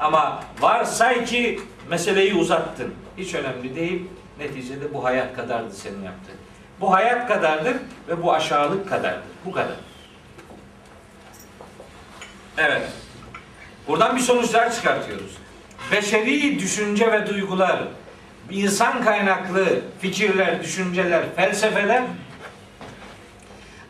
[0.02, 1.60] Ama varsay ki
[1.90, 2.94] meseleyi uzattın.
[3.18, 4.06] Hiç önemli değil.
[4.38, 6.36] Neticede bu hayat kadardı senin yaptığın.
[6.80, 7.76] Bu hayat kadardır
[8.08, 9.22] ve bu aşağılık kadardır.
[9.44, 9.76] Bu kadar.
[12.58, 12.82] Evet.
[13.88, 15.36] Buradan bir sonuçlar çıkartıyoruz.
[15.92, 17.82] Beşeri düşünce ve duygular,
[18.50, 22.02] insan kaynaklı fikirler, düşünceler, felsefeler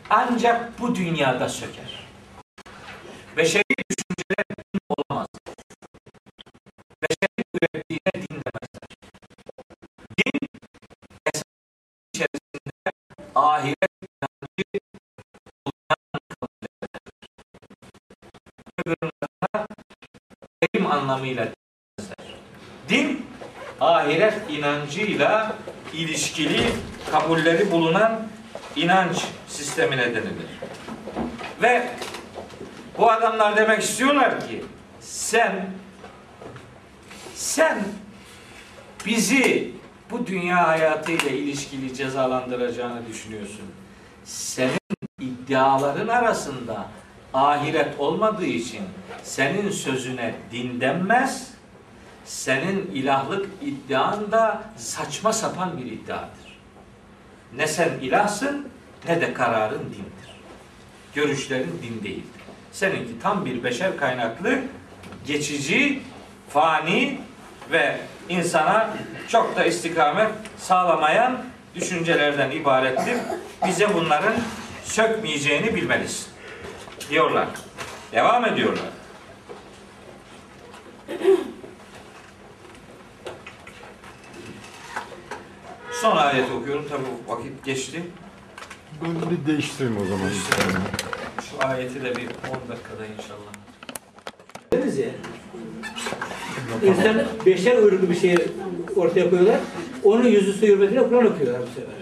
[0.09, 2.07] ancak bu dünyada söker.
[3.37, 3.63] Beşeri
[13.35, 14.63] ahiret inancı
[20.73, 21.47] ilim anlamıyla.
[22.89, 23.25] Din
[23.81, 25.55] ahiret inancıyla
[25.93, 26.63] ilişkili
[27.11, 28.27] kabulleri bulunan
[28.75, 30.59] inanç sistemine denilir.
[31.61, 31.89] Ve
[32.97, 34.65] bu adamlar demek istiyorlar ki
[34.99, 35.69] sen
[37.35, 37.83] sen
[39.05, 39.71] bizi
[40.13, 43.65] bu dünya hayatıyla ilişkili cezalandıracağını düşünüyorsun.
[44.25, 44.79] Senin
[45.19, 46.85] iddiaların arasında
[47.33, 48.81] ahiret olmadığı için
[49.23, 51.53] senin sözüne din denmez.
[52.25, 56.59] Senin ilahlık iddian da saçma sapan bir iddiadır.
[57.55, 58.67] Ne sen ilahsın
[59.07, 60.33] ne de kararın dindir.
[61.15, 62.41] Görüşlerin din değildir.
[62.71, 64.61] Seninki tam bir beşer kaynaklı,
[65.27, 66.01] geçici,
[66.49, 67.19] fani
[67.71, 67.97] ve
[68.29, 68.89] insana
[69.27, 71.43] çok da istikamet sağlamayan
[71.75, 73.17] düşüncelerden ibarettir.
[73.67, 74.33] Bize bunların
[74.83, 76.27] sökmeyeceğini bilmelisin.
[77.09, 77.47] Diyorlar.
[78.11, 78.85] Devam ediyorlar.
[85.91, 86.85] Son ayet okuyorum.
[86.89, 88.03] Tabi vakit geçti.
[89.03, 90.29] Ben bir değiştireyim o zaman.
[91.49, 93.53] Şu ayeti de bir 10 dakikada inşallah.
[94.73, 95.09] Deriz ya.
[96.83, 98.35] İnsan beşer uyruklu bir şey
[98.95, 99.59] ortaya koyuyorlar.
[100.03, 101.93] Onun yüzüstü hürmetine Kur'an okuyorlar bu sefer.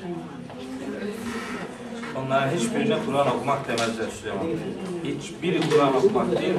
[2.15, 4.45] Onların hiçbirine Kur'an okumak demezler Süleyman.
[5.03, 6.53] Hiçbiri Kur'an okumak değil,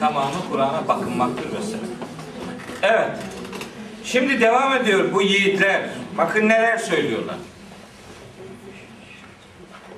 [0.00, 1.82] tamamı Kur'an'a bakınmaktır mesela.
[2.82, 3.10] Evet.
[4.04, 5.82] Şimdi devam ediyor bu yiğitler.
[6.18, 7.36] Bakın neler söylüyorlar.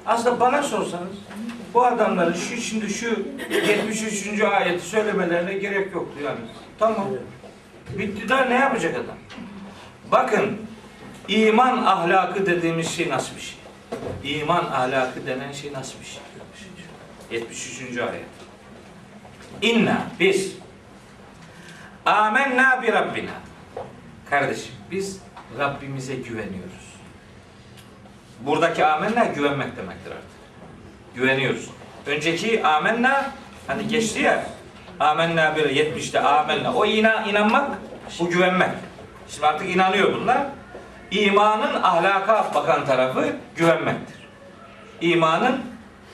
[0.06, 1.16] Aslında bana sorsanız
[1.74, 3.06] bu adamların şu şimdi şu
[3.68, 4.42] 73.
[4.42, 6.38] ayeti söylemelerine gerek yoktu yani.
[6.78, 7.06] Tamam.
[7.98, 9.16] Bitti daha ne yapacak adam?
[10.12, 10.60] Bakın
[11.28, 13.58] iman ahlakı dediğimiz şey nasıl bir şey?
[14.40, 16.22] İman ahlakı denen şey nasıl bir şey?
[17.30, 17.98] 73.
[17.98, 18.24] ayet.
[19.62, 20.52] İnna biz
[22.06, 23.30] amenna bi Rabbina.
[24.30, 25.20] Kardeşim biz
[25.58, 26.90] Rabbimize güveniyoruz.
[28.40, 30.30] Buradaki amenna güvenmek demektir artık.
[31.14, 31.70] Güveniyoruz.
[32.06, 33.30] Önceki amenna
[33.66, 34.44] hani geçti ya
[35.00, 37.70] amenna bir 70'te amenna o ina, inanmak
[38.20, 38.70] bu güvenmek.
[39.28, 40.38] Şimdi artık inanıyor bunlar.
[41.10, 44.16] İmanın ahlaka bakan tarafı güvenmektir.
[45.00, 45.60] İmanın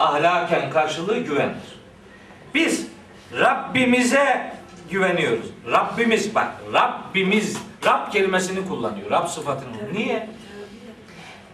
[0.00, 1.78] ahlaken karşılığı güvendir.
[2.54, 2.86] Biz
[3.32, 4.52] Rabbimize
[4.90, 5.46] güveniyoruz.
[5.72, 9.10] Rabbimiz bak Rabbimiz Rab kelimesini kullanıyor.
[9.10, 9.92] Rab sıfatını.
[9.92, 10.28] Niye?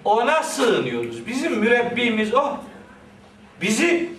[0.05, 1.27] Ona sığınıyoruz.
[1.27, 2.57] Bizim mürebbimiz o.
[3.61, 4.13] Bizi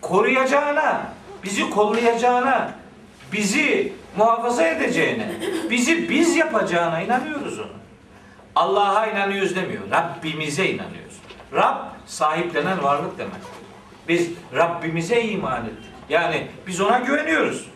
[0.00, 1.00] koruyacağına,
[1.44, 2.74] bizi kollayacağına,
[3.32, 5.30] bizi muhafaza edeceğine,
[5.70, 7.80] bizi biz yapacağına inanıyoruz ona.
[8.54, 9.82] Allah'a inanıyoruz demiyor.
[9.90, 11.16] Rabbimize inanıyoruz.
[11.54, 11.76] Rab
[12.06, 13.34] sahiplenen varlık demek.
[14.08, 15.90] Biz Rabbimize iman ettik.
[16.08, 17.66] Yani biz ona güveniyoruz.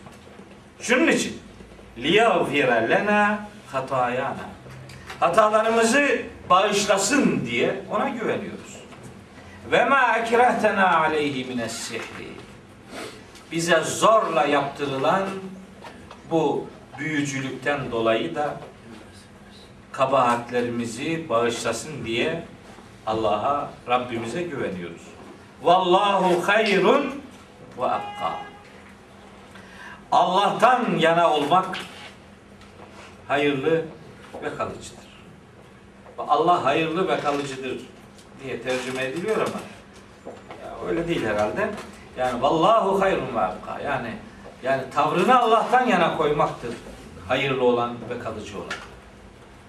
[0.79, 1.39] Şunun için
[1.97, 3.39] liyagfire lena
[3.71, 4.35] hatayana.
[5.19, 8.75] Hatalarımızı bağışlasın diye ona güveniyoruz.
[9.71, 12.34] Ve ma ekrehtena aleyhi mines sihri.
[13.51, 15.23] Bize zorla yaptırılan
[16.31, 16.67] bu
[16.99, 18.57] büyücülükten dolayı da
[19.91, 22.43] kabahatlerimizi bağışlasın diye
[23.05, 25.01] Allah'a Rabbimize güveniyoruz.
[25.63, 27.21] Vallahu hayrun
[27.77, 28.31] ve akka.
[30.11, 31.77] Allah'tan yana olmak
[33.27, 33.85] hayırlı
[34.43, 35.05] ve kalıcıdır.
[36.17, 37.79] Allah hayırlı ve kalıcıdır
[38.43, 39.59] diye tercüme ediliyor ama
[40.89, 41.69] öyle değil herhalde.
[42.17, 43.79] Yani vallahu hayrun ve akka.
[43.85, 44.13] Yani
[44.63, 46.73] yani tavrını Allah'tan yana koymaktır
[47.27, 48.67] hayırlı olan ve kalıcı olan.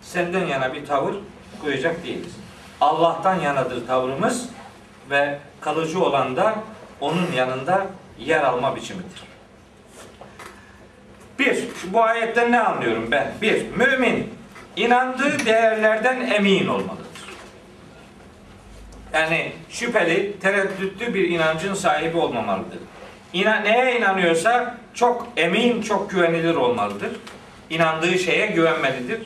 [0.02, 1.14] Senden yana bir tavır
[1.62, 2.36] koyacak değiliz.
[2.80, 4.48] Allah'tan yanadır tavrımız
[5.10, 6.54] ve kalıcı olan da
[7.00, 7.86] onun yanında
[8.18, 9.22] yer alma biçimidir.
[11.38, 13.32] Bir, bu ayetten ne anlıyorum ben?
[13.42, 14.34] Bir, mümin
[14.76, 17.05] inandığı değerlerden emin olmalıdır.
[19.16, 22.78] Yani şüpheli, tereddütlü bir inancın sahibi olmamalıdır.
[23.32, 27.10] İna, neye inanıyorsa çok emin, çok güvenilir olmalıdır.
[27.70, 29.20] İnandığı şeye güvenmelidir.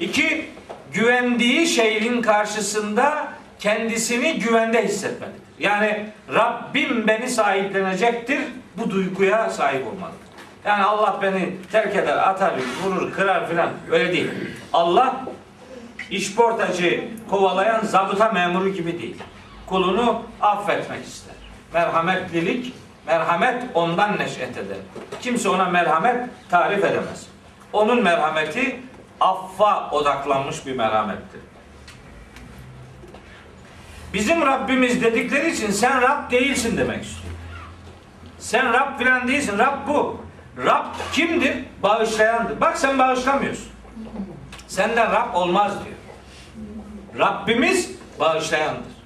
[0.00, 0.48] İki,
[0.92, 3.28] güvendiği şeyin karşısında
[3.58, 5.40] kendisini güvende hissetmelidir.
[5.58, 8.40] Yani Rabbim beni sahiplenecektir.
[8.76, 10.20] Bu duyguya sahip olmalıdır.
[10.64, 12.52] Yani Allah beni terk eder, atar,
[12.84, 13.70] vurur, kırar filan.
[13.90, 14.30] Öyle değil.
[14.72, 15.24] Allah
[16.10, 19.22] işportacı kovalayan zabıta memuru gibi değil.
[19.66, 21.34] Kulunu affetmek ister.
[21.74, 22.74] Merhametlilik,
[23.06, 24.76] merhamet ondan neşet eder.
[25.22, 26.16] Kimse ona merhamet
[26.50, 27.26] tarif edemez.
[27.72, 28.80] Onun merhameti
[29.20, 31.40] affa odaklanmış bir merhamettir.
[34.14, 37.34] Bizim Rabbimiz dedikleri için sen Rab değilsin demek istiyor.
[38.38, 39.58] Sen Rab filan değilsin.
[39.58, 40.20] Rab bu.
[40.64, 41.56] Rab kimdir?
[41.82, 42.60] Bağışlayandır.
[42.60, 43.68] Bak sen bağışlamıyorsun.
[44.68, 45.95] Senden Rab olmaz diyor.
[47.18, 47.90] Rabbimiz
[48.20, 48.96] bağışlayandır.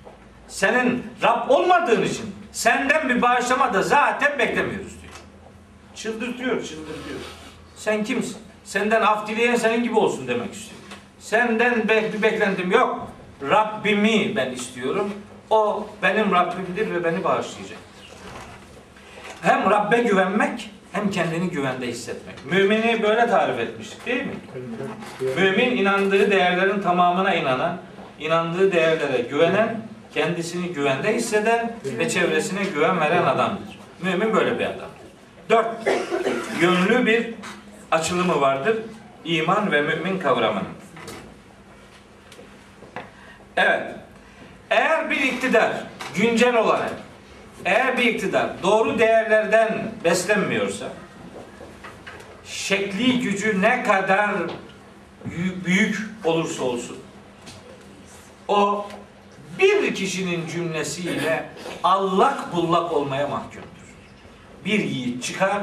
[0.49, 5.12] Senin Rab olmadığın için senden bir bağışlama da zaten beklemiyoruz diyor.
[5.95, 7.20] Çıldırtıyor, çıldırtıyor.
[7.77, 8.37] Sen kimsin?
[8.65, 10.81] Senden af dileyen senin gibi olsun demek istiyor.
[11.19, 13.09] Senden be- bir beklentim yok.
[13.51, 15.11] Rabbimi ben istiyorum.
[15.51, 17.81] O benim Rabbimdir ve beni bağışlayacaktır.
[19.43, 22.47] Hem Rabbe güvenmek hem kendini güvende hissetmek.
[22.47, 24.35] Mümini böyle tarif etmiştik değil mi?
[25.37, 27.78] Mümin inandığı değerlerin tamamına inanan,
[28.21, 29.81] inandığı değerlere güvenen,
[30.15, 33.79] kendisini güvende hisseden ve çevresine güven veren adamdır.
[34.03, 34.91] Mümin böyle bir adamdır.
[35.51, 35.67] Dört,
[36.61, 37.35] yönlü bir
[37.91, 38.77] açılımı vardır.
[39.25, 40.69] İman ve mümin kavramının.
[43.57, 43.83] Evet.
[44.71, 45.73] Eğer bir iktidar
[46.15, 46.93] güncel olarak
[47.65, 50.87] eğer bir iktidar doğru değerlerden beslenmiyorsa
[52.45, 54.31] şekli gücü ne kadar
[55.65, 56.99] büyük olursa olsun
[58.51, 58.86] o
[59.59, 61.48] bir kişinin cümlesiyle
[61.85, 63.66] allak bullak olmaya mahkumdur.
[64.64, 65.62] Bir yiğit çıkar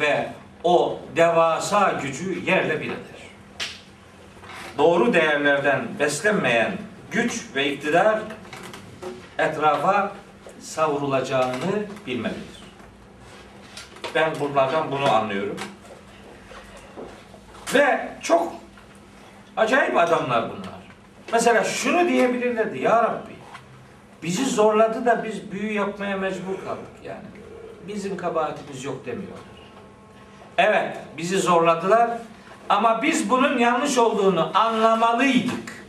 [0.00, 0.32] ve
[0.64, 3.18] o devasa gücü yerle bir eder.
[4.78, 6.78] Doğru değerlerden beslenmeyen
[7.10, 8.18] güç ve iktidar
[9.38, 10.12] etrafa
[10.60, 12.58] savrulacağını bilmelidir.
[14.14, 15.56] Ben bunlardan bunu anlıyorum.
[17.74, 18.52] Ve çok
[19.56, 20.77] acayip adamlar bunlar.
[21.32, 22.78] Mesela şunu diyebilirlerdi.
[22.78, 23.32] Ya Rabbi
[24.22, 27.24] bizi zorladı da biz büyü yapmaya mecbur kaldık yani.
[27.88, 29.38] Bizim kabahatimiz yok demiyorlar.
[30.58, 32.10] Evet bizi zorladılar
[32.68, 35.84] ama biz bunun yanlış olduğunu anlamalıydık.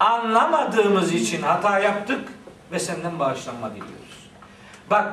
[0.00, 2.28] Anlamadığımız için hata yaptık
[2.72, 4.30] ve senden bağışlanma diliyoruz.
[4.90, 5.12] Bak,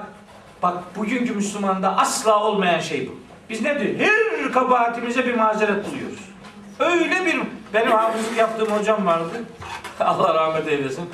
[0.64, 3.20] bak bugünkü Müslümanda asla olmayan şey bu.
[3.50, 4.00] Biz ne diyor?
[4.00, 6.20] Her kabahatimize bir mazeret buluyoruz.
[6.80, 7.42] Öyle bir,
[7.74, 9.44] benim hafızlık yaptığım hocam vardı.
[10.00, 11.10] Allah rahmet eylesin.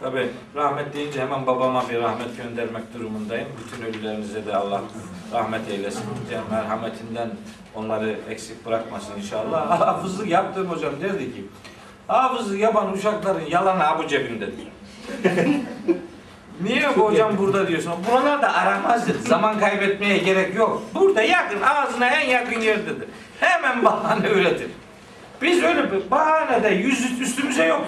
[0.00, 3.48] Tabi rahmet deyince hemen babama bir rahmet göndermek durumundayım.
[3.58, 4.80] Bütün ölülerimize de Allah
[5.32, 6.04] rahmet eylesin.
[6.30, 7.30] Cenab-ı merhametinden
[7.74, 9.80] onları eksik bırakmasın inşallah.
[9.80, 11.44] Hafızlık yaptığım hocam derdi ki
[12.06, 14.68] Hafızlık yapan uşakların yalanı abu cebindedir.
[16.62, 17.92] Niye bu hocam burada diyorsun?
[18.10, 19.18] Buralarda aramaz dedi.
[19.18, 20.82] Zaman kaybetmeye gerek yok.
[20.94, 23.08] Burada yakın, ağzına en yakın yerdedir.
[23.40, 24.68] Hemen bahane üretir.
[25.44, 27.86] Biz öyle bir bahane de yüz üstümüze yok.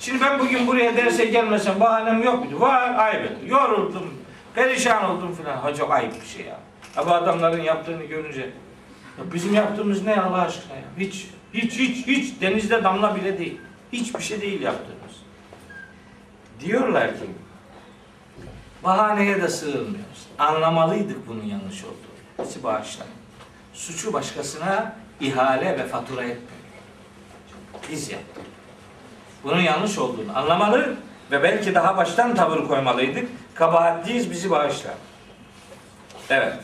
[0.00, 2.60] Şimdi ben bugün buraya derse gelmesem bahanem yok muydu?
[2.60, 3.30] Var, ayıp.
[3.46, 4.14] Yoruldum,
[4.54, 5.56] perişan oldum filan.
[5.56, 6.58] Ha çok ayıp bir şey ya.
[6.94, 8.40] Ha, bu adamların yaptığını görünce.
[9.18, 10.82] Ya bizim yaptığımız ne Allah aşkına ya?
[10.98, 13.60] Hiç Hiç hiç hiç denizde damla bile değil.
[13.92, 15.16] Hiçbir şey değil yaptığımız.
[16.60, 17.24] Diyorlar ki
[18.84, 20.26] bahaneye de sığınmıyoruz.
[20.38, 22.46] Anlamalıydık bunun yanlış olduğunu.
[22.46, 23.12] Bizi bağışlayın.
[23.72, 26.52] Suçu başkasına ihale ve fatura etmiyor.
[27.90, 28.42] Biz yaptık.
[29.44, 30.94] Bunun yanlış olduğunu anlamalı
[31.30, 33.28] ve belki daha baştan tavır koymalıydık.
[33.54, 34.94] Kabahatliyiz bizi bağışla.
[36.30, 36.54] Evet.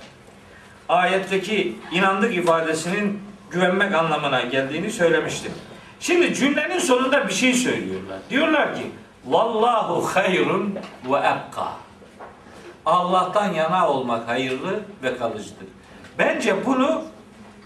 [0.88, 5.52] Ayetteki inandık ifadesinin güvenmek anlamına geldiğini söylemiştim.
[6.00, 8.18] Şimdi cümlenin sonunda bir şey söylüyorlar.
[8.30, 8.90] Diyorlar ki
[9.26, 11.72] Vallahu hayrun ve ebka.
[12.86, 15.66] Allah'tan yana olmak hayırlı ve kalıcıdır.
[16.18, 17.04] Bence bunu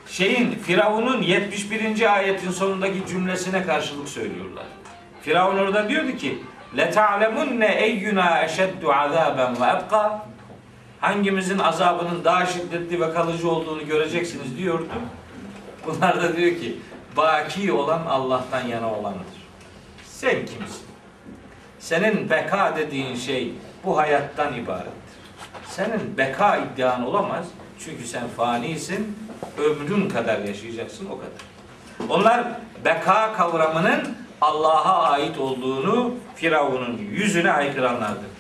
[0.07, 2.15] şeyin Firavun'un 71.
[2.15, 4.65] ayetin sonundaki cümlesine karşılık söylüyorlar.
[5.21, 6.39] Firavun orada diyordu ki
[6.75, 10.17] لَتَعْلَمُنَّ اَيُّنَا اَشَدُّ عَذَابًا وَاَبْقَى
[11.01, 14.87] Hangimizin azabının daha şiddetli ve kalıcı olduğunu göreceksiniz diyordu.
[15.85, 16.79] Bunlar da diyor ki
[17.17, 19.47] baki olan Allah'tan yana olanıdır.
[20.05, 20.87] Sen kimsin?
[21.79, 23.53] Senin beka dediğin şey
[23.83, 24.91] bu hayattan ibarettir.
[25.69, 27.45] Senin beka iddian olamaz.
[27.79, 29.17] Çünkü sen fanisin,
[29.58, 31.32] ömrün kadar yaşayacaksın o kadar.
[32.08, 32.44] Onlar
[32.84, 38.32] beka kavramının Allah'a ait olduğunu Firavun'un yüzüne haykıranlardır.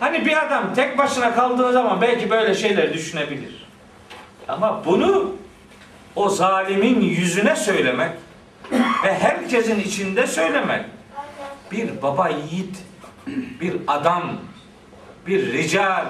[0.00, 3.66] Hani bir adam tek başına kaldığı zaman belki böyle şeyler düşünebilir.
[4.48, 5.32] Ama bunu
[6.16, 8.10] o zalimin yüzüne söylemek
[9.04, 10.84] ve herkesin içinde söylemek
[11.72, 12.76] bir baba yiğit,
[13.60, 14.32] bir adam,
[15.26, 16.06] bir rical,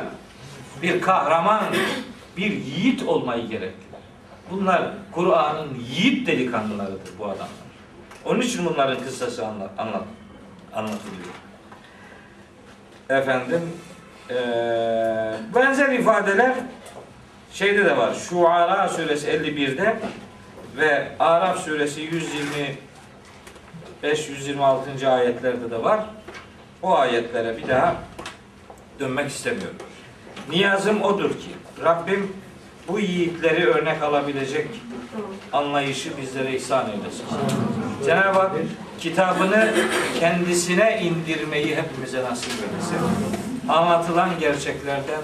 [0.82, 1.64] bir kahraman,
[2.36, 3.85] bir yiğit olmayı gerektirir.
[4.50, 7.48] Bunlar Kur'an'ın yiğit delikanlılarıdır bu adamlar.
[8.24, 10.04] Onun için bunların kıssası anlat, anlat,
[10.74, 11.34] anlatılıyor.
[13.08, 13.60] Efendim,
[14.30, 14.36] eee,
[15.54, 16.54] benzer ifadeler
[17.52, 18.14] şeyde de var.
[18.14, 19.96] Şuara suresi 51'de
[20.76, 22.00] ve Araf suresi
[24.02, 25.08] 125-126.
[25.08, 26.00] ayetlerde de var.
[26.82, 27.94] O ayetlere bir daha
[29.00, 29.76] dönmek istemiyorum.
[30.50, 31.50] Niyazım odur ki
[31.84, 32.32] Rabbim
[32.88, 34.68] bu yiğitleri örnek alabilecek
[35.52, 37.24] anlayışı bizlere ihsan eylesin.
[38.06, 38.52] Cenab-ı Hak
[38.98, 39.74] kitabını
[40.20, 42.98] kendisine indirmeyi hepimize nasip eylesin.
[43.68, 45.22] Anlatılan gerçeklerden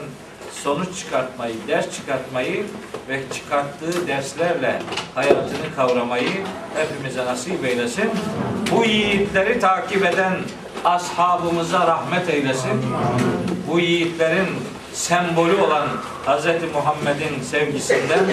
[0.53, 2.65] sonuç çıkartmayı, ders çıkartmayı
[3.09, 4.83] ve çıkarttığı derslerle
[5.15, 6.31] hayatını kavramayı
[6.77, 8.11] hepimize nasip eylesin.
[8.71, 10.33] Bu yiğitleri takip eden
[10.85, 12.83] ashabımıza rahmet eylesin.
[13.71, 14.47] Bu yiğitlerin
[14.93, 15.89] sembolü olan
[16.27, 16.47] Hz.
[16.75, 18.25] Muhammed'in sevgisinden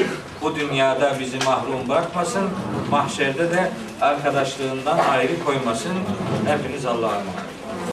[0.41, 2.49] bu dünyada bizi mahrum bırakmasın.
[2.91, 3.71] Mahşerde de
[4.01, 5.93] arkadaşlığından ayrı koymasın.
[6.47, 7.48] Hepiniz Allah'a emanet.